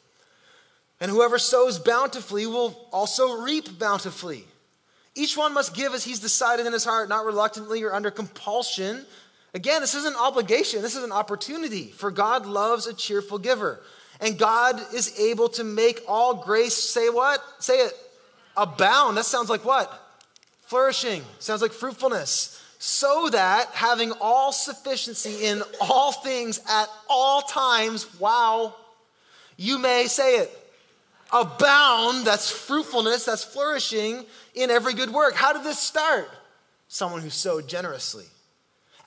And 1.01 1.11
whoever 1.11 1.38
sows 1.38 1.79
bountifully 1.79 2.47
will 2.47 2.88
also 2.92 3.42
reap 3.42 3.79
bountifully. 3.79 4.47
Each 5.14 5.37
one 5.37 5.55
must 5.55 5.75
give 5.75 5.95
as 5.95 6.05
he's 6.05 6.21
decided 6.21 6.66
in 6.66 6.73
his 6.73 6.85
heart, 6.85 7.09
not 7.09 7.25
reluctantly 7.25 7.83
or 7.83 7.92
under 7.92 8.11
compulsion. 8.11 9.05
Again, 9.55 9.81
this 9.81 9.95
isn't 9.95 10.14
an 10.14 10.21
obligation, 10.21 10.83
this 10.83 10.97
is 10.97 11.05
an 11.05 11.12
opportunity, 11.12 11.88
for 11.88 12.11
God 12.11 12.47
loves 12.47 12.87
a 12.87 12.95
cheerful 12.95 13.38
giver. 13.38 13.81
And 14.20 14.38
God 14.38 14.81
is 14.94 15.18
able 15.18 15.48
to 15.50 15.64
make 15.64 16.00
all 16.09 16.35
grace, 16.35 16.74
say 16.74 17.09
what? 17.09 17.42
Say 17.59 17.74
it. 17.74 17.92
Abound. 18.57 19.16
That 19.16 19.26
sounds 19.26 19.50
like 19.50 19.64
what? 19.64 19.92
Flourishing. 20.66 21.22
Sounds 21.38 21.62
like 21.62 21.72
fruitfulness. 21.72 22.62
So 22.79 23.29
that 23.31 23.68
having 23.72 24.12
all 24.20 24.52
sufficiency 24.52 25.46
in 25.46 25.62
all 25.81 26.12
things 26.12 26.61
at 26.68 26.88
all 27.09 27.42
times, 27.42 28.07
wow, 28.20 28.74
you 29.57 29.79
may 29.79 30.07
say 30.07 30.37
it. 30.37 30.50
Abound, 31.33 32.26
that's 32.26 32.50
fruitfulness, 32.50 33.24
that's 33.24 33.42
flourishing 33.42 34.24
in 34.55 34.70
every 34.70 34.94
good 34.94 35.11
work. 35.11 35.35
How 35.35 35.52
did 35.52 35.64
this 35.64 35.79
start? 35.79 36.31
Someone 36.88 37.20
who 37.20 37.31
sowed 37.31 37.66
generously. 37.66 38.26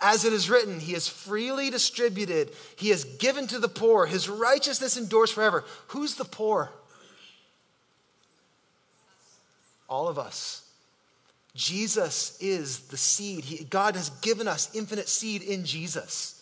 As 0.01 0.23
it 0.23 0.31
is 0.31 0.49
written, 0.49 0.79
He 0.79 0.93
has 0.93 1.07
freely 1.07 1.69
distributed, 1.69 2.51
He 2.75 2.89
has 2.89 3.03
given 3.03 3.47
to 3.47 3.59
the 3.59 3.67
poor, 3.67 4.05
His 4.05 4.29
righteousness 4.29 4.97
endures 4.97 5.31
forever. 5.31 5.65
Who's 5.87 6.15
the 6.15 6.25
poor? 6.25 6.71
All 9.89 10.07
of 10.07 10.19
us. 10.19 10.65
Jesus 11.55 12.37
is 12.39 12.81
the 12.87 12.97
seed. 12.97 13.43
He, 13.43 13.65
God 13.65 13.95
has 13.95 14.09
given 14.21 14.47
us 14.47 14.73
infinite 14.73 15.09
seed 15.09 15.41
in 15.41 15.65
Jesus. 15.65 16.41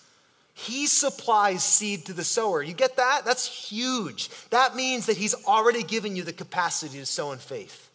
He 0.54 0.86
supplies 0.88 1.64
seed 1.64 2.06
to 2.06 2.14
the 2.14 2.24
sower. 2.24 2.62
You 2.62 2.74
get 2.74 2.98
that? 2.98 3.22
That's 3.26 3.48
huge. 3.48 4.30
That 4.50 4.76
means 4.76 5.06
that 5.06 5.18
He's 5.18 5.34
already 5.46 5.84
given 5.84 6.16
you 6.16 6.24
the 6.24 6.34
capacity 6.34 7.00
to 7.00 7.06
sow 7.06 7.32
in 7.32 7.40
faith. 7.40 7.87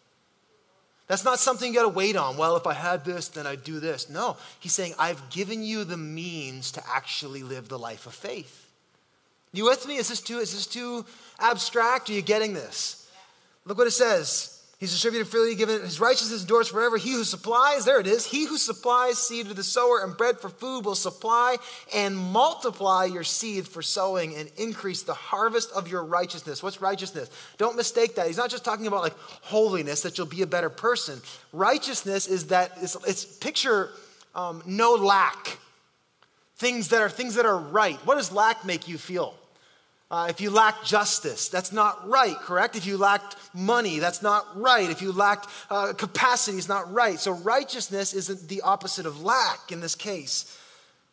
That's 1.08 1.24
not 1.24 1.38
something 1.38 1.68
you 1.68 1.78
got 1.78 1.82
to 1.82 1.88
wait 1.88 2.16
on. 2.16 2.36
Well, 2.36 2.56
if 2.56 2.66
I 2.66 2.72
had 2.74 3.04
this, 3.04 3.28
then 3.28 3.46
I'd 3.46 3.64
do 3.64 3.80
this. 3.80 4.08
No, 4.08 4.36
He's 4.60 4.72
saying, 4.72 4.94
I've 4.98 5.30
given 5.30 5.62
you 5.62 5.84
the 5.84 5.96
means 5.96 6.72
to 6.72 6.82
actually 6.88 7.42
live 7.42 7.68
the 7.68 7.78
life 7.78 8.06
of 8.06 8.14
faith. 8.14 8.68
You 9.52 9.64
with 9.64 9.86
me? 9.86 9.96
Is 9.96 10.08
this 10.08 10.20
too, 10.20 10.38
is 10.38 10.52
this 10.52 10.66
too 10.66 11.04
abstract? 11.38 12.08
Are 12.08 12.14
you 12.14 12.22
getting 12.22 12.54
this? 12.54 13.10
Look 13.64 13.78
what 13.78 13.86
it 13.86 13.92
says. 13.92 14.51
He's 14.82 14.90
distributed 14.90 15.28
freely, 15.28 15.54
given 15.54 15.80
his 15.80 16.00
righteousness 16.00 16.40
endures 16.40 16.66
forever. 16.66 16.96
He 16.96 17.12
who 17.12 17.22
supplies, 17.22 17.84
there 17.84 18.00
it 18.00 18.06
is, 18.08 18.26
he 18.26 18.46
who 18.46 18.58
supplies 18.58 19.16
seed 19.16 19.46
to 19.46 19.54
the 19.54 19.62
sower 19.62 20.02
and 20.02 20.16
bread 20.16 20.40
for 20.40 20.48
food 20.48 20.84
will 20.84 20.96
supply 20.96 21.58
and 21.94 22.16
multiply 22.16 23.04
your 23.04 23.22
seed 23.22 23.68
for 23.68 23.80
sowing 23.80 24.34
and 24.34 24.50
increase 24.56 25.02
the 25.02 25.14
harvest 25.14 25.70
of 25.70 25.86
your 25.86 26.02
righteousness. 26.02 26.64
What's 26.64 26.80
righteousness? 26.80 27.30
Don't 27.58 27.76
mistake 27.76 28.16
that. 28.16 28.26
He's 28.26 28.38
not 28.38 28.50
just 28.50 28.64
talking 28.64 28.88
about 28.88 29.02
like 29.02 29.16
holiness, 29.42 30.02
that 30.02 30.18
you'll 30.18 30.26
be 30.26 30.42
a 30.42 30.48
better 30.48 30.68
person. 30.68 31.20
Righteousness 31.52 32.26
is 32.26 32.48
that, 32.48 32.72
it's, 32.82 32.96
it's 33.06 33.24
picture 33.24 33.90
um, 34.34 34.64
no 34.66 34.94
lack. 34.94 35.58
Things 36.56 36.88
that 36.88 37.00
are 37.00 37.08
things 37.08 37.36
that 37.36 37.46
are 37.46 37.56
right. 37.56 38.04
What 38.04 38.16
does 38.16 38.32
lack 38.32 38.64
make 38.64 38.88
you 38.88 38.98
feel? 38.98 39.36
Uh, 40.12 40.26
if 40.28 40.42
you 40.42 40.50
lack 40.50 40.84
justice, 40.84 41.48
that's 41.48 41.72
not 41.72 42.06
right, 42.06 42.36
correct? 42.36 42.76
If 42.76 42.84
you 42.84 42.98
lacked 42.98 43.34
money, 43.54 43.98
that's 43.98 44.20
not 44.20 44.46
right. 44.60 44.90
If 44.90 45.00
you 45.00 45.10
lacked 45.10 45.48
uh, 45.70 45.94
capacity, 45.94 46.58
it's 46.58 46.68
not 46.68 46.92
right. 46.92 47.18
So 47.18 47.32
righteousness 47.32 48.12
isn't 48.12 48.46
the 48.46 48.60
opposite 48.60 49.06
of 49.06 49.22
lack 49.22 49.72
in 49.72 49.80
this 49.80 49.94
case. 49.94 50.58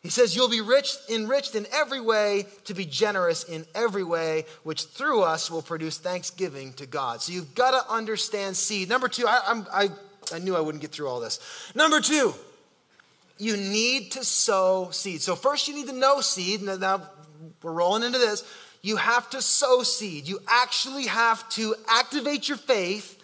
He 0.02 0.10
says, 0.10 0.36
You'll 0.36 0.50
be 0.50 0.60
rich, 0.60 0.96
enriched 1.08 1.54
in 1.54 1.66
every 1.72 2.02
way, 2.02 2.44
to 2.64 2.74
be 2.74 2.84
generous 2.84 3.42
in 3.44 3.64
every 3.74 4.04
way, 4.04 4.44
which 4.64 4.84
through 4.84 5.22
us 5.22 5.50
will 5.50 5.62
produce 5.62 5.96
thanksgiving 5.96 6.74
to 6.74 6.84
God. 6.84 7.22
So 7.22 7.32
you've 7.32 7.54
got 7.54 7.70
to 7.70 7.90
understand 7.90 8.54
seed. 8.54 8.90
Number 8.90 9.08
two, 9.08 9.26
I, 9.26 9.62
I, 9.72 9.88
I 10.30 10.38
knew 10.40 10.54
I 10.54 10.60
wouldn't 10.60 10.82
get 10.82 10.92
through 10.92 11.08
all 11.08 11.20
this. 11.20 11.40
Number 11.74 12.02
two, 12.02 12.34
you 13.38 13.56
need 13.56 14.12
to 14.12 14.24
sow 14.24 14.90
seed. 14.90 15.22
So 15.22 15.36
first, 15.36 15.68
you 15.68 15.74
need 15.74 15.86
to 15.86 15.94
know 15.94 16.20
seed. 16.20 16.60
and 16.60 16.80
Now, 16.80 17.08
we're 17.62 17.72
rolling 17.72 18.02
into 18.02 18.18
this 18.18 18.44
you 18.82 18.96
have 18.96 19.28
to 19.30 19.42
sow 19.42 19.82
seed. 19.82 20.26
You 20.26 20.40
actually 20.48 21.06
have 21.06 21.48
to 21.50 21.74
activate 21.88 22.48
your 22.48 22.58
faith. 22.58 23.18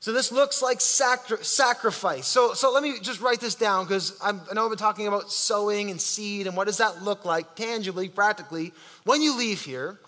So 0.00 0.12
this 0.12 0.30
looks 0.30 0.62
like 0.62 0.80
sacri- 0.80 1.44
sacrifice. 1.44 2.26
So, 2.26 2.54
so 2.54 2.72
let 2.72 2.82
me 2.82 2.98
just 3.00 3.20
write 3.20 3.40
this 3.40 3.54
down 3.54 3.84
because 3.84 4.18
I 4.22 4.32
know 4.32 4.64
I've 4.64 4.70
been 4.70 4.78
talking 4.78 5.06
about 5.06 5.30
sowing 5.30 5.90
and 5.90 6.00
seed 6.00 6.46
and 6.46 6.56
what 6.56 6.66
does 6.66 6.78
that 6.78 7.02
look 7.02 7.24
like 7.24 7.54
tangibly, 7.54 8.08
practically. 8.08 8.72
When 9.04 9.22
you 9.22 9.36
leave 9.36 9.62
here, 9.62 9.98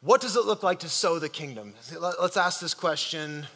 what 0.00 0.20
does 0.20 0.36
it 0.36 0.44
look 0.44 0.62
like 0.62 0.80
to 0.80 0.88
sow 0.88 1.18
the 1.18 1.28
kingdom? 1.28 1.74
Let's 1.98 2.36
ask 2.36 2.60
this 2.60 2.74
question. 2.74 3.46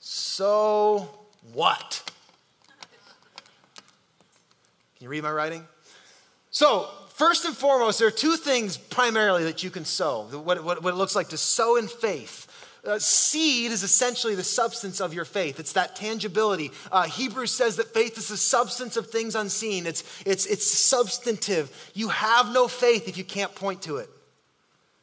So 0.00 1.08
what? 1.52 2.02
Can 4.96 5.04
you 5.04 5.08
read 5.08 5.22
my 5.22 5.32
writing? 5.32 5.66
So, 6.50 6.88
First 7.14 7.44
and 7.44 7.56
foremost, 7.56 7.98
there 7.98 8.08
are 8.08 8.10
two 8.10 8.36
things 8.36 8.76
primarily 8.76 9.44
that 9.44 9.62
you 9.62 9.70
can 9.70 9.84
sow, 9.84 10.22
what, 10.32 10.64
what, 10.64 10.82
what 10.82 10.94
it 10.94 10.96
looks 10.96 11.14
like 11.14 11.28
to 11.28 11.36
sow 11.36 11.76
in 11.76 11.86
faith. 11.86 12.48
Uh, 12.84 12.98
seed 12.98 13.70
is 13.70 13.84
essentially 13.84 14.34
the 14.34 14.42
substance 14.42 15.00
of 15.00 15.14
your 15.14 15.24
faith. 15.24 15.60
It's 15.60 15.74
that 15.74 15.94
tangibility. 15.94 16.72
Uh, 16.90 17.04
Hebrews 17.04 17.52
says 17.52 17.76
that 17.76 17.94
faith 17.94 18.18
is 18.18 18.28
the 18.28 18.36
substance 18.36 18.96
of 18.96 19.08
things 19.08 19.36
unseen. 19.36 19.86
It's, 19.86 20.02
it's, 20.26 20.46
it's 20.46 20.66
substantive. 20.66 21.70
You 21.94 22.08
have 22.08 22.52
no 22.52 22.66
faith 22.66 23.06
if 23.06 23.16
you 23.16 23.24
can't 23.24 23.54
point 23.54 23.82
to 23.82 23.98
it. 23.98 24.08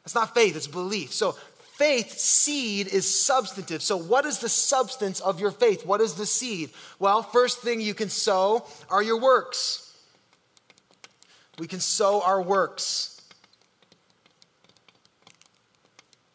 It's 0.04 0.14
not 0.14 0.34
faith, 0.34 0.56
it's 0.56 0.66
belief. 0.66 1.12
So 1.12 1.36
faith, 1.80 2.18
seed, 2.18 2.88
is 2.88 3.08
substantive. 3.08 3.82
So, 3.82 3.96
what 3.96 4.26
is 4.26 4.40
the 4.40 4.48
substance 4.50 5.20
of 5.20 5.40
your 5.40 5.50
faith? 5.50 5.86
What 5.86 6.02
is 6.02 6.14
the 6.14 6.26
seed? 6.26 6.70
Well, 6.98 7.22
first 7.22 7.60
thing 7.60 7.80
you 7.80 7.94
can 7.94 8.10
sow 8.10 8.66
are 8.90 9.02
your 9.02 9.18
works. 9.18 9.89
We 11.60 11.66
can 11.66 11.80
sow 11.80 12.22
our 12.22 12.40
works. 12.40 13.20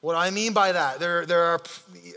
What 0.02 0.14
do 0.14 0.20
I 0.20 0.30
mean 0.30 0.54
by 0.54 0.72
that? 0.72 1.00
There, 1.00 1.26
there, 1.26 1.42
are, 1.42 1.62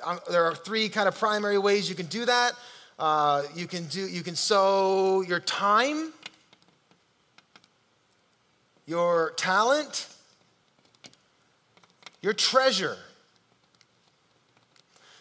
um, 0.05 0.21
there 0.31 0.45
are 0.45 0.55
three 0.55 0.91
kind 0.91 1.09
of 1.09 1.19
primary 1.19 1.57
ways 1.57 1.89
you 1.89 1.95
can 1.95 2.05
do 2.05 2.27
that. 2.27 2.53
Uh, 2.99 3.45
you, 3.55 3.67
can 3.67 3.87
do, 3.87 4.07
you 4.07 4.23
can 4.23 4.37
sow 4.37 5.23
your 5.23 5.41
time, 5.41 6.13
your 8.85 9.33
talent, 9.39 10.07
your 12.21 12.35
treasure. 12.35 12.99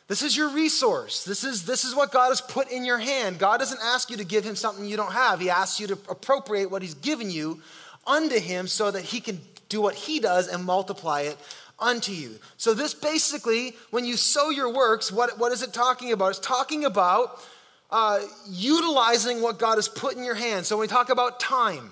This 0.07 0.21
is 0.21 0.37
your 0.37 0.49
resource. 0.49 1.25
This 1.25 1.43
is, 1.43 1.65
this 1.65 1.83
is 1.83 1.93
what 1.93 2.11
God 2.11 2.29
has 2.29 2.39
put 2.39 2.71
in 2.71 2.85
your 2.85 2.97
hand. 2.97 3.39
God 3.39 3.59
doesn't 3.59 3.79
ask 3.83 4.09
you 4.09 4.17
to 4.17 4.23
give 4.23 4.45
him 4.45 4.55
something 4.55 4.85
you 4.85 4.95
don't 4.95 5.11
have. 5.11 5.39
He 5.41 5.49
asks 5.49 5.79
you 5.79 5.87
to 5.87 5.97
appropriate 6.09 6.71
what 6.71 6.81
he's 6.81 6.93
given 6.93 7.29
you 7.29 7.61
unto 8.05 8.39
him 8.39 8.67
so 8.67 8.89
that 8.89 9.03
he 9.03 9.19
can 9.19 9.41
do 9.67 9.81
what 9.81 9.95
he 9.95 10.19
does 10.19 10.47
and 10.47 10.63
multiply 10.63 11.21
it 11.21 11.37
unto 11.77 12.13
you. 12.13 12.39
So, 12.55 12.73
this 12.73 12.93
basically, 12.93 13.75
when 13.91 14.05
you 14.05 14.15
sow 14.15 14.49
your 14.49 14.73
works, 14.73 15.11
what, 15.11 15.37
what 15.37 15.51
is 15.51 15.61
it 15.61 15.73
talking 15.73 16.11
about? 16.13 16.29
It's 16.29 16.39
talking 16.39 16.85
about 16.85 17.43
uh, 17.91 18.19
utilizing 18.49 19.41
what 19.41 19.59
God 19.59 19.75
has 19.75 19.87
put 19.87 20.15
in 20.15 20.23
your 20.23 20.35
hand. 20.35 20.65
So, 20.65 20.77
when 20.77 20.81
we 20.81 20.87
talk 20.87 21.09
about 21.09 21.39
time, 21.39 21.91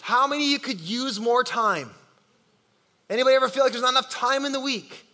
how 0.00 0.26
many 0.26 0.50
you 0.50 0.58
could 0.58 0.80
use 0.80 1.18
more 1.18 1.44
time? 1.44 1.90
Anybody 3.08 3.36
ever 3.36 3.48
feel 3.48 3.62
like 3.62 3.72
there's 3.72 3.82
not 3.82 3.92
enough 3.92 4.10
time 4.10 4.44
in 4.44 4.52
the 4.52 4.60
week? 4.60 5.06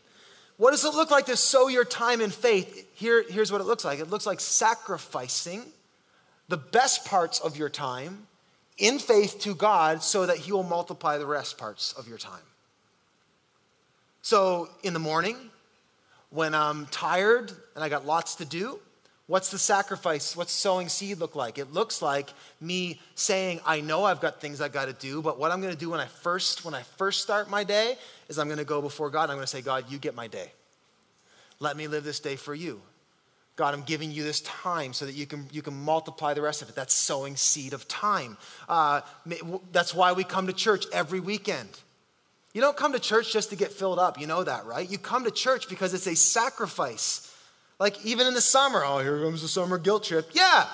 What 0.56 0.70
does 0.70 0.84
it 0.84 0.94
look 0.94 1.10
like 1.10 1.26
to 1.26 1.36
sow 1.36 1.68
your 1.68 1.84
time 1.84 2.20
in 2.20 2.30
faith? 2.30 2.88
Here, 2.94 3.24
here's 3.28 3.50
what 3.50 3.60
it 3.60 3.64
looks 3.64 3.84
like 3.84 3.98
it 3.98 4.10
looks 4.10 4.26
like 4.26 4.40
sacrificing 4.40 5.62
the 6.48 6.56
best 6.56 7.04
parts 7.06 7.40
of 7.40 7.56
your 7.56 7.68
time 7.68 8.26
in 8.78 8.98
faith 8.98 9.40
to 9.40 9.54
God 9.54 10.02
so 10.02 10.26
that 10.26 10.36
He 10.36 10.52
will 10.52 10.62
multiply 10.62 11.18
the 11.18 11.26
rest 11.26 11.58
parts 11.58 11.92
of 11.94 12.08
your 12.08 12.18
time. 12.18 12.42
So, 14.22 14.68
in 14.82 14.92
the 14.92 14.98
morning, 14.98 15.36
when 16.30 16.54
I'm 16.54 16.86
tired 16.86 17.52
and 17.74 17.84
I 17.84 17.88
got 17.88 18.06
lots 18.06 18.36
to 18.36 18.44
do, 18.44 18.78
what's 19.26 19.50
the 19.50 19.58
sacrifice? 19.58 20.36
What's 20.36 20.52
sowing 20.52 20.88
seed 20.88 21.18
look 21.18 21.36
like? 21.36 21.58
It 21.58 21.72
looks 21.72 22.02
like 22.02 22.32
me 22.60 23.00
saying, 23.14 23.60
I 23.66 23.80
know 23.80 24.04
I've 24.04 24.20
got 24.20 24.40
things 24.40 24.60
I 24.60 24.68
got 24.68 24.86
to 24.86 24.92
do, 24.94 25.22
but 25.22 25.38
what 25.38 25.50
I'm 25.50 25.60
going 25.60 25.72
to 25.72 25.78
do 25.78 25.90
when 25.90 26.00
I 26.00 26.06
first 26.06 26.64
when 26.64 26.74
I 26.74 26.82
first 26.82 27.22
start 27.22 27.50
my 27.50 27.64
day 27.64 27.96
is 28.28 28.38
I'm 28.38 28.46
going 28.46 28.58
to 28.58 28.64
go 28.64 28.80
before 28.80 29.10
God. 29.10 29.30
I'm 29.30 29.36
going 29.36 29.40
to 29.40 29.46
say, 29.46 29.62
God, 29.62 29.84
you 29.88 29.98
get 29.98 30.14
my 30.14 30.26
day. 30.26 30.52
Let 31.60 31.76
me 31.76 31.86
live 31.86 32.04
this 32.04 32.20
day 32.20 32.36
for 32.36 32.54
you. 32.54 32.80
God, 33.56 33.72
I'm 33.72 33.82
giving 33.82 34.10
you 34.10 34.24
this 34.24 34.40
time 34.40 34.92
so 34.92 35.06
that 35.06 35.12
you 35.12 35.26
can, 35.26 35.46
you 35.52 35.62
can 35.62 35.74
multiply 35.74 36.34
the 36.34 36.42
rest 36.42 36.60
of 36.60 36.68
it. 36.68 36.74
That's 36.74 36.92
sowing 36.92 37.36
seed 37.36 37.72
of 37.72 37.86
time. 37.86 38.36
Uh, 38.68 39.02
that's 39.70 39.94
why 39.94 40.12
we 40.12 40.24
come 40.24 40.48
to 40.48 40.52
church 40.52 40.86
every 40.92 41.20
weekend. 41.20 41.68
You 42.52 42.60
don't 42.60 42.76
come 42.76 42.92
to 42.92 43.00
church 43.00 43.32
just 43.32 43.50
to 43.50 43.56
get 43.56 43.72
filled 43.72 43.98
up. 43.98 44.20
You 44.20 44.26
know 44.26 44.42
that, 44.42 44.66
right? 44.66 44.88
You 44.88 44.98
come 44.98 45.24
to 45.24 45.30
church 45.30 45.68
because 45.68 45.94
it's 45.94 46.06
a 46.06 46.16
sacrifice. 46.16 47.32
Like 47.78 48.04
even 48.04 48.26
in 48.26 48.34
the 48.34 48.40
summer, 48.40 48.82
oh, 48.84 48.98
here 48.98 49.22
comes 49.22 49.42
the 49.42 49.48
summer 49.48 49.78
guilt 49.78 50.04
trip. 50.04 50.30
Yeah. 50.32 50.66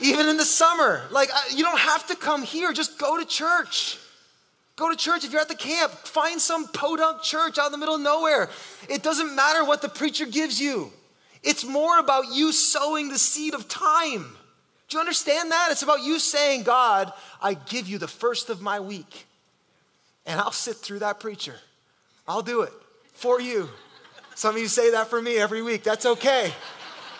even 0.00 0.28
in 0.28 0.36
the 0.36 0.44
summer. 0.44 1.02
Like 1.10 1.30
you 1.54 1.64
don't 1.64 1.78
have 1.78 2.06
to 2.08 2.16
come 2.16 2.42
here, 2.42 2.72
just 2.72 2.98
go 2.98 3.18
to 3.18 3.26
church. 3.26 3.98
Go 4.78 4.88
to 4.88 4.96
church. 4.96 5.24
If 5.24 5.32
you're 5.32 5.40
at 5.40 5.48
the 5.48 5.56
camp, 5.56 5.90
find 5.90 6.40
some 6.40 6.68
podunk 6.68 7.20
church 7.22 7.58
out 7.58 7.66
in 7.66 7.72
the 7.72 7.78
middle 7.78 7.96
of 7.96 8.00
nowhere. 8.00 8.48
It 8.88 9.02
doesn't 9.02 9.34
matter 9.34 9.64
what 9.64 9.82
the 9.82 9.88
preacher 9.88 10.24
gives 10.24 10.60
you. 10.60 10.92
It's 11.42 11.64
more 11.64 11.98
about 11.98 12.32
you 12.32 12.52
sowing 12.52 13.08
the 13.08 13.18
seed 13.18 13.54
of 13.54 13.66
time. 13.66 14.36
Do 14.88 14.96
you 14.96 15.00
understand 15.00 15.50
that? 15.50 15.70
It's 15.72 15.82
about 15.82 16.04
you 16.04 16.20
saying, 16.20 16.62
God, 16.62 17.12
I 17.42 17.54
give 17.54 17.88
you 17.88 17.98
the 17.98 18.06
first 18.06 18.50
of 18.50 18.62
my 18.62 18.78
week, 18.78 19.26
and 20.24 20.40
I'll 20.40 20.52
sit 20.52 20.76
through 20.76 21.00
that 21.00 21.18
preacher. 21.18 21.56
I'll 22.28 22.42
do 22.42 22.62
it 22.62 22.72
for 23.14 23.40
you. 23.40 23.68
Some 24.36 24.54
of 24.54 24.62
you 24.62 24.68
say 24.68 24.92
that 24.92 25.08
for 25.08 25.20
me 25.20 25.38
every 25.38 25.60
week. 25.60 25.82
That's 25.82 26.06
okay. 26.06 26.52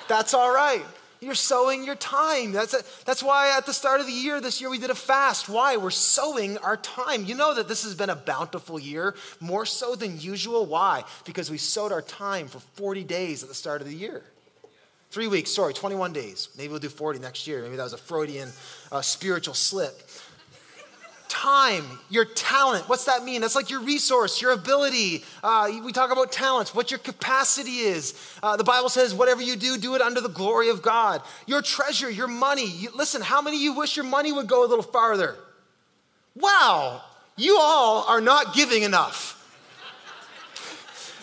That's 0.07 0.33
all 0.33 0.55
right. 0.55 0.85
You're 1.21 1.35
sowing 1.35 1.85
your 1.85 1.97
time. 1.97 2.53
That's, 2.53 2.75
a, 2.75 2.83
that's 3.05 3.23
why 3.23 3.57
at 3.57 3.67
the 3.67 3.73
start 3.73 4.01
of 4.01 4.07
the 4.07 4.13
year 4.13 4.41
this 4.41 4.61
year 4.61 4.71
we 4.71 4.79
did 4.79 4.91
a 4.91 4.95
fast. 4.95 5.49
Why? 5.49 5.77
We're 5.77 5.91
sowing 5.91 6.59
our 6.59 6.77
time. 6.77 7.25
You 7.25 7.35
know 7.35 7.55
that 7.55 7.67
this 7.67 7.83
has 7.83 7.95
been 7.95 8.11
a 8.11 8.17
bountiful 8.17 8.79
year, 8.79 9.15
more 9.41 9.67
so 9.67 9.95
than 9.95 10.21
usual. 10.21 10.67
Why? 10.67 11.05
Because 11.25 11.51
we 11.51 11.59
sowed 11.59 11.91
our 11.91 12.03
time 12.03 12.47
for 12.47 12.61
40 12.61 13.05
days 13.05 13.43
at 13.43 13.49
the 13.49 13.55
start 13.55 13.81
of 13.81 13.89
the 13.89 13.95
year. 13.95 14.23
Three 15.11 15.27
weeks, 15.27 15.51
sorry, 15.51 15.73
21 15.73 16.13
days. 16.13 16.51
Maybe 16.57 16.69
we'll 16.69 16.81
do 16.81 16.91
40 16.91 17.19
next 17.19 17.47
year. 17.47 17.63
Maybe 17.63 17.77
that 17.77 17.83
was 17.83 17.95
a 17.95 17.99
Freudian 17.99 18.51
uh, 18.93 19.01
spiritual 19.01 19.55
slip. 19.55 20.08
Time, 21.29 21.85
your 22.11 22.25
talent. 22.25 22.89
What's 22.89 23.05
that 23.05 23.25
mean? 23.25 23.41
That's 23.41 23.55
like 23.55 23.71
your 23.71 23.81
resource, 23.81 24.41
your 24.41 24.53
ability. 24.53 25.25
Uh, 25.43 25.71
we 25.85 25.93
talk 25.93 26.11
about 26.11 26.33
talents, 26.33 26.75
what 26.75 26.91
your 26.91 26.99
capacity 26.99 27.79
is. 27.79 28.15
Uh, 28.43 28.57
the 28.57 28.65
Bible 28.65 28.89
says, 28.89 29.15
whatever 29.15 29.43
you 29.43 29.57
do, 29.57 29.79
do 29.79 29.95
it 29.95 30.01
under 30.01 30.21
the 30.21 30.29
glory 30.29 30.71
of 30.71 30.83
God. 30.83 31.23
Your 31.47 31.63
treasure, 31.63 32.11
your 32.11 32.29
money. 32.29 32.67
You, 32.67 32.91
listen, 32.95 33.23
how 33.23 33.43
many 33.43 33.57
of 33.57 33.63
you 33.63 33.73
wish 33.75 33.97
your 33.97 34.07
money 34.07 34.33
would 34.33 34.47
go 34.47 34.65
a 34.65 34.69
little 34.69 34.83
farther? 34.83 35.37
Wow, 36.35 37.03
you 37.37 37.59
all 37.61 38.05
are 38.09 38.21
not 38.21 38.55
giving 38.55 38.83
enough. 38.83 39.35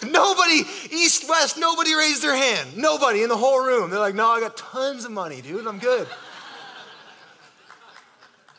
Nobody, 0.03 0.62
east, 0.91 1.28
west, 1.30 1.58
nobody 1.58 1.93
raised 1.95 2.22
their 2.22 2.36
hand. 2.36 2.78
Nobody 2.78 3.24
in 3.24 3.30
the 3.30 3.38
whole 3.38 3.66
room. 3.66 3.89
They're 3.89 3.99
like, 3.99 4.16
no, 4.16 4.28
I 4.28 4.39
got 4.39 4.58
tons 4.58 5.06
of 5.06 5.12
money, 5.12 5.41
dude. 5.41 5.66
I'm 5.66 5.80
good. 5.80 6.08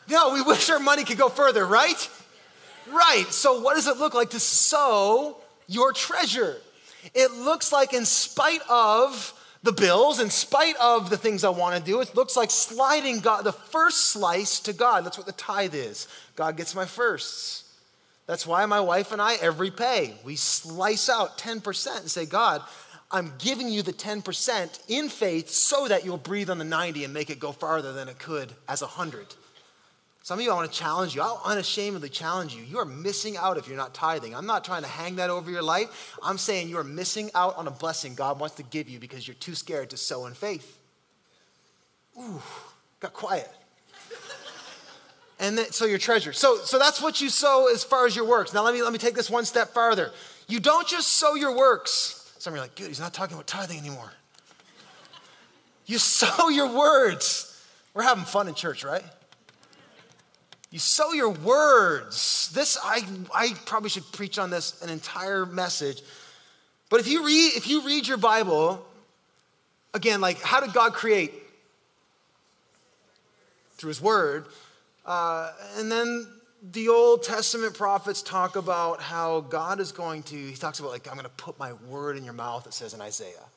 No, 0.09 0.33
we 0.33 0.41
wish 0.41 0.69
our 0.69 0.79
money 0.79 1.03
could 1.03 1.17
go 1.17 1.29
further, 1.29 1.65
right? 1.65 2.09
Right. 2.91 3.25
So, 3.29 3.59
what 3.61 3.75
does 3.75 3.87
it 3.87 3.97
look 3.97 4.13
like 4.13 4.31
to 4.31 4.39
sow 4.39 5.37
your 5.67 5.91
treasure? 5.93 6.57
It 7.13 7.31
looks 7.31 7.71
like, 7.71 7.93
in 7.93 8.05
spite 8.05 8.61
of 8.69 9.33
the 9.63 9.71
bills, 9.71 10.19
in 10.19 10.29
spite 10.29 10.75
of 10.77 11.09
the 11.09 11.17
things 11.17 11.43
I 11.43 11.49
want 11.49 11.77
to 11.77 11.83
do, 11.83 11.99
it 11.99 12.15
looks 12.15 12.37
like 12.37 12.51
sliding 12.51 13.19
God, 13.19 13.43
the 13.43 13.51
first 13.51 14.09
slice 14.09 14.59
to 14.61 14.73
God. 14.73 15.05
That's 15.05 15.17
what 15.17 15.27
the 15.27 15.33
tithe 15.33 15.75
is. 15.75 16.07
God 16.35 16.57
gets 16.57 16.75
my 16.75 16.85
firsts. 16.85 17.63
That's 18.27 18.45
why 18.45 18.65
my 18.65 18.81
wife 18.81 19.11
and 19.11 19.21
I, 19.21 19.35
every 19.35 19.71
pay, 19.71 20.13
we 20.25 20.35
slice 20.35 21.09
out 21.09 21.37
10% 21.37 21.99
and 22.01 22.11
say, 22.11 22.25
God, 22.25 22.61
I'm 23.09 23.33
giving 23.39 23.69
you 23.69 23.81
the 23.81 23.93
10% 23.93 24.79
in 24.89 25.07
faith 25.07 25.49
so 25.49 25.87
that 25.87 26.03
you'll 26.03 26.17
breathe 26.17 26.49
on 26.49 26.57
the 26.57 26.65
90 26.65 27.05
and 27.05 27.13
make 27.13 27.29
it 27.29 27.39
go 27.39 27.53
farther 27.53 27.93
than 27.93 28.09
it 28.09 28.19
could 28.19 28.51
as 28.67 28.81
100. 28.81 29.27
Some 30.27 30.39
of 30.39 30.43
you, 30.43 30.51
I 30.51 30.55
want 30.55 30.69
to 30.69 30.77
challenge 30.77 31.15
you. 31.15 31.21
I'll 31.21 31.41
unashamedly 31.45 32.09
challenge 32.09 32.53
you. 32.53 32.61
You 32.61 32.79
are 32.79 32.85
missing 32.85 33.37
out 33.37 33.57
if 33.57 33.69
you're 33.69 33.77
not 33.77 33.93
tithing. 33.93 34.35
I'm 34.35 34.45
not 34.45 34.65
trying 34.65 34.81
to 34.81 34.87
hang 34.89 35.15
that 35.15 35.29
over 35.29 35.49
your 35.49 35.61
life. 35.61 36.17
I'm 36.21 36.37
saying 36.37 36.67
you 36.67 36.77
are 36.79 36.83
missing 36.83 37.31
out 37.33 37.55
on 37.55 37.65
a 37.65 37.71
blessing 37.71 38.13
God 38.13 38.37
wants 38.37 38.55
to 38.55 38.63
give 38.63 38.89
you 38.89 38.99
because 38.99 39.25
you're 39.25 39.35
too 39.35 39.55
scared 39.55 39.91
to 39.91 39.95
sow 39.95 40.25
in 40.25 40.33
faith. 40.33 40.79
Ooh, 42.19 42.41
got 42.99 43.13
quiet 43.13 43.49
and 45.39 45.57
then, 45.57 45.71
so 45.71 45.85
your 45.85 45.97
treasure. 45.97 46.33
So, 46.33 46.57
so 46.57 46.77
that's 46.77 47.01
what 47.01 47.21
you 47.21 47.29
sow 47.29 47.69
as 47.71 47.85
far 47.85 48.05
as 48.05 48.13
your 48.13 48.25
works. 48.25 48.53
Now 48.53 48.65
let 48.65 48.73
me 48.73 48.83
let 48.83 48.91
me 48.91 48.99
take 48.99 49.15
this 49.15 49.29
one 49.29 49.45
step 49.45 49.69
farther. 49.69 50.11
You 50.49 50.59
don't 50.59 50.85
just 50.85 51.07
sow 51.13 51.35
your 51.35 51.55
works. 51.55 52.33
Some 52.37 52.51
of 52.51 52.57
you 52.57 52.61
are 52.61 52.65
like, 52.65 52.75
good, 52.75 52.87
he's 52.87 52.99
not 52.99 53.13
talking 53.13 53.35
about 53.35 53.47
tithing 53.47 53.79
anymore. 53.79 54.11
You 55.85 55.97
sow 55.99 56.49
your 56.49 56.77
words. 56.77 57.45
We're 57.93 58.03
having 58.03 58.25
fun 58.25 58.49
in 58.49 58.55
church, 58.55 58.83
right? 58.83 59.05
You 60.77 60.81
sow 60.81 61.11
your 61.11 61.31
words. 61.31 62.51
This 62.53 62.77
I 62.83 63.01
I 63.33 63.55
probably 63.65 63.89
should 63.89 64.11
preach 64.11 64.37
on 64.37 64.51
this 64.51 64.79
an 64.83 64.91
entire 64.91 65.43
message. 65.43 66.03
But 66.91 66.99
if 66.99 67.07
you 67.07 67.25
read 67.25 67.53
if 67.55 67.67
you 67.67 67.81
read 67.81 68.07
your 68.07 68.17
Bible, 68.17 68.85
again, 69.95 70.21
like 70.21 70.39
how 70.39 70.59
did 70.59 70.73
God 70.73 70.93
create? 70.93 71.33
Through 73.77 73.87
his 73.87 73.99
word. 73.99 74.45
Uh, 75.03 75.51
and 75.79 75.91
then 75.91 76.27
the 76.61 76.89
Old 76.89 77.23
Testament 77.23 77.73
prophets 77.73 78.21
talk 78.21 78.55
about 78.55 79.01
how 79.01 79.39
God 79.39 79.79
is 79.79 79.91
going 79.91 80.21
to, 80.23 80.35
he 80.35 80.53
talks 80.53 80.79
about, 80.79 80.91
like, 80.91 81.07
I'm 81.07 81.13
going 81.13 81.23
to 81.23 81.29
put 81.29 81.57
my 81.57 81.73
word 81.73 82.17
in 82.17 82.23
your 82.23 82.33
mouth, 82.33 82.67
it 82.67 82.73
says 82.73 82.93
in 82.93 83.01
Isaiah 83.01 83.47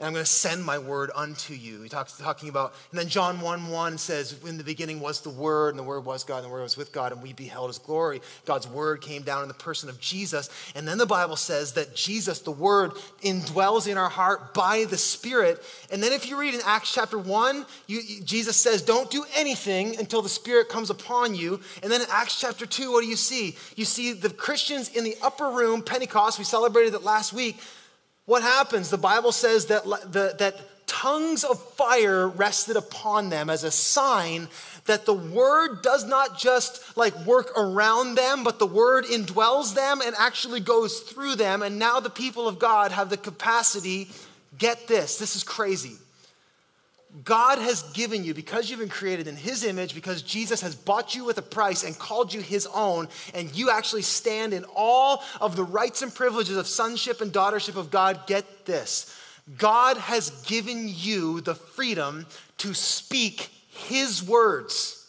and 0.00 0.06
I'm 0.06 0.14
going 0.14 0.24
to 0.24 0.30
send 0.30 0.64
my 0.64 0.78
word 0.78 1.10
unto 1.14 1.52
you. 1.52 1.82
He 1.82 1.90
talks 1.90 2.16
talking 2.16 2.48
about, 2.48 2.72
and 2.90 2.98
then 2.98 3.08
John 3.08 3.38
1 3.38 3.68
1 3.68 3.98
says, 3.98 4.34
In 4.46 4.56
the 4.56 4.64
beginning 4.64 4.98
was 4.98 5.20
the 5.20 5.28
Word, 5.28 5.70
and 5.70 5.78
the 5.78 5.82
Word 5.82 6.06
was 6.06 6.24
God, 6.24 6.38
and 6.38 6.46
the 6.46 6.48
Word 6.48 6.62
was 6.62 6.78
with 6.78 6.90
God, 6.90 7.12
and 7.12 7.22
we 7.22 7.34
beheld 7.34 7.68
his 7.68 7.76
glory. 7.76 8.22
God's 8.46 8.66
word 8.66 9.02
came 9.02 9.20
down 9.20 9.42
in 9.42 9.48
the 9.48 9.54
person 9.54 9.90
of 9.90 10.00
Jesus. 10.00 10.48
And 10.74 10.88
then 10.88 10.96
the 10.96 11.04
Bible 11.04 11.36
says 11.36 11.74
that 11.74 11.94
Jesus, 11.94 12.38
the 12.38 12.50
Word, 12.50 12.92
indwells 13.22 13.86
in 13.86 13.98
our 13.98 14.08
heart 14.08 14.54
by 14.54 14.86
the 14.86 14.96
Spirit. 14.96 15.62
And 15.92 16.02
then 16.02 16.14
if 16.14 16.30
you 16.30 16.40
read 16.40 16.54
in 16.54 16.60
Acts 16.64 16.94
chapter 16.94 17.18
1, 17.18 17.66
you, 17.86 18.22
Jesus 18.24 18.56
says, 18.56 18.80
Don't 18.80 19.10
do 19.10 19.26
anything 19.36 19.98
until 19.98 20.22
the 20.22 20.30
Spirit 20.30 20.70
comes 20.70 20.88
upon 20.88 21.34
you. 21.34 21.60
And 21.82 21.92
then 21.92 22.00
in 22.00 22.06
Acts 22.10 22.40
chapter 22.40 22.64
2, 22.64 22.90
what 22.90 23.02
do 23.02 23.06
you 23.06 23.16
see? 23.16 23.54
You 23.76 23.84
see 23.84 24.14
the 24.14 24.30
Christians 24.30 24.96
in 24.96 25.04
the 25.04 25.16
upper 25.20 25.50
room, 25.50 25.82
Pentecost, 25.82 26.38
we 26.38 26.46
celebrated 26.46 26.94
it 26.94 27.02
last 27.02 27.34
week 27.34 27.58
what 28.30 28.42
happens? 28.42 28.90
The 28.90 28.96
Bible 28.96 29.32
says 29.32 29.66
that, 29.66 29.82
the, 29.82 30.36
that 30.38 30.86
tongues 30.86 31.42
of 31.42 31.60
fire 31.74 32.28
rested 32.28 32.76
upon 32.76 33.28
them 33.28 33.50
as 33.50 33.64
a 33.64 33.72
sign 33.72 34.46
that 34.86 35.04
the 35.04 35.12
word 35.12 35.82
does 35.82 36.06
not 36.06 36.38
just 36.38 36.96
like 36.96 37.26
work 37.26 37.50
around 37.58 38.14
them, 38.14 38.44
but 38.44 38.60
the 38.60 38.68
word 38.68 39.04
indwells 39.04 39.74
them 39.74 40.00
and 40.00 40.14
actually 40.16 40.60
goes 40.60 41.00
through 41.00 41.34
them. 41.34 41.60
And 41.62 41.80
now 41.80 41.98
the 41.98 42.08
people 42.08 42.46
of 42.46 42.60
God 42.60 42.92
have 42.92 43.10
the 43.10 43.16
capacity. 43.16 44.08
Get 44.56 44.86
this, 44.86 45.18
this 45.18 45.34
is 45.34 45.42
crazy. 45.42 45.96
God 47.24 47.58
has 47.58 47.82
given 47.92 48.24
you, 48.24 48.34
because 48.34 48.70
you've 48.70 48.78
been 48.78 48.88
created 48.88 49.26
in 49.26 49.36
His 49.36 49.64
image, 49.64 49.94
because 49.94 50.22
Jesus 50.22 50.60
has 50.60 50.76
bought 50.76 51.14
you 51.14 51.24
with 51.24 51.38
a 51.38 51.42
price 51.42 51.82
and 51.82 51.98
called 51.98 52.32
you 52.32 52.40
His 52.40 52.66
own, 52.72 53.08
and 53.34 53.54
you 53.54 53.68
actually 53.70 54.02
stand 54.02 54.52
in 54.52 54.64
all 54.76 55.22
of 55.40 55.56
the 55.56 55.64
rights 55.64 56.02
and 56.02 56.14
privileges 56.14 56.56
of 56.56 56.66
sonship 56.66 57.20
and 57.20 57.32
daughtership 57.32 57.76
of 57.76 57.90
God, 57.90 58.26
get 58.26 58.64
this. 58.64 59.16
God 59.58 59.96
has 59.96 60.30
given 60.42 60.84
you 60.86 61.40
the 61.40 61.56
freedom 61.56 62.26
to 62.58 62.74
speak 62.74 63.50
His 63.68 64.22
words. 64.22 64.99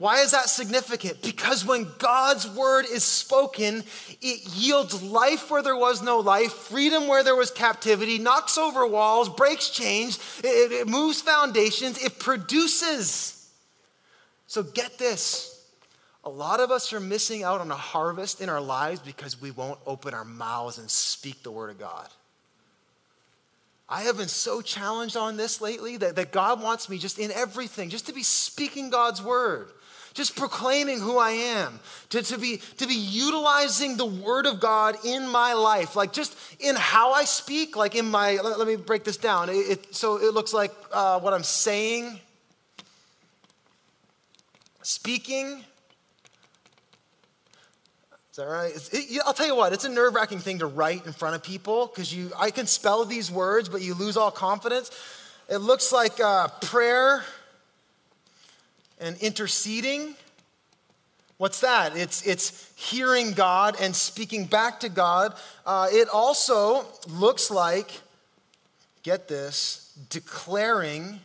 Why 0.00 0.22
is 0.22 0.30
that 0.30 0.48
significant? 0.48 1.20
Because 1.20 1.62
when 1.62 1.86
God's 1.98 2.48
word 2.48 2.86
is 2.90 3.04
spoken, 3.04 3.84
it 4.22 4.54
yields 4.54 5.02
life 5.02 5.50
where 5.50 5.62
there 5.62 5.76
was 5.76 6.00
no 6.02 6.20
life, 6.20 6.54
freedom 6.54 7.06
where 7.06 7.22
there 7.22 7.36
was 7.36 7.50
captivity, 7.50 8.18
knocks 8.18 8.56
over 8.56 8.86
walls, 8.86 9.28
breaks 9.28 9.68
chains, 9.68 10.18
it, 10.42 10.72
it 10.72 10.88
moves 10.88 11.20
foundations, 11.20 12.02
it 12.02 12.18
produces. 12.18 13.46
So 14.46 14.62
get 14.62 14.96
this. 14.96 15.62
A 16.24 16.30
lot 16.30 16.60
of 16.60 16.70
us 16.70 16.94
are 16.94 17.00
missing 17.00 17.42
out 17.42 17.60
on 17.60 17.70
a 17.70 17.76
harvest 17.76 18.40
in 18.40 18.48
our 18.48 18.62
lives 18.62 19.00
because 19.00 19.38
we 19.38 19.50
won't 19.50 19.80
open 19.86 20.14
our 20.14 20.24
mouths 20.24 20.78
and 20.78 20.90
speak 20.90 21.42
the 21.42 21.50
word 21.50 21.68
of 21.68 21.78
God. 21.78 22.08
I 23.86 24.04
have 24.04 24.16
been 24.16 24.28
so 24.28 24.62
challenged 24.62 25.18
on 25.18 25.36
this 25.36 25.60
lately 25.60 25.98
that, 25.98 26.16
that 26.16 26.32
God 26.32 26.62
wants 26.62 26.88
me 26.88 26.96
just 26.96 27.18
in 27.18 27.30
everything, 27.32 27.90
just 27.90 28.06
to 28.06 28.14
be 28.14 28.22
speaking 28.22 28.88
God's 28.88 29.22
word 29.22 29.68
just 30.20 30.36
proclaiming 30.36 31.00
who 31.00 31.16
I 31.16 31.30
am, 31.30 31.80
to, 32.10 32.22
to, 32.22 32.36
be, 32.36 32.58
to 32.76 32.86
be 32.86 32.94
utilizing 32.94 33.96
the 33.96 34.04
word 34.04 34.44
of 34.44 34.60
God 34.60 34.96
in 35.02 35.26
my 35.26 35.54
life, 35.54 35.96
like 35.96 36.12
just 36.12 36.36
in 36.60 36.76
how 36.76 37.12
I 37.12 37.24
speak, 37.24 37.74
like 37.74 37.94
in 37.94 38.04
my, 38.10 38.38
let, 38.44 38.58
let 38.58 38.68
me 38.68 38.76
break 38.76 39.02
this 39.02 39.16
down. 39.16 39.48
It, 39.48 39.52
it, 39.52 39.94
so 39.94 40.18
it 40.18 40.34
looks 40.34 40.52
like 40.52 40.72
uh, 40.92 41.20
what 41.20 41.32
I'm 41.32 41.42
saying, 41.42 42.20
speaking. 44.82 45.64
Is 48.30 48.36
that 48.36 48.44
right? 48.44 48.72
It, 48.92 49.22
I'll 49.24 49.32
tell 49.32 49.46
you 49.46 49.56
what, 49.56 49.72
it's 49.72 49.86
a 49.86 49.88
nerve 49.88 50.14
wracking 50.14 50.40
thing 50.40 50.58
to 50.58 50.66
write 50.66 51.06
in 51.06 51.14
front 51.14 51.34
of 51.34 51.42
people 51.42 51.86
because 51.86 52.14
you, 52.14 52.30
I 52.38 52.50
can 52.50 52.66
spell 52.66 53.06
these 53.06 53.30
words, 53.30 53.70
but 53.70 53.80
you 53.80 53.94
lose 53.94 54.18
all 54.18 54.30
confidence. 54.30 54.90
It 55.48 55.62
looks 55.62 55.92
like 55.92 56.20
uh, 56.20 56.48
prayer 56.60 57.24
and 59.00 59.16
interceding. 59.18 60.14
What's 61.38 61.60
that? 61.60 61.96
It's, 61.96 62.26
it's 62.26 62.70
hearing 62.76 63.32
God 63.32 63.74
and 63.80 63.96
speaking 63.96 64.44
back 64.44 64.80
to 64.80 64.90
God. 64.90 65.34
Uh, 65.64 65.88
it 65.90 66.08
also 66.08 66.84
looks 67.08 67.50
like, 67.50 67.90
get 69.02 69.26
this, 69.26 69.98
declaring 70.10 71.20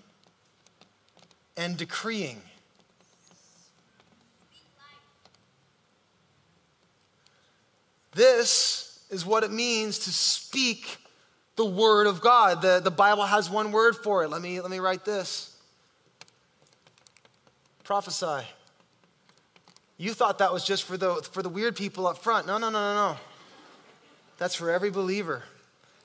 and 1.57 1.75
decreeing. 1.75 2.41
This 8.13 9.05
is 9.09 9.25
what 9.25 9.43
it 9.43 9.51
means 9.51 9.99
to 9.99 10.11
speak 10.11 10.97
the 11.57 11.65
word 11.65 12.07
of 12.07 12.21
God. 12.21 12.61
The, 12.61 12.79
the 12.81 12.91
Bible 12.91 13.25
has 13.25 13.49
one 13.49 13.73
word 13.73 13.97
for 13.97 14.23
it. 14.23 14.29
Let 14.29 14.41
me, 14.41 14.61
let 14.61 14.71
me 14.71 14.79
write 14.79 15.03
this 15.03 15.54
prophesy. 17.85 18.45
You 19.97 20.13
thought 20.13 20.39
that 20.39 20.51
was 20.51 20.65
just 20.65 20.83
for 20.83 20.97
the, 20.97 21.15
for 21.31 21.41
the 21.41 21.49
weird 21.49 21.77
people 21.77 22.05
up 22.07 22.17
front. 22.17 22.45
No, 22.47 22.57
no, 22.57 22.69
no, 22.69 22.93
no, 22.93 23.11
no. 23.13 23.17
That's 24.37 24.55
for 24.55 24.69
every 24.69 24.89
believer. 24.89 25.43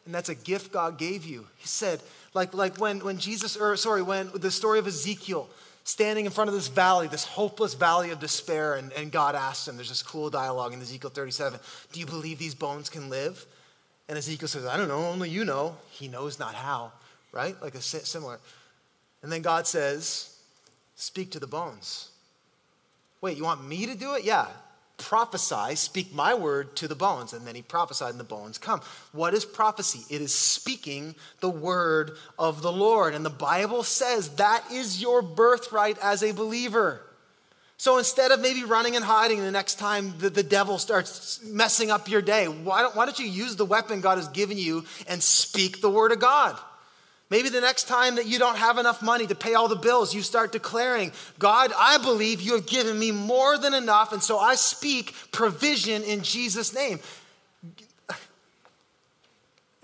And 0.06 0.14
that's 0.14 0.28
a 0.28 0.34
gift 0.34 0.72
God 0.72 0.98
gave 0.98 1.24
you. 1.24 1.46
He 1.56 1.66
said, 1.66 2.00
like, 2.32 2.54
like 2.54 2.76
when, 2.78 3.00
when 3.00 3.18
Jesus, 3.18 3.56
or 3.56 3.76
sorry, 3.76 4.02
when 4.02 4.30
the 4.34 4.50
story 4.50 4.78
of 4.78 4.86
Ezekiel 4.86 5.48
standing 5.82 6.26
in 6.26 6.30
front 6.30 6.48
of 6.48 6.54
this 6.54 6.68
valley, 6.68 7.08
this 7.08 7.24
hopeless 7.24 7.74
valley 7.74 8.10
of 8.10 8.20
despair, 8.20 8.74
and, 8.74 8.92
and 8.92 9.10
God 9.10 9.34
asked 9.34 9.66
him, 9.66 9.76
there's 9.76 9.88
this 9.88 10.02
cool 10.02 10.30
dialogue 10.30 10.72
in 10.72 10.80
Ezekiel 10.80 11.10
37, 11.10 11.58
do 11.92 12.00
you 12.00 12.06
believe 12.06 12.38
these 12.38 12.54
bones 12.54 12.88
can 12.88 13.10
live? 13.10 13.44
And 14.08 14.16
Ezekiel 14.16 14.48
says, 14.48 14.66
I 14.66 14.76
don't 14.76 14.88
know, 14.88 15.06
only 15.06 15.30
you 15.30 15.44
know. 15.44 15.76
He 15.90 16.08
knows 16.08 16.38
not 16.38 16.54
how, 16.54 16.92
right? 17.32 17.60
Like 17.62 17.74
a 17.74 17.80
similar. 17.80 18.38
And 19.22 19.30
then 19.30 19.42
God 19.42 19.66
says, 19.66 20.29
Speak 21.00 21.30
to 21.30 21.40
the 21.40 21.46
bones. 21.46 22.10
Wait, 23.22 23.38
you 23.38 23.44
want 23.44 23.66
me 23.66 23.86
to 23.86 23.94
do 23.94 24.16
it? 24.16 24.22
Yeah. 24.22 24.48
Prophesy, 24.98 25.74
speak 25.76 26.12
my 26.12 26.34
word 26.34 26.76
to 26.76 26.88
the 26.88 26.94
bones. 26.94 27.32
And 27.32 27.46
then 27.46 27.54
he 27.54 27.62
prophesied, 27.62 28.10
and 28.10 28.20
the 28.20 28.24
bones 28.24 28.58
come. 28.58 28.82
What 29.12 29.32
is 29.32 29.46
prophecy? 29.46 30.00
It 30.14 30.20
is 30.20 30.34
speaking 30.34 31.14
the 31.40 31.48
word 31.48 32.18
of 32.38 32.60
the 32.60 32.70
Lord. 32.70 33.14
And 33.14 33.24
the 33.24 33.30
Bible 33.30 33.82
says 33.82 34.28
that 34.36 34.62
is 34.70 35.00
your 35.00 35.22
birthright 35.22 35.96
as 36.02 36.22
a 36.22 36.32
believer. 36.32 37.00
So 37.78 37.96
instead 37.96 38.30
of 38.30 38.40
maybe 38.40 38.64
running 38.64 38.94
and 38.94 39.02
hiding 39.02 39.40
the 39.40 39.50
next 39.50 39.78
time 39.78 40.12
the, 40.18 40.28
the 40.28 40.42
devil 40.42 40.76
starts 40.76 41.42
messing 41.42 41.90
up 41.90 42.10
your 42.10 42.20
day, 42.20 42.44
why 42.44 42.82
don't, 42.82 42.94
why 42.94 43.06
don't 43.06 43.18
you 43.18 43.24
use 43.24 43.56
the 43.56 43.64
weapon 43.64 44.02
God 44.02 44.18
has 44.18 44.28
given 44.28 44.58
you 44.58 44.84
and 45.08 45.22
speak 45.22 45.80
the 45.80 45.88
word 45.88 46.12
of 46.12 46.18
God? 46.18 46.58
Maybe 47.30 47.48
the 47.48 47.60
next 47.60 47.84
time 47.84 48.16
that 48.16 48.26
you 48.26 48.40
don't 48.40 48.56
have 48.56 48.76
enough 48.76 49.02
money 49.02 49.26
to 49.28 49.36
pay 49.36 49.54
all 49.54 49.68
the 49.68 49.76
bills, 49.76 50.12
you 50.12 50.20
start 50.20 50.50
declaring, 50.50 51.12
God, 51.38 51.72
I 51.78 51.98
believe 51.98 52.40
you 52.40 52.54
have 52.54 52.66
given 52.66 52.98
me 52.98 53.12
more 53.12 53.56
than 53.56 53.72
enough, 53.72 54.12
and 54.12 54.20
so 54.22 54.38
I 54.38 54.56
speak 54.56 55.14
provision 55.30 56.02
in 56.02 56.22
Jesus' 56.22 56.74
name. 56.74 56.98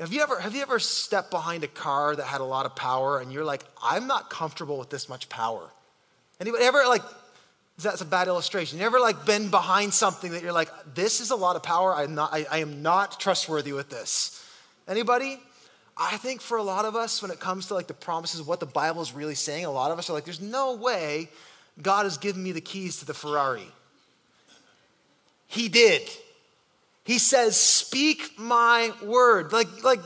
Have 0.01 0.12
you 0.12 0.20
ever, 0.20 0.38
have 0.40 0.55
you 0.55 0.61
ever 0.61 0.78
stepped 0.78 1.30
behind 1.30 1.64
a 1.64 1.68
car 1.68 2.14
that 2.16 2.24
had 2.24 2.42
a 2.42 2.44
lot 2.44 2.66
of 2.66 2.76
power 2.76 3.18
and 3.20 3.32
you're 3.32 3.47
like, 3.47 3.64
I'm 3.82 4.07
not 4.07 4.28
comfortable 4.28 4.78
with 4.78 4.90
this 4.90 5.09
much 5.09 5.28
power? 5.30 5.70
Anybody 6.38 6.64
ever 6.64 6.84
like 6.86 7.03
that's 7.78 8.01
a 8.01 8.07
bad 8.07 8.26
illustration. 8.26 8.78
You 8.78 8.86
ever 8.86 9.01
like 9.01 9.26
been 9.26 9.51
behind 9.51 9.92
something 9.92 10.32
that 10.32 10.42
you're 10.42 10.53
like, 10.53 10.70
this 10.94 11.20
is 11.20 11.30
a 11.30 11.36
lot 11.36 11.57
of 11.57 11.62
power. 11.62 11.94
I'm 11.94 12.14
not, 12.14 12.32
I, 12.32 12.47
I 12.51 12.59
am 12.59 12.82
not 12.82 13.20
trustworthy 13.20 13.72
with 13.72 13.90
this. 13.90 14.42
Anybody? 14.88 15.38
I 15.97 16.18
think 16.18 16.40
for 16.42 16.59
a 16.59 16.62
lot 16.62 16.84
of 16.84 16.94
us, 16.94 17.22
when 17.22 17.30
it 17.30 17.40
comes 17.40 17.68
to 17.68 17.74
like 17.74 17.86
the 17.86 17.94
promises, 17.94 18.42
what 18.42 18.61
the 18.61 18.66
Bible 18.66 19.01
is 19.01 19.12
really 19.12 19.34
saying, 19.34 19.64
a 19.64 19.70
lot 19.70 19.90
of 19.90 19.99
us 19.99 20.11
are 20.11 20.12
like, 20.12 20.24
there's 20.24 20.40
no 20.40 20.74
way 20.74 21.28
God 21.80 22.05
has 22.05 22.18
given 22.18 22.42
me 22.42 22.53
the 22.53 22.61
keys 22.61 22.99
to 22.99 23.07
the 23.07 23.14
Ferrari. 23.14 23.66
He 25.47 25.68
did. 25.68 26.03
He 27.05 27.18
says, 27.18 27.57
speak 27.57 28.38
my 28.38 28.92
word. 29.03 29.53
Like, 29.53 29.84
like 29.84 30.01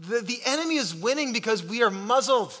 the, 0.00 0.20
the 0.20 0.40
enemy 0.44 0.76
is 0.76 0.94
winning 0.94 1.32
because 1.32 1.64
we 1.64 1.82
are 1.82 1.90
muzzled. 1.90 2.52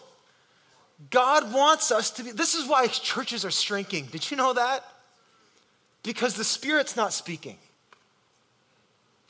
God 1.10 1.52
wants 1.52 1.90
us 1.90 2.10
to 2.12 2.24
be, 2.24 2.30
this 2.30 2.54
is 2.54 2.66
why 2.66 2.86
churches 2.86 3.44
are 3.44 3.50
shrinking. 3.50 4.06
Did 4.06 4.30
you 4.30 4.36
know 4.36 4.52
that? 4.52 4.84
Because 6.02 6.34
the 6.34 6.44
Spirit's 6.44 6.96
not 6.96 7.12
speaking. 7.12 7.58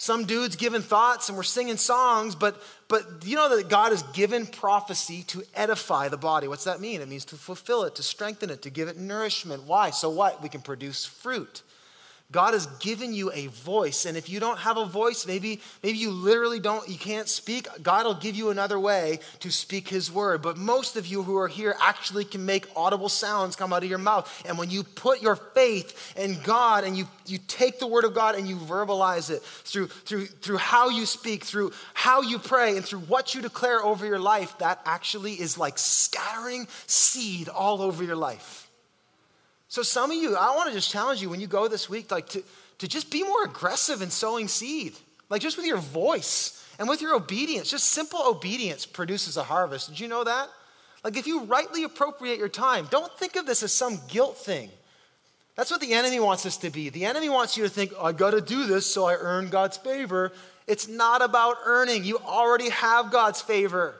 Some 0.03 0.24
dude's 0.24 0.57
giving 0.57 0.82
thoughts 0.82 1.28
and 1.28 1.36
we're 1.36 1.44
singing 1.44 1.76
songs, 1.76 2.34
but, 2.34 2.61
but 2.88 3.07
you 3.24 3.36
know 3.36 3.57
that 3.57 3.68
God 3.68 3.92
has 3.92 4.03
given 4.03 4.46
prophecy 4.46 5.22
to 5.28 5.44
edify 5.55 6.09
the 6.09 6.16
body. 6.16 6.48
What's 6.48 6.64
that 6.64 6.80
mean? 6.80 7.00
It 7.00 7.09
means 7.09 7.24
to 7.26 7.36
fulfill 7.36 7.84
it, 7.84 7.94
to 7.94 8.03
strengthen 8.03 8.50
it, 8.50 8.62
to 8.62 8.70
give 8.70 8.88
it 8.88 8.96
nourishment. 8.96 9.62
Why? 9.62 9.90
So 9.90 10.11
what? 10.11 10.42
We 10.42 10.48
can 10.48 10.61
produce 10.61 11.07
fruit. 11.07 11.62
God 12.33 12.55
has 12.55 12.66
given 12.80 13.12
you 13.12 13.30
a 13.33 13.49
voice. 13.49 14.07
And 14.07 14.16
if 14.16 14.28
you 14.30 14.41
don't 14.41 14.59
have 14.59 14.78
a 14.78 14.87
voice, 14.87 15.26
maybe, 15.26 15.61
maybe 15.83 15.99
you 15.99 16.11
literally 16.11 16.59
don't, 16.59 16.89
you 16.89 16.97
can't 16.97 17.28
speak, 17.28 17.68
God 17.83 18.07
will 18.07 18.14
give 18.14 18.35
you 18.35 18.49
another 18.49 18.80
way 18.80 19.20
to 19.41 19.51
speak 19.51 19.87
his 19.87 20.11
word. 20.11 20.41
But 20.41 20.57
most 20.57 20.97
of 20.97 21.07
you 21.07 21.22
who 21.22 21.37
are 21.37 21.49
here 21.49 21.76
actually 21.80 22.24
can 22.24 22.47
make 22.47 22.66
audible 22.74 23.11
sounds 23.11 23.55
come 23.55 23.72
out 23.72 23.83
of 23.83 23.91
your 23.91 23.99
mouth. 23.99 24.43
And 24.49 24.57
when 24.57 24.70
you 24.70 24.83
put 24.83 25.20
your 25.20 25.37
faith 25.37 26.16
in 26.16 26.41
God 26.43 26.85
and 26.85 26.97
you, 26.97 27.07
you 27.26 27.39
take 27.47 27.78
the 27.78 27.87
word 27.87 28.05
of 28.05 28.14
God 28.14 28.35
and 28.35 28.49
you 28.49 28.57
verbalize 28.57 29.30
it 29.30 29.43
through, 29.43 29.89
through, 29.89 30.26
through 30.26 30.57
how 30.57 30.89
you 30.89 31.05
speak, 31.05 31.45
through 31.45 31.72
how 31.93 32.22
you 32.22 32.39
pray, 32.39 32.76
and 32.76 32.85
through 32.85 33.01
what 33.01 33.35
you 33.35 33.43
declare 33.43 33.85
over 33.85 34.07
your 34.07 34.18
life, 34.18 34.57
that 34.59 34.80
actually 34.87 35.35
is 35.35 35.59
like 35.59 35.76
scattering 35.76 36.66
seed 36.87 37.51
all 37.51 37.83
over 37.83 38.03
your 38.03 38.16
life. 38.16 38.70
So 39.72 39.80
some 39.80 40.10
of 40.10 40.16
you, 40.18 40.36
I 40.36 40.54
want 40.54 40.68
to 40.68 40.74
just 40.74 40.90
challenge 40.90 41.22
you 41.22 41.30
when 41.30 41.40
you 41.40 41.46
go 41.46 41.66
this 41.66 41.88
week, 41.88 42.10
like 42.10 42.28
to, 42.28 42.42
to 42.76 42.86
just 42.86 43.10
be 43.10 43.22
more 43.22 43.42
aggressive 43.44 44.02
in 44.02 44.10
sowing 44.10 44.46
seed. 44.46 44.92
Like 45.30 45.40
just 45.40 45.56
with 45.56 45.64
your 45.64 45.78
voice 45.78 46.62
and 46.78 46.86
with 46.86 47.00
your 47.00 47.14
obedience. 47.14 47.70
Just 47.70 47.86
simple 47.86 48.20
obedience 48.22 48.84
produces 48.84 49.38
a 49.38 49.42
harvest. 49.42 49.88
Did 49.88 49.98
you 49.98 50.08
know 50.08 50.24
that? 50.24 50.50
Like 51.02 51.16
if 51.16 51.26
you 51.26 51.44
rightly 51.44 51.84
appropriate 51.84 52.38
your 52.38 52.50
time, 52.50 52.86
don't 52.90 53.10
think 53.18 53.34
of 53.34 53.46
this 53.46 53.62
as 53.62 53.72
some 53.72 53.98
guilt 54.08 54.36
thing. 54.36 54.68
That's 55.56 55.70
what 55.70 55.80
the 55.80 55.94
enemy 55.94 56.20
wants 56.20 56.44
us 56.44 56.58
to 56.58 56.68
be. 56.68 56.90
The 56.90 57.06
enemy 57.06 57.30
wants 57.30 57.56
you 57.56 57.62
to 57.62 57.70
think, 57.70 57.94
I 57.98 58.12
got 58.12 58.32
to 58.32 58.42
do 58.42 58.66
this 58.66 58.84
so 58.84 59.06
I 59.06 59.14
earn 59.14 59.48
God's 59.48 59.78
favor. 59.78 60.32
It's 60.66 60.86
not 60.86 61.22
about 61.22 61.56
earning. 61.64 62.04
You 62.04 62.18
already 62.18 62.68
have 62.68 63.10
God's 63.10 63.40
favor. 63.40 63.94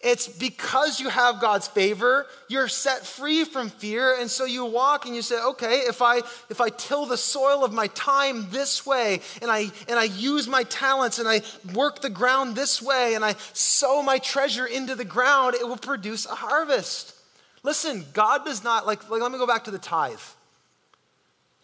It's 0.00 0.28
because 0.28 1.00
you 1.00 1.08
have 1.08 1.40
God's 1.40 1.66
favor, 1.68 2.26
you're 2.48 2.68
set 2.68 3.06
free 3.06 3.44
from 3.44 3.70
fear. 3.70 4.14
And 4.20 4.30
so 4.30 4.44
you 4.44 4.64
walk 4.66 5.06
and 5.06 5.16
you 5.16 5.22
say, 5.22 5.42
okay, 5.42 5.78
if 5.80 6.02
I 6.02 6.18
if 6.50 6.60
I 6.60 6.68
till 6.68 7.06
the 7.06 7.16
soil 7.16 7.64
of 7.64 7.72
my 7.72 7.86
time 7.88 8.50
this 8.50 8.84
way, 8.84 9.20
and 9.40 9.50
I 9.50 9.70
and 9.88 9.98
I 9.98 10.04
use 10.04 10.46
my 10.46 10.64
talents 10.64 11.18
and 11.18 11.26
I 11.26 11.40
work 11.72 12.02
the 12.02 12.10
ground 12.10 12.54
this 12.54 12.82
way, 12.82 13.14
and 13.14 13.24
I 13.24 13.36
sow 13.54 14.02
my 14.02 14.18
treasure 14.18 14.66
into 14.66 14.94
the 14.94 15.04
ground, 15.04 15.54
it 15.54 15.66
will 15.66 15.78
produce 15.78 16.26
a 16.26 16.34
harvest. 16.34 17.14
Listen, 17.62 18.04
God 18.12 18.44
does 18.44 18.62
not 18.62 18.86
like, 18.86 19.08
like 19.10 19.22
let 19.22 19.32
me 19.32 19.38
go 19.38 19.46
back 19.46 19.64
to 19.64 19.70
the 19.70 19.78
tithe. 19.78 20.20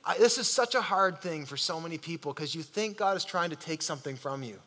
I, 0.04 0.18
this 0.18 0.38
is 0.38 0.48
such 0.48 0.74
a 0.74 0.80
hard 0.80 1.20
thing 1.20 1.44
for 1.44 1.56
so 1.56 1.80
many 1.80 1.98
people 1.98 2.32
because 2.32 2.54
you 2.54 2.62
think 2.62 2.96
God 2.96 3.16
is 3.16 3.24
trying 3.24 3.50
to 3.50 3.56
take 3.56 3.82
something 3.82 4.16
from 4.16 4.42
you. 4.42 4.58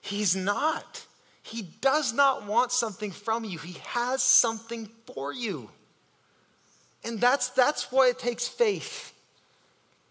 He's 0.00 0.34
not. 0.36 1.04
He 1.48 1.62
does 1.80 2.12
not 2.12 2.46
want 2.46 2.72
something 2.72 3.10
from 3.10 3.44
you, 3.44 3.58
He 3.58 3.78
has 3.88 4.22
something 4.22 4.88
for 5.06 5.32
you. 5.32 5.70
And 7.04 7.20
that's, 7.20 7.48
that's 7.50 7.92
why 7.92 8.08
it 8.08 8.18
takes 8.18 8.48
faith. 8.48 9.14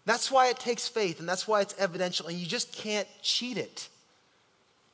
That's 0.04 0.30
why 0.30 0.48
it 0.48 0.58
takes 0.58 0.88
faith, 0.88 1.20
and 1.20 1.28
that's 1.28 1.46
why 1.46 1.60
it's 1.60 1.74
evidential, 1.78 2.28
and 2.28 2.38
you 2.38 2.46
just 2.46 2.72
can't 2.72 3.06
cheat 3.20 3.58
it. 3.58 3.88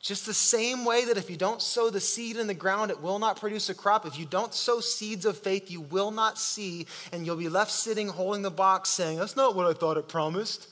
Just 0.01 0.27
the 0.27 0.35
same 0.35 0.85
way 0.85 1.07
that 1.07 1.17
if 1.17 1.31
you 1.31 1.37
don't 1.37 1.63
sow 1.63 1.89
the 1.89 2.01
seed 2.01 2.37
in 2.37 2.47
the 2.47 2.53
ground, 2.53 2.91
it 2.91 3.01
will 3.01 3.19
not 3.19 3.41
produce 3.41 3.71
a 3.71 3.75
crop. 3.75 4.05
If 4.05 4.19
you 4.19 4.27
don't 4.27 4.53
sow 4.53 4.81
seeds 4.81 5.25
of 5.25 5.39
faith, 5.39 5.71
you 5.71 5.81
will 5.81 6.11
not 6.11 6.37
see, 6.37 6.87
and 7.13 7.25
you'll 7.25 7.37
be 7.37 7.49
left 7.49 7.71
sitting 7.71 8.09
holding 8.09 8.43
the 8.43 8.51
box 8.51 8.91
saying, 8.91 9.19
That's 9.19 9.37
not 9.37 9.57
what 9.57 9.67
I 9.67 9.73
thought 9.73 9.97
it 9.97 10.09
promised. 10.09 10.69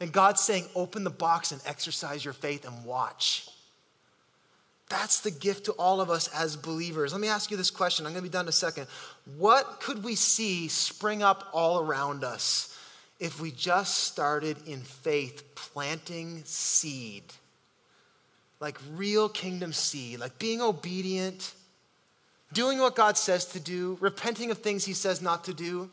And 0.00 0.12
God's 0.12 0.42
saying, 0.42 0.66
Open 0.74 1.02
the 1.02 1.08
box 1.08 1.52
and 1.52 1.62
exercise 1.64 2.24
your 2.24 2.34
faith 2.34 2.66
and 2.66 2.84
watch. 2.84 3.48
That's 4.88 5.20
the 5.20 5.30
gift 5.30 5.66
to 5.66 5.72
all 5.72 6.00
of 6.00 6.10
us 6.10 6.28
as 6.28 6.56
believers. 6.56 7.12
Let 7.12 7.20
me 7.20 7.28
ask 7.28 7.50
you 7.50 7.56
this 7.56 7.70
question. 7.70 8.06
I'm 8.06 8.12
going 8.12 8.24
to 8.24 8.30
be 8.30 8.32
done 8.32 8.46
in 8.46 8.48
a 8.48 8.52
second. 8.52 8.86
What 9.36 9.80
could 9.80 10.02
we 10.02 10.14
see 10.14 10.68
spring 10.68 11.22
up 11.22 11.48
all 11.52 11.80
around 11.80 12.24
us 12.24 12.74
if 13.20 13.40
we 13.40 13.50
just 13.50 13.98
started 14.04 14.56
in 14.66 14.80
faith 14.80 15.54
planting 15.54 16.42
seed? 16.44 17.24
Like 18.60 18.78
real 18.94 19.28
kingdom 19.28 19.72
seed, 19.72 20.20
like 20.20 20.38
being 20.38 20.62
obedient, 20.62 21.52
doing 22.52 22.78
what 22.78 22.96
God 22.96 23.18
says 23.18 23.44
to 23.46 23.60
do, 23.60 23.98
repenting 24.00 24.50
of 24.50 24.58
things 24.58 24.84
he 24.84 24.94
says 24.94 25.20
not 25.20 25.44
to 25.44 25.54
do 25.54 25.90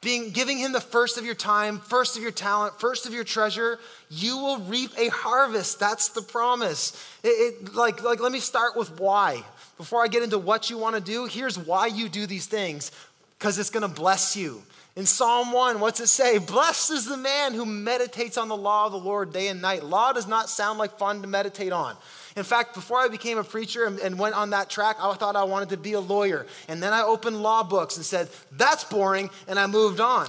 being 0.00 0.30
giving 0.30 0.58
him 0.58 0.72
the 0.72 0.80
first 0.80 1.18
of 1.18 1.24
your 1.24 1.34
time, 1.34 1.80
first 1.80 2.16
of 2.16 2.22
your 2.22 2.30
talent, 2.30 2.78
first 2.78 3.06
of 3.06 3.12
your 3.12 3.24
treasure, 3.24 3.80
you 4.10 4.38
will 4.38 4.58
reap 4.60 4.92
a 4.96 5.08
harvest. 5.08 5.80
That's 5.80 6.10
the 6.10 6.22
promise. 6.22 6.92
It, 7.24 7.28
it, 7.28 7.74
like, 7.74 8.02
like, 8.02 8.20
let 8.20 8.30
me 8.30 8.38
start 8.38 8.76
with 8.76 9.00
why. 9.00 9.42
Before 9.76 10.02
I 10.02 10.08
get 10.08 10.22
into 10.22 10.38
what 10.38 10.70
you 10.70 10.78
want 10.78 10.94
to 10.94 11.00
do, 11.00 11.26
here's 11.26 11.58
why 11.58 11.86
you 11.86 12.08
do 12.08 12.26
these 12.26 12.46
things 12.46 12.92
because 13.38 13.58
it's 13.58 13.70
going 13.70 13.88
to 13.88 13.88
bless 13.88 14.36
you. 14.36 14.62
In 14.96 15.06
Psalm 15.06 15.52
1, 15.52 15.78
what's 15.78 16.00
it 16.00 16.08
say? 16.08 16.38
Blessed 16.38 16.90
is 16.90 17.06
the 17.06 17.16
man 17.16 17.54
who 17.54 17.64
meditates 17.64 18.36
on 18.36 18.48
the 18.48 18.56
law 18.56 18.86
of 18.86 18.92
the 18.92 18.98
Lord 18.98 19.32
day 19.32 19.46
and 19.46 19.62
night. 19.62 19.84
Law 19.84 20.12
does 20.12 20.26
not 20.26 20.48
sound 20.48 20.80
like 20.80 20.98
fun 20.98 21.22
to 21.22 21.28
meditate 21.28 21.72
on. 21.72 21.96
In 22.34 22.42
fact, 22.42 22.74
before 22.74 22.98
I 22.98 23.06
became 23.06 23.38
a 23.38 23.44
preacher 23.44 23.84
and, 23.84 24.18
went 24.18 24.34
on 24.34 24.50
that 24.50 24.68
track, 24.68 24.96
I 25.00 25.14
thought 25.14 25.36
I 25.36 25.44
wanted 25.44 25.68
to 25.68 25.76
be 25.76 25.92
a 25.92 26.00
lawyer. 26.00 26.46
And 26.66 26.82
then 26.82 26.92
I 26.92 27.02
opened 27.02 27.40
law 27.40 27.62
books 27.62 27.96
and 27.96 28.04
said, 28.04 28.28
that's 28.50 28.82
boring, 28.82 29.30
and 29.46 29.56
I 29.56 29.68
moved 29.68 30.00
on. 30.00 30.28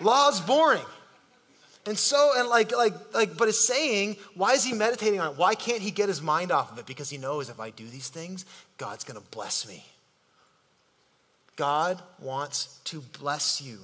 Law's 0.00 0.40
boring. 0.40 0.82
And 1.86 1.96
so, 1.96 2.32
and 2.36 2.48
like, 2.48 2.76
like, 2.76 2.94
like, 3.14 3.36
but 3.36 3.48
it's 3.48 3.64
saying, 3.64 4.16
why 4.34 4.54
is 4.54 4.64
he 4.64 4.72
meditating 4.72 5.20
on 5.20 5.32
it? 5.32 5.38
Why 5.38 5.54
can't 5.54 5.80
he 5.80 5.92
get 5.92 6.08
his 6.08 6.20
mind 6.20 6.50
off 6.50 6.72
of 6.72 6.78
it? 6.78 6.86
Because 6.86 7.10
he 7.10 7.16
knows 7.16 7.48
if 7.48 7.60
I 7.60 7.70
do 7.70 7.86
these 7.86 8.08
things, 8.08 8.44
God's 8.76 9.04
gonna 9.04 9.22
bless 9.30 9.66
me. 9.68 9.84
God 11.60 12.02
wants 12.20 12.80
to 12.84 13.02
bless 13.20 13.60
you. 13.60 13.80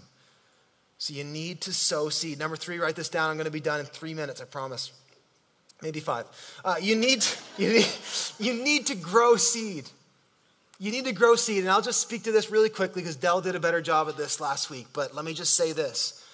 So 0.96 1.12
you 1.12 1.24
need 1.24 1.60
to 1.60 1.74
sow 1.74 2.08
seed. 2.08 2.38
Number 2.38 2.56
three, 2.56 2.78
write 2.78 2.96
this 2.96 3.10
down. 3.10 3.30
I'm 3.30 3.36
gonna 3.36 3.50
be 3.50 3.60
done 3.60 3.80
in 3.80 3.84
three 3.84 4.14
minutes, 4.14 4.40
I 4.40 4.46
promise 4.46 4.92
maybe 5.82 6.00
five. 6.00 6.24
Uh, 6.64 6.76
you, 6.80 6.96
need, 6.96 7.22
you, 7.58 7.68
need, 7.68 7.86
you 8.38 8.54
need 8.54 8.86
to 8.86 8.94
grow 8.94 9.36
seed. 9.36 9.84
You 10.78 10.90
need 10.90 11.04
to 11.04 11.12
grow 11.12 11.36
seed. 11.36 11.64
And 11.64 11.70
I'll 11.70 11.82
just 11.82 12.00
speak 12.00 12.22
to 12.22 12.32
this 12.32 12.50
really 12.50 12.70
quickly 12.70 13.02
because 13.02 13.16
Dell 13.16 13.42
did 13.42 13.54
a 13.54 13.60
better 13.60 13.82
job 13.82 14.08
at 14.08 14.16
this 14.16 14.40
last 14.40 14.70
week. 14.70 14.86
But 14.94 15.14
let 15.14 15.26
me 15.26 15.34
just 15.34 15.52
say 15.52 15.72
this 15.72 16.24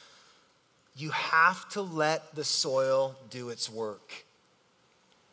you 0.95 1.11
have 1.11 1.69
to 1.71 1.83
let 1.83 2.37
the 2.37 2.45
soil 2.45 3.17
do 3.31 3.49
its 3.49 3.69
work. 3.69 4.13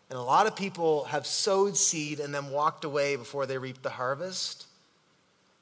And 0.10 0.18
a 0.18 0.24
lot 0.24 0.48
of 0.48 0.56
people 0.56 1.04
have 1.04 1.28
sowed 1.28 1.78
seed 1.78 2.20
and 2.20 2.34
then 2.34 2.50
walked 2.50 2.84
away 2.84 3.16
before 3.16 3.46
they 3.46 3.60
reap 3.60 3.84
the 3.84 3.92
harvest. 3.92 4.66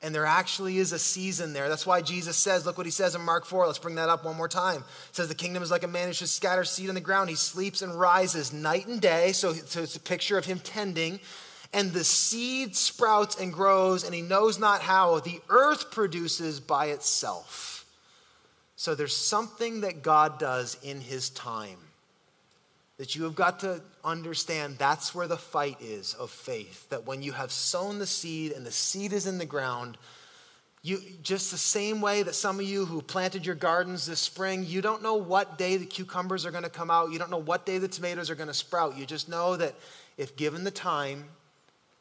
And 0.01 0.13
there 0.13 0.25
actually 0.25 0.77
is 0.77 0.91
a 0.91 0.99
season 0.99 1.53
there. 1.53 1.69
That's 1.69 1.85
why 1.85 2.01
Jesus 2.01 2.37
says, 2.37 2.65
look 2.65 2.77
what 2.77 2.85
he 2.85 2.91
says 2.91 3.15
in 3.15 3.21
Mark 3.21 3.45
4. 3.45 3.65
Let's 3.65 3.79
bring 3.79 3.95
that 3.95 4.09
up 4.09 4.25
one 4.25 4.37
more 4.37 4.47
time. 4.47 4.83
It 5.09 5.15
says, 5.15 5.27
The 5.27 5.35
kingdom 5.35 5.63
is 5.63 5.71
like 5.71 5.83
a 5.83 5.87
man 5.87 6.07
who 6.07 6.13
should 6.13 6.29
scatter 6.29 6.63
seed 6.63 6.89
on 6.89 6.95
the 6.95 7.01
ground. 7.01 7.29
He 7.29 7.35
sleeps 7.35 7.81
and 7.81 7.99
rises 7.99 8.53
night 8.53 8.85
and 8.85 9.01
day. 9.01 9.31
So, 9.31 9.53
so 9.53 9.81
it's 9.81 9.95
a 9.95 9.99
picture 9.99 10.37
of 10.37 10.45
him 10.45 10.59
tending. 10.59 11.19
And 11.73 11.91
the 11.91 12.03
seed 12.03 12.75
sprouts 12.75 13.39
and 13.39 13.51
grows, 13.51 14.03
and 14.03 14.13
he 14.13 14.21
knows 14.21 14.59
not 14.59 14.81
how. 14.81 15.19
The 15.19 15.41
earth 15.49 15.89
produces 15.91 16.59
by 16.59 16.87
itself. 16.87 17.85
So 18.75 18.93
there's 18.93 19.15
something 19.15 19.81
that 19.81 20.03
God 20.03 20.37
does 20.37 20.77
in 20.83 21.01
his 21.01 21.31
time 21.31 21.79
that 22.97 23.15
you 23.15 23.23
have 23.23 23.35
got 23.35 23.59
to 23.61 23.81
understand 24.07 24.77
that's 24.77 25.13
where 25.13 25.27
the 25.27 25.37
fight 25.37 25.77
is 25.81 26.13
of 26.13 26.31
faith. 26.31 26.89
That 26.89 27.05
when 27.05 27.21
you 27.21 27.33
have 27.33 27.51
sown 27.51 27.99
the 27.99 28.07
seed 28.07 28.53
and 28.53 28.65
the 28.65 28.71
seed 28.71 29.13
is 29.13 29.27
in 29.27 29.37
the 29.37 29.45
ground, 29.45 29.97
you, 30.81 30.99
just 31.21 31.51
the 31.51 31.57
same 31.57 31.99
way 31.99 32.23
that 32.23 32.33
some 32.33 32.59
of 32.59 32.65
you 32.65 32.85
who 32.85 33.01
planted 33.01 33.45
your 33.45 33.55
gardens 33.55 34.05
this 34.05 34.19
spring, 34.19 34.63
you 34.65 34.81
don't 34.81 35.03
know 35.03 35.15
what 35.15 35.57
day 35.57 35.75
the 35.77 35.85
cucumbers 35.85 36.45
are 36.45 36.51
going 36.51 36.63
to 36.63 36.69
come 36.69 36.89
out. 36.89 37.11
You 37.11 37.19
don't 37.19 37.31
know 37.31 37.37
what 37.37 37.65
day 37.65 37.77
the 37.77 37.87
tomatoes 37.87 38.29
are 38.29 38.35
going 38.35 38.47
to 38.47 38.53
sprout. 38.53 38.97
You 38.97 39.05
just 39.05 39.27
know 39.27 39.57
that 39.57 39.75
if 40.17 40.37
given 40.37 40.63
the 40.63 40.71
time, 40.71 41.25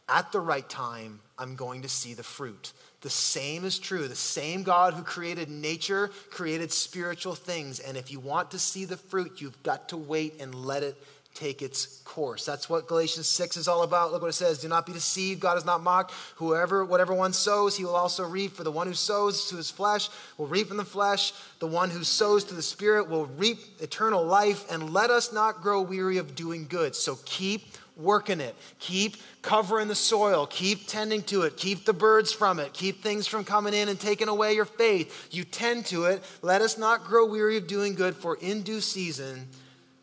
at 0.08 0.30
the 0.30 0.40
right 0.40 0.68
time, 0.68 1.20
I'm 1.36 1.56
going 1.56 1.82
to 1.82 1.88
see 1.88 2.14
the 2.14 2.22
fruit. 2.22 2.72
The 3.00 3.10
same 3.10 3.64
is 3.64 3.78
true. 3.78 4.06
The 4.06 4.14
same 4.14 4.62
God 4.62 4.94
who 4.94 5.02
created 5.02 5.50
nature 5.50 6.10
created 6.30 6.72
spiritual 6.72 7.34
things. 7.34 7.80
And 7.80 7.96
if 7.96 8.12
you 8.12 8.20
want 8.20 8.52
to 8.52 8.58
see 8.58 8.84
the 8.84 8.96
fruit, 8.96 9.40
you've 9.40 9.60
got 9.64 9.88
to 9.88 9.96
wait 9.96 10.34
and 10.40 10.54
let 10.54 10.84
it 10.84 10.96
take 11.36 11.62
its 11.62 11.98
course. 12.04 12.44
That's 12.44 12.68
what 12.68 12.88
Galatians 12.88 13.28
6 13.28 13.56
is 13.56 13.68
all 13.68 13.82
about. 13.82 14.10
Look 14.10 14.22
what 14.22 14.28
it 14.28 14.32
says. 14.32 14.58
Do 14.58 14.68
not 14.68 14.86
be 14.86 14.92
deceived. 14.92 15.40
God 15.40 15.58
is 15.58 15.64
not 15.64 15.82
mocked. 15.82 16.12
Whoever, 16.36 16.84
whatever 16.84 17.14
one 17.14 17.32
sows, 17.32 17.76
he 17.76 17.84
will 17.84 17.94
also 17.94 18.24
reap. 18.24 18.54
For 18.54 18.64
the 18.64 18.70
one 18.70 18.86
who 18.86 18.94
sows 18.94 19.48
to 19.50 19.56
his 19.56 19.70
flesh 19.70 20.08
will 20.38 20.46
reap 20.46 20.70
in 20.70 20.76
the 20.76 20.84
flesh. 20.84 21.32
The 21.58 21.66
one 21.66 21.90
who 21.90 22.04
sows 22.04 22.44
to 22.44 22.54
the 22.54 22.62
Spirit 22.62 23.08
will 23.08 23.26
reap 23.26 23.58
eternal 23.80 24.24
life. 24.24 24.70
And 24.70 24.92
let 24.92 25.10
us 25.10 25.32
not 25.32 25.60
grow 25.62 25.82
weary 25.82 26.18
of 26.18 26.34
doing 26.34 26.66
good. 26.68 26.94
So 26.96 27.18
keep 27.24 27.62
working 27.96 28.40
it. 28.40 28.54
Keep 28.78 29.16
covering 29.42 29.88
the 29.88 29.94
soil. 29.94 30.46
Keep 30.46 30.86
tending 30.86 31.22
to 31.24 31.42
it. 31.42 31.56
Keep 31.56 31.84
the 31.84 31.92
birds 31.92 32.32
from 32.32 32.58
it. 32.58 32.72
Keep 32.72 33.02
things 33.02 33.26
from 33.26 33.44
coming 33.44 33.74
in 33.74 33.88
and 33.88 33.98
taking 33.98 34.28
away 34.28 34.54
your 34.54 34.64
faith. 34.64 35.28
You 35.30 35.44
tend 35.44 35.86
to 35.86 36.04
it. 36.04 36.22
Let 36.42 36.62
us 36.62 36.78
not 36.78 37.04
grow 37.04 37.26
weary 37.26 37.56
of 37.56 37.66
doing 37.66 37.94
good, 37.94 38.14
for 38.14 38.36
in 38.36 38.62
due 38.62 38.80
season 38.80 39.48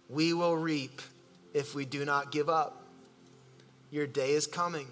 we 0.09 0.33
will 0.33 0.55
reap 0.55 1.01
if 1.53 1.75
we 1.75 1.85
do 1.85 2.05
not 2.05 2.31
give 2.31 2.49
up. 2.49 2.83
Your 3.91 4.07
day 4.07 4.31
is 4.31 4.47
coming. 4.47 4.87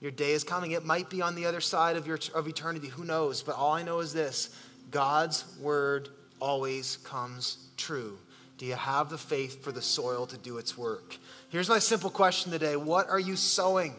Your 0.00 0.10
day 0.10 0.32
is 0.32 0.44
coming. 0.44 0.72
It 0.72 0.84
might 0.84 1.10
be 1.10 1.22
on 1.22 1.34
the 1.34 1.46
other 1.46 1.60
side 1.60 1.96
of, 1.96 2.06
your, 2.06 2.18
of 2.34 2.48
eternity. 2.48 2.88
Who 2.88 3.04
knows? 3.04 3.42
But 3.42 3.56
all 3.56 3.72
I 3.72 3.82
know 3.82 4.00
is 4.00 4.12
this 4.12 4.54
God's 4.90 5.44
word 5.60 6.08
always 6.40 6.98
comes 6.98 7.68
true. 7.76 8.18
Do 8.56 8.66
you 8.66 8.74
have 8.74 9.10
the 9.10 9.18
faith 9.18 9.62
for 9.64 9.72
the 9.72 9.82
soil 9.82 10.26
to 10.26 10.36
do 10.38 10.58
its 10.58 10.78
work? 10.78 11.16
Here's 11.50 11.68
my 11.68 11.78
simple 11.78 12.10
question 12.10 12.52
today 12.52 12.76
What 12.76 13.08
are 13.08 13.20
you 13.20 13.36
sowing? 13.36 13.94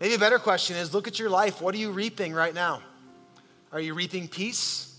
Maybe 0.00 0.14
a 0.14 0.18
better 0.18 0.38
question 0.38 0.76
is 0.76 0.92
look 0.92 1.08
at 1.08 1.18
your 1.18 1.30
life. 1.30 1.60
What 1.60 1.74
are 1.74 1.78
you 1.78 1.90
reaping 1.90 2.34
right 2.34 2.54
now? 2.54 2.82
Are 3.72 3.80
you 3.80 3.94
reaping 3.94 4.28
peace? 4.28 4.94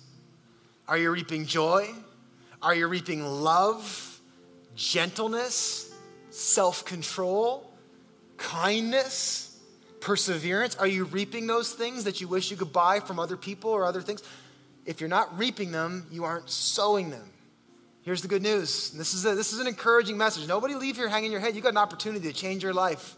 Are 0.88 0.98
you 0.98 1.12
reaping 1.12 1.46
joy? 1.46 1.90
Are 2.62 2.74
you 2.74 2.88
reaping 2.88 3.24
love, 3.24 4.17
gentleness, 4.78 5.94
self 6.30 6.86
control, 6.86 7.70
kindness, 8.38 9.60
perseverance? 10.00 10.78
Are 10.78 10.88
you 10.88 11.04
reaping 11.04 11.48
those 11.48 11.74
things 11.74 12.06
that 12.06 12.22
you 12.22 12.30
wish 12.30 12.50
you 12.50 12.56
could 12.56 12.72
buy 12.72 13.02
from 13.02 13.20
other 13.20 13.36
people 13.36 13.72
or 13.72 13.84
other 13.84 14.02
things? 14.02 14.24
If 14.86 15.02
you're 15.02 15.10
not 15.10 15.38
reaping 15.38 15.72
them, 15.72 16.08
you 16.10 16.24
aren't 16.24 16.50
sowing 16.50 17.10
them. 17.10 17.30
Here's 18.04 18.22
the 18.22 18.30
good 18.30 18.42
news. 18.42 18.92
This 18.92 19.14
is, 19.14 19.26
a, 19.26 19.36
this 19.36 19.52
is 19.52 19.60
an 19.60 19.68
encouraging 19.68 20.18
message. 20.18 20.48
Nobody 20.48 20.76
leave 20.76 20.96
here 20.96 21.10
hanging 21.10 21.30
your 21.30 21.42
head. 21.42 21.58
You 21.58 21.62
got 21.62 21.72
an 21.74 21.78
opportunity 21.78 22.26
to 22.32 22.34
change 22.34 22.64
your 22.64 22.74
life. 22.74 23.18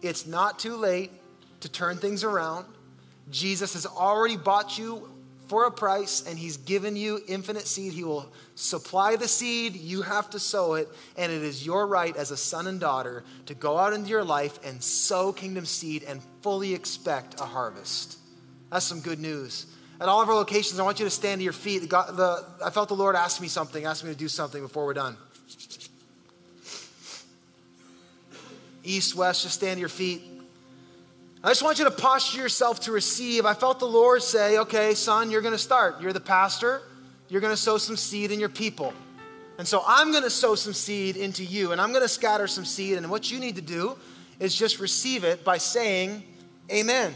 It's 0.00 0.28
not 0.28 0.60
too 0.60 0.76
late 0.76 1.10
to 1.60 1.68
turn 1.68 1.96
things 1.96 2.22
around. 2.22 2.66
Jesus 3.32 3.72
has 3.72 3.86
already 3.86 4.36
bought 4.36 4.78
you 4.78 5.10
for 5.48 5.64
a 5.64 5.72
price 5.72 6.24
and 6.28 6.38
he's 6.38 6.56
given 6.56 6.94
you 6.94 7.20
infinite 7.26 7.66
seed. 7.66 7.92
He 7.92 8.04
will 8.04 8.32
supply 8.60 9.16
the 9.16 9.28
seed, 9.28 9.74
you 9.74 10.02
have 10.02 10.30
to 10.30 10.38
sow 10.38 10.74
it, 10.74 10.88
and 11.16 11.32
it 11.32 11.42
is 11.42 11.64
your 11.64 11.86
right 11.86 12.14
as 12.16 12.30
a 12.30 12.36
son 12.36 12.66
and 12.66 12.78
daughter 12.78 13.24
to 13.46 13.54
go 13.54 13.78
out 13.78 13.92
into 13.92 14.08
your 14.08 14.24
life 14.24 14.58
and 14.64 14.82
sow 14.82 15.32
kingdom 15.32 15.64
seed 15.64 16.02
and 16.04 16.22
fully 16.42 16.74
expect 16.74 17.40
a 17.40 17.44
harvest. 17.44 18.18
That's 18.70 18.84
some 18.84 19.00
good 19.00 19.18
news 19.18 19.66
at 20.00 20.08
all 20.08 20.22
of 20.22 20.28
our 20.30 20.34
locations, 20.34 20.80
I 20.80 20.82
want 20.82 20.98
you 20.98 21.04
to 21.04 21.10
stand 21.10 21.40
to 21.40 21.44
your 21.44 21.52
feet. 21.52 21.90
The, 21.90 22.46
I 22.64 22.70
felt 22.70 22.88
the 22.88 22.96
Lord 22.96 23.14
ask 23.14 23.40
me 23.40 23.48
something, 23.48 23.84
ask 23.84 24.02
me 24.02 24.10
to 24.10 24.16
do 24.16 24.28
something 24.28 24.62
before 24.62 24.86
we're 24.86 24.94
done. 24.94 25.16
East, 28.82 29.14
west, 29.14 29.42
just 29.42 29.56
stand 29.56 29.76
to 29.76 29.80
your 29.80 29.90
feet. 29.90 30.22
I 31.44 31.48
just 31.48 31.62
want 31.62 31.78
you 31.78 31.84
to 31.84 31.90
posture 31.90 32.40
yourself 32.40 32.80
to 32.80 32.92
receive. 32.92 33.44
I 33.44 33.52
felt 33.52 33.78
the 33.78 33.86
Lord 33.86 34.22
say, 34.22 34.58
okay, 34.58 34.94
son, 34.94 35.30
you're 35.30 35.42
going 35.42 35.52
to 35.52 35.58
start. 35.58 36.00
You're 36.00 36.14
the 36.14 36.20
pastor. 36.20 36.80
You're 37.30 37.40
going 37.40 37.52
to 37.52 37.56
sow 37.56 37.78
some 37.78 37.96
seed 37.96 38.32
in 38.32 38.40
your 38.40 38.48
people. 38.48 38.92
And 39.56 39.66
so 39.66 39.82
I'm 39.86 40.10
going 40.10 40.24
to 40.24 40.30
sow 40.30 40.54
some 40.54 40.72
seed 40.72 41.16
into 41.16 41.44
you, 41.44 41.72
and 41.72 41.80
I'm 41.80 41.90
going 41.90 42.02
to 42.02 42.08
scatter 42.08 42.46
some 42.46 42.64
seed. 42.64 42.98
And 42.98 43.08
what 43.10 43.30
you 43.30 43.38
need 43.38 43.56
to 43.56 43.62
do 43.62 43.96
is 44.40 44.54
just 44.54 44.80
receive 44.80 45.22
it 45.22 45.44
by 45.44 45.58
saying, 45.58 46.24
Amen. 46.70 47.14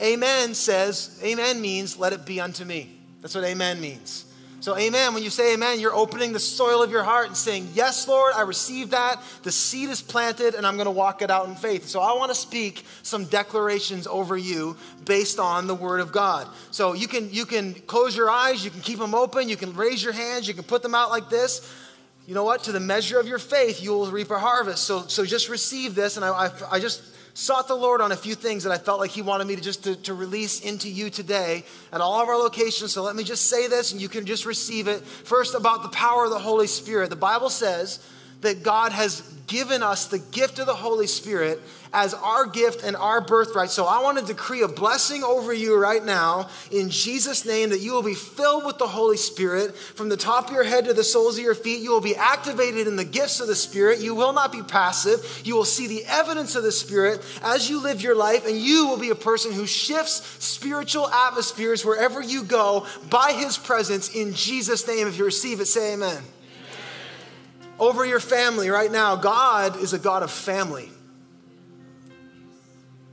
Amen 0.00 0.54
says, 0.54 1.18
Amen 1.24 1.60
means, 1.60 1.98
let 1.98 2.12
it 2.12 2.26
be 2.26 2.40
unto 2.40 2.64
me. 2.64 2.98
That's 3.20 3.34
what 3.34 3.44
amen 3.44 3.80
means. 3.80 4.24
So, 4.60 4.76
amen, 4.76 5.14
when 5.14 5.22
you 5.22 5.30
say 5.30 5.54
amen, 5.54 5.78
you're 5.78 5.94
opening 5.94 6.32
the 6.32 6.40
soil 6.40 6.82
of 6.82 6.90
your 6.90 7.04
heart 7.04 7.28
and 7.28 7.36
saying, 7.36 7.68
Yes, 7.74 8.08
Lord, 8.08 8.32
I 8.34 8.42
receive 8.42 8.90
that. 8.90 9.22
The 9.44 9.52
seed 9.52 9.88
is 9.88 10.02
planted 10.02 10.54
and 10.54 10.66
I'm 10.66 10.74
going 10.74 10.86
to 10.86 10.90
walk 10.90 11.22
it 11.22 11.30
out 11.30 11.48
in 11.48 11.54
faith. 11.54 11.86
So, 11.86 12.00
I 12.00 12.12
want 12.14 12.30
to 12.30 12.34
speak 12.34 12.84
some 13.02 13.24
declarations 13.26 14.08
over 14.08 14.36
you 14.36 14.76
based 15.04 15.38
on 15.38 15.68
the 15.68 15.76
word 15.76 16.00
of 16.00 16.10
God. 16.10 16.48
So, 16.72 16.92
you 16.94 17.06
can, 17.06 17.32
you 17.32 17.46
can 17.46 17.74
close 17.74 18.16
your 18.16 18.30
eyes, 18.30 18.64
you 18.64 18.70
can 18.72 18.80
keep 18.80 18.98
them 18.98 19.14
open, 19.14 19.48
you 19.48 19.56
can 19.56 19.74
raise 19.74 20.02
your 20.02 20.12
hands, 20.12 20.48
you 20.48 20.54
can 20.54 20.64
put 20.64 20.82
them 20.82 20.94
out 20.94 21.10
like 21.10 21.28
this. 21.28 21.72
You 22.26 22.34
know 22.34 22.44
what? 22.44 22.64
To 22.64 22.72
the 22.72 22.80
measure 22.80 23.18
of 23.18 23.26
your 23.26 23.38
faith, 23.38 23.80
you 23.80 23.92
will 23.92 24.10
reap 24.10 24.30
a 24.30 24.38
harvest. 24.38 24.84
So, 24.84 25.06
so 25.06 25.24
just 25.24 25.48
receive 25.48 25.94
this. 25.94 26.16
And 26.16 26.24
I, 26.24 26.28
I, 26.28 26.50
I 26.72 26.78
just 26.78 27.02
sought 27.38 27.68
the 27.68 27.74
Lord 27.74 28.00
on 28.00 28.10
a 28.10 28.16
few 28.16 28.34
things 28.34 28.64
that 28.64 28.72
I 28.72 28.78
felt 28.78 28.98
like 28.98 29.12
He 29.12 29.22
wanted 29.22 29.46
me 29.46 29.54
to 29.54 29.62
just 29.62 29.84
to, 29.84 29.94
to, 29.94 30.12
release 30.14 30.60
into 30.60 30.88
you 30.88 31.08
today 31.08 31.64
at 31.92 32.00
all 32.00 32.20
of 32.20 32.28
our 32.28 32.36
locations. 32.36 32.92
So 32.92 33.04
let 33.04 33.14
me 33.14 33.22
just 33.22 33.46
say 33.46 33.68
this 33.68 33.92
and 33.92 34.00
you 34.00 34.08
can 34.08 34.26
just 34.26 34.44
receive 34.44 34.88
it. 34.88 35.06
First, 35.06 35.54
about 35.54 35.84
the 35.84 35.88
power 35.90 36.24
of 36.24 36.30
the 36.30 36.38
Holy 36.40 36.66
Spirit. 36.66 37.10
The 37.10 37.16
Bible 37.16 37.48
says 37.48 38.04
that 38.40 38.62
God 38.62 38.92
has 38.92 39.22
given 39.48 39.82
us 39.82 40.06
the 40.06 40.18
gift 40.18 40.58
of 40.58 40.66
the 40.66 40.74
Holy 40.74 41.06
Spirit 41.06 41.60
as 41.92 42.12
our 42.12 42.46
gift 42.46 42.84
and 42.84 42.94
our 42.94 43.20
birthright. 43.20 43.70
So 43.70 43.86
I 43.86 44.02
want 44.02 44.18
to 44.18 44.24
decree 44.24 44.60
a 44.60 44.68
blessing 44.68 45.24
over 45.24 45.52
you 45.52 45.76
right 45.76 46.04
now 46.04 46.50
in 46.70 46.90
Jesus' 46.90 47.46
name 47.46 47.70
that 47.70 47.80
you 47.80 47.92
will 47.92 48.02
be 48.02 48.14
filled 48.14 48.66
with 48.66 48.76
the 48.76 48.86
Holy 48.86 49.16
Spirit 49.16 49.74
from 49.74 50.10
the 50.10 50.16
top 50.18 50.48
of 50.48 50.52
your 50.52 50.64
head 50.64 50.84
to 50.84 50.92
the 50.92 51.02
soles 51.02 51.38
of 51.38 51.44
your 51.44 51.54
feet. 51.54 51.80
You 51.80 51.90
will 51.90 52.02
be 52.02 52.14
activated 52.14 52.86
in 52.86 52.96
the 52.96 53.06
gifts 53.06 53.40
of 53.40 53.48
the 53.48 53.56
Spirit. 53.56 54.00
You 54.00 54.14
will 54.14 54.34
not 54.34 54.52
be 54.52 54.62
passive. 54.62 55.42
You 55.44 55.56
will 55.56 55.64
see 55.64 55.86
the 55.86 56.04
evidence 56.06 56.54
of 56.54 56.62
the 56.62 56.72
Spirit 56.72 57.24
as 57.42 57.70
you 57.70 57.82
live 57.82 58.02
your 58.02 58.14
life, 58.14 58.46
and 58.46 58.56
you 58.56 58.86
will 58.86 58.98
be 58.98 59.10
a 59.10 59.14
person 59.14 59.52
who 59.52 59.66
shifts 59.66 60.44
spiritual 60.44 61.08
atmospheres 61.08 61.84
wherever 61.84 62.22
you 62.22 62.44
go 62.44 62.86
by 63.08 63.32
His 63.32 63.56
presence 63.56 64.14
in 64.14 64.34
Jesus' 64.34 64.86
name. 64.86 65.08
If 65.08 65.16
you 65.16 65.24
receive 65.24 65.60
it, 65.60 65.66
say 65.66 65.94
amen 65.94 66.22
over 67.78 68.04
your 68.04 68.20
family 68.20 68.70
right 68.70 68.90
now. 68.90 69.16
God 69.16 69.80
is 69.80 69.92
a 69.92 69.98
God 69.98 70.22
of 70.22 70.30
family. 70.30 70.90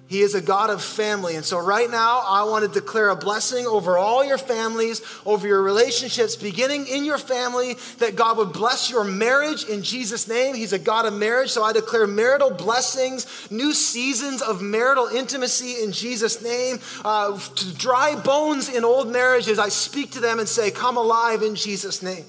He 0.07 0.21
is 0.21 0.35
a 0.35 0.41
God 0.41 0.69
of 0.69 0.83
family. 0.83 1.35
And 1.35 1.43
so, 1.43 1.57
right 1.57 1.89
now, 1.89 2.21
I 2.27 2.43
want 2.43 2.63
to 2.63 2.71
declare 2.71 3.09
a 3.09 3.15
blessing 3.15 3.65
over 3.65 3.97
all 3.97 4.23
your 4.23 4.37
families, 4.37 5.01
over 5.25 5.47
your 5.47 5.63
relationships, 5.63 6.35
beginning 6.35 6.85
in 6.85 7.05
your 7.05 7.17
family, 7.17 7.75
that 7.97 8.15
God 8.15 8.37
would 8.37 8.53
bless 8.53 8.91
your 8.91 9.03
marriage 9.03 9.63
in 9.63 9.81
Jesus' 9.81 10.27
name. 10.27 10.53
He's 10.53 10.73
a 10.73 10.79
God 10.79 11.07
of 11.07 11.13
marriage. 11.13 11.49
So, 11.49 11.63
I 11.63 11.73
declare 11.73 12.05
marital 12.05 12.51
blessings, 12.51 13.49
new 13.49 13.73
seasons 13.73 14.43
of 14.43 14.61
marital 14.61 15.07
intimacy 15.07 15.83
in 15.83 15.91
Jesus' 15.91 16.43
name. 16.43 16.79
Uh, 17.03 17.39
to 17.39 17.73
dry 17.75 18.15
bones 18.15 18.69
in 18.69 18.85
old 18.85 19.11
marriages, 19.11 19.57
I 19.57 19.69
speak 19.69 20.11
to 20.11 20.19
them 20.19 20.37
and 20.37 20.47
say, 20.47 20.69
Come 20.69 20.97
alive 20.97 21.41
in 21.41 21.55
Jesus' 21.55 22.03
name. 22.03 22.25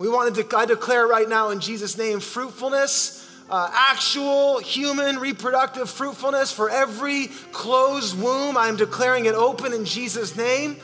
We 0.00 0.08
want 0.08 0.34
to, 0.34 0.56
I 0.56 0.64
declare 0.64 1.06
right 1.06 1.28
now 1.28 1.50
in 1.50 1.60
Jesus' 1.60 1.98
name, 1.98 2.20
fruitfulness, 2.20 3.22
uh, 3.50 3.70
actual 3.70 4.58
human 4.58 5.18
reproductive 5.18 5.90
fruitfulness 5.90 6.50
for 6.50 6.70
every 6.70 7.26
closed 7.52 8.18
womb. 8.18 8.56
I'm 8.56 8.76
declaring 8.76 9.26
it 9.26 9.34
open 9.34 9.74
in 9.74 9.84
Jesus' 9.84 10.34
name. 10.36 10.78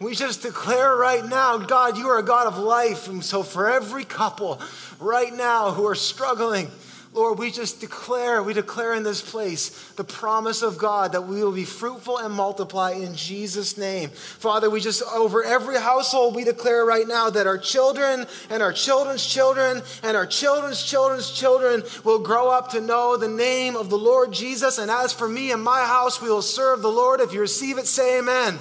We 0.00 0.16
just 0.16 0.42
declare 0.42 0.96
right 0.96 1.24
now, 1.24 1.58
God, 1.58 1.96
you 1.96 2.08
are 2.08 2.18
a 2.18 2.24
God 2.24 2.48
of 2.48 2.58
life. 2.58 3.06
And 3.06 3.24
so 3.24 3.44
for 3.44 3.70
every 3.70 4.04
couple 4.04 4.60
right 4.98 5.32
now 5.32 5.70
who 5.70 5.86
are 5.86 5.94
struggling, 5.94 6.68
Lord, 7.18 7.40
we 7.40 7.50
just 7.50 7.80
declare, 7.80 8.44
we 8.44 8.54
declare 8.54 8.94
in 8.94 9.02
this 9.02 9.20
place 9.20 9.70
the 9.96 10.04
promise 10.04 10.62
of 10.62 10.78
God 10.78 11.10
that 11.12 11.22
we 11.22 11.42
will 11.42 11.50
be 11.50 11.64
fruitful 11.64 12.18
and 12.18 12.32
multiply 12.32 12.92
in 12.92 13.16
Jesus' 13.16 13.76
name. 13.76 14.10
Father, 14.10 14.70
we 14.70 14.80
just, 14.80 15.02
over 15.02 15.42
every 15.42 15.80
household, 15.80 16.36
we 16.36 16.44
declare 16.44 16.84
right 16.84 17.08
now 17.08 17.28
that 17.28 17.48
our 17.48 17.58
children 17.58 18.24
and 18.50 18.62
our 18.62 18.72
children's 18.72 19.26
children 19.26 19.82
and 20.04 20.16
our 20.16 20.26
children's 20.26 20.80
children's 20.80 21.32
children 21.32 21.82
will 22.04 22.20
grow 22.20 22.50
up 22.50 22.70
to 22.70 22.80
know 22.80 23.16
the 23.16 23.26
name 23.26 23.74
of 23.74 23.90
the 23.90 23.98
Lord 23.98 24.32
Jesus. 24.32 24.78
And 24.78 24.88
as 24.88 25.12
for 25.12 25.28
me 25.28 25.50
and 25.50 25.60
my 25.60 25.80
house, 25.80 26.22
we 26.22 26.30
will 26.30 26.40
serve 26.40 26.82
the 26.82 26.88
Lord. 26.88 27.20
If 27.20 27.32
you 27.32 27.40
receive 27.40 27.78
it, 27.78 27.88
say 27.88 28.20
amen. 28.20 28.60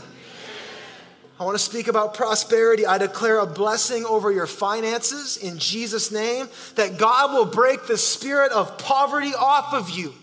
I 1.40 1.44
want 1.44 1.56
to 1.56 1.64
speak 1.64 1.88
about 1.88 2.16
prosperity. 2.16 2.86
I 2.88 2.98
declare 2.98 3.38
a 3.38 3.46
blessing 3.46 4.06
over 4.06 4.32
your 4.32 4.48
finances 4.48 5.38
in 5.38 5.60
Jesus' 5.60 6.12
name, 6.12 6.50
that 6.76 6.98
God 6.98 7.32
will 7.32 7.46
break 7.46 7.86
the 7.86 7.98
spirit 7.98 8.52
of 8.52 8.80
poverty 8.80 9.34
off 9.36 9.74
of 9.74 9.92
you, 9.92 10.16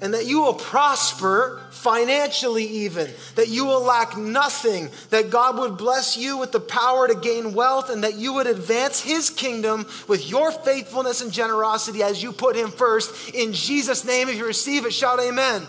and 0.00 0.14
that 0.14 0.26
you 0.26 0.40
will 0.40 0.54
prosper 0.54 1.60
financially, 1.72 2.64
even, 2.64 3.10
that 3.34 3.48
you 3.48 3.64
will 3.64 3.82
lack 3.82 4.16
nothing, 4.16 4.88
that 5.10 5.30
God 5.30 5.58
would 5.58 5.76
bless 5.76 6.16
you 6.16 6.38
with 6.38 6.52
the 6.52 6.60
power 6.60 7.08
to 7.08 7.14
gain 7.16 7.52
wealth, 7.52 7.90
and 7.90 8.04
that 8.04 8.14
you 8.14 8.34
would 8.34 8.46
advance 8.46 9.00
His 9.00 9.30
kingdom 9.30 9.84
with 10.06 10.30
your 10.30 10.52
faithfulness 10.52 11.22
and 11.22 11.32
generosity 11.32 12.04
as 12.04 12.22
you 12.22 12.30
put 12.30 12.54
Him 12.54 12.70
first. 12.70 13.34
In 13.34 13.52
Jesus' 13.52 14.04
name, 14.04 14.28
if 14.28 14.36
you 14.36 14.46
receive 14.46 14.86
it, 14.86 14.92
shout 14.92 15.18
amen. 15.18 15.66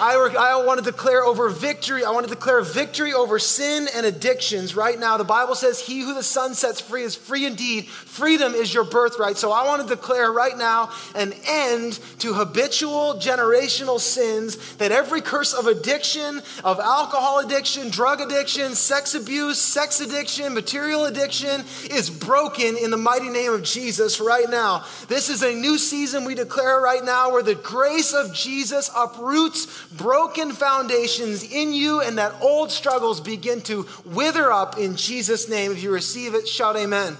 I, 0.00 0.14
I 0.14 0.64
want 0.64 0.82
to 0.82 0.90
declare 0.90 1.24
over 1.24 1.50
victory. 1.50 2.04
I 2.04 2.10
want 2.10 2.26
to 2.26 2.34
declare 2.34 2.62
victory 2.62 3.12
over 3.12 3.38
sin 3.38 3.86
and 3.94 4.06
addictions 4.06 4.74
right 4.74 4.98
now. 4.98 5.18
The 5.18 5.24
Bible 5.24 5.54
says, 5.54 5.78
He 5.78 6.00
who 6.00 6.14
the 6.14 6.22
Son 6.22 6.54
sets 6.54 6.80
free 6.80 7.02
is 7.02 7.14
free 7.14 7.44
indeed. 7.44 7.86
Freedom 7.86 8.54
is 8.54 8.72
your 8.72 8.84
birthright. 8.84 9.36
So 9.36 9.52
I 9.52 9.66
want 9.66 9.82
to 9.82 9.94
declare 9.94 10.32
right 10.32 10.56
now 10.56 10.90
an 11.14 11.34
end 11.46 12.00
to 12.20 12.32
habitual 12.32 13.16
generational 13.20 14.00
sins, 14.00 14.74
that 14.76 14.90
every 14.90 15.20
curse 15.20 15.52
of 15.52 15.66
addiction, 15.66 16.40
of 16.64 16.80
alcohol 16.80 17.40
addiction, 17.40 17.90
drug 17.90 18.22
addiction, 18.22 18.74
sex 18.74 19.14
abuse, 19.14 19.60
sex 19.60 20.00
addiction, 20.00 20.54
material 20.54 21.04
addiction 21.04 21.62
is 21.90 22.08
broken 22.08 22.78
in 22.78 22.90
the 22.90 22.96
mighty 22.96 23.28
name 23.28 23.52
of 23.52 23.62
Jesus 23.62 24.18
right 24.18 24.48
now. 24.48 24.84
This 25.08 25.28
is 25.28 25.42
a 25.42 25.54
new 25.54 25.76
season 25.76 26.24
we 26.24 26.34
declare 26.34 26.80
right 26.80 27.04
now 27.04 27.32
where 27.32 27.42
the 27.42 27.54
grace 27.54 28.14
of 28.14 28.32
Jesus 28.32 28.90
uproots 28.96 29.89
broken 29.96 30.52
foundations 30.52 31.42
in 31.42 31.72
you 31.72 32.00
and 32.00 32.18
that 32.18 32.34
old 32.40 32.70
struggles 32.70 33.20
begin 33.20 33.60
to 33.62 33.86
wither 34.04 34.52
up 34.52 34.78
in 34.78 34.96
Jesus' 34.96 35.48
name. 35.48 35.72
If 35.72 35.82
you 35.82 35.90
receive 35.90 36.34
it, 36.34 36.46
shout 36.48 36.76
amen 36.76 37.16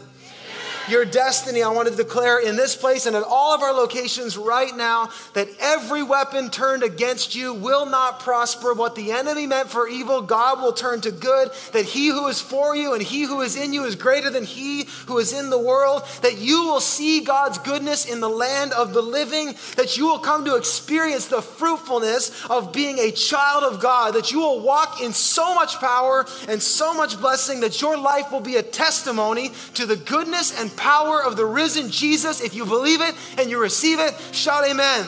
your 0.91 1.05
destiny, 1.05 1.63
I 1.63 1.69
want 1.69 1.89
to 1.89 1.95
declare 1.95 2.41
in 2.41 2.57
this 2.57 2.77
place 2.77 3.07
and 3.07 3.15
at 3.15 3.23
all 3.23 3.55
of 3.55 3.63
our 3.63 3.73
locations 3.73 4.37
right 4.37 4.75
now 4.77 5.11
that 5.35 5.49
every 5.61 6.03
weapon 6.03 6.51
turned 6.51 6.83
against 6.83 7.35
you 7.35 7.55
will 7.55 7.87
not 7.87 8.21
prosper. 8.21 8.75
What 8.75 8.95
the 8.95 9.13
enemy 9.13 9.47
meant 9.47 9.71
for 9.71 9.89
evil, 9.89 10.23
God 10.23 10.61
will 10.61 10.73
turn 10.73 11.01
to 11.03 11.11
good. 11.11 11.51
That 11.73 11.85
he 11.85 12.09
who 12.09 12.27
is 12.29 12.41
for 12.41 12.75
you 12.75 12.95
and 12.95 13.03
he 13.03 13.23
who 13.23 13.41
is 13.41 13.57
in 13.57 13.73
you 13.73 13.85
is 13.85 13.95
greater 13.95 14.31
than 14.31 14.45
he 14.45 14.87
who 15.07 15.19
is 15.19 15.33
in 15.33 15.51
the 15.51 15.59
world. 15.59 16.03
That 16.23 16.39
you 16.39 16.65
will 16.65 16.81
see 16.81 17.21
God's 17.21 17.59
goodness 17.59 18.07
in 18.11 18.21
the 18.21 18.29
land 18.29 18.73
of 18.73 18.93
the 18.93 19.03
living. 19.03 19.55
That 19.77 19.97
you 19.97 20.07
will 20.07 20.19
come 20.19 20.45
to 20.45 20.57
experience 20.57 21.27
the 21.27 21.43
fruitfulness 21.43 22.47
of 22.47 22.73
being 22.73 22.99
a 22.99 23.13
child 23.13 23.65
of 23.65 23.81
God. 23.81 24.15
That 24.15 24.33
you 24.33 24.41
will 24.41 24.61
walk 24.61 25.01
in 25.01 25.13
so 25.13 25.55
much 25.55 25.77
power 25.79 26.27
and 26.49 26.63
so 26.63 26.95
much 26.95 27.21
blessing 27.21 27.61
that 27.61 27.81
your 27.81 27.97
life 27.97 28.33
will 28.33 28.41
be 28.41 28.57
a 28.57 28.63
testimony 28.63 29.53
to 29.75 29.87
the 29.87 29.97
goodness 29.97 30.59
and 30.59 30.75
power 30.81 31.23
of 31.23 31.37
the 31.37 31.45
risen 31.45 31.91
Jesus. 31.91 32.41
If 32.41 32.55
you 32.55 32.65
believe 32.65 33.03
it 33.03 33.15
and 33.39 33.51
you 33.51 33.61
receive 33.61 34.01
it, 34.01 34.15
shout 34.33 34.67
amen. 34.67 35.07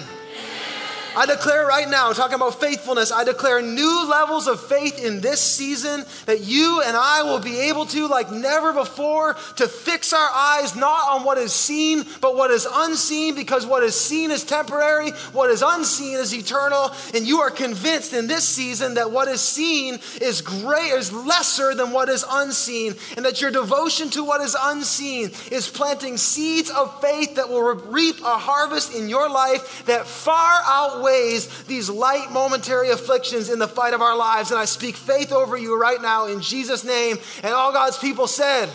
I 1.14 1.26
declare 1.26 1.66
right 1.66 1.88
now, 1.88 2.12
talking 2.12 2.36
about 2.36 2.58
faithfulness, 2.58 3.12
I 3.12 3.24
declare 3.24 3.60
new 3.60 4.08
levels 4.08 4.46
of 4.46 4.66
faith 4.66 5.04
in 5.04 5.20
this 5.20 5.40
season 5.40 6.04
that 6.24 6.40
you 6.40 6.80
and 6.84 6.96
I 6.96 7.22
will 7.22 7.38
be 7.38 7.60
able 7.68 7.84
to, 7.86 8.08
like 8.08 8.30
never 8.30 8.72
before, 8.72 9.34
to 9.56 9.68
fix 9.68 10.14
our 10.14 10.30
eyes 10.34 10.74
not 10.74 11.10
on 11.10 11.24
what 11.24 11.36
is 11.36 11.52
seen, 11.52 12.04
but 12.22 12.34
what 12.34 12.50
is 12.50 12.66
unseen, 12.70 13.34
because 13.34 13.66
what 13.66 13.82
is 13.82 13.94
seen 13.94 14.30
is 14.30 14.42
temporary, 14.42 15.10
what 15.32 15.50
is 15.50 15.62
unseen 15.66 16.16
is 16.16 16.34
eternal. 16.34 16.92
And 17.14 17.26
you 17.26 17.40
are 17.40 17.50
convinced 17.50 18.14
in 18.14 18.26
this 18.26 18.48
season 18.48 18.94
that 18.94 19.10
what 19.10 19.28
is 19.28 19.42
seen 19.42 19.98
is 20.20 20.40
great, 20.40 20.92
is 20.92 21.12
lesser 21.12 21.74
than 21.74 21.90
what 21.90 22.08
is 22.08 22.24
unseen, 22.28 22.94
and 23.16 23.24
that 23.26 23.42
your 23.42 23.50
devotion 23.50 24.08
to 24.10 24.24
what 24.24 24.40
is 24.40 24.56
unseen 24.58 25.30
is 25.50 25.68
planting 25.68 26.16
seeds 26.16 26.70
of 26.70 27.02
faith 27.02 27.34
that 27.34 27.50
will 27.50 27.74
reap 27.74 28.20
a 28.20 28.38
harvest 28.38 28.94
in 28.94 29.10
your 29.10 29.28
life 29.28 29.84
that 29.84 30.06
far 30.06 30.60
outweighs 30.64 31.01
outweighs 31.02 31.64
these 31.64 31.90
light 31.90 32.30
momentary 32.30 32.90
afflictions 32.90 33.50
in 33.50 33.58
the 33.58 33.68
fight 33.68 33.94
of 33.94 34.00
our 34.00 34.16
lives. 34.16 34.50
And 34.50 34.60
I 34.60 34.64
speak 34.64 34.96
faith 34.96 35.32
over 35.32 35.56
you 35.56 35.78
right 35.78 36.00
now 36.00 36.26
in 36.26 36.40
Jesus' 36.40 36.84
name. 36.84 37.18
And 37.42 37.52
all 37.52 37.72
God's 37.72 37.98
people 37.98 38.26
said, 38.26 38.68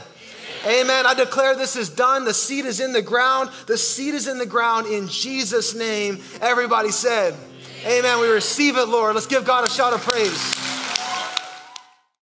Amen. 0.64 0.82
Amen. 0.82 1.06
I 1.06 1.14
declare 1.14 1.56
this 1.56 1.76
is 1.76 1.90
done. 1.90 2.26
The 2.26 2.34
seed 2.34 2.66
is 2.66 2.80
in 2.80 2.92
the 2.92 3.02
ground. 3.02 3.52
The 3.68 3.78
seed 3.78 4.14
is 4.14 4.28
in 4.28 4.38
the 4.38 4.46
ground 4.46 4.88
in 4.88 5.08
Jesus' 5.08 5.76
name. 5.76 6.20
Everybody 6.42 6.90
said, 6.90 7.34
Amen. 7.82 8.00
Amen. 8.00 8.20
We 8.20 8.28
receive 8.28 8.76
it, 8.78 8.88
Lord. 8.88 9.16
Let's 9.16 9.28
give 9.28 9.46
God 9.46 9.66
a 9.66 9.70
shout 9.70 9.94
of 9.94 10.02
praise. 10.02 10.67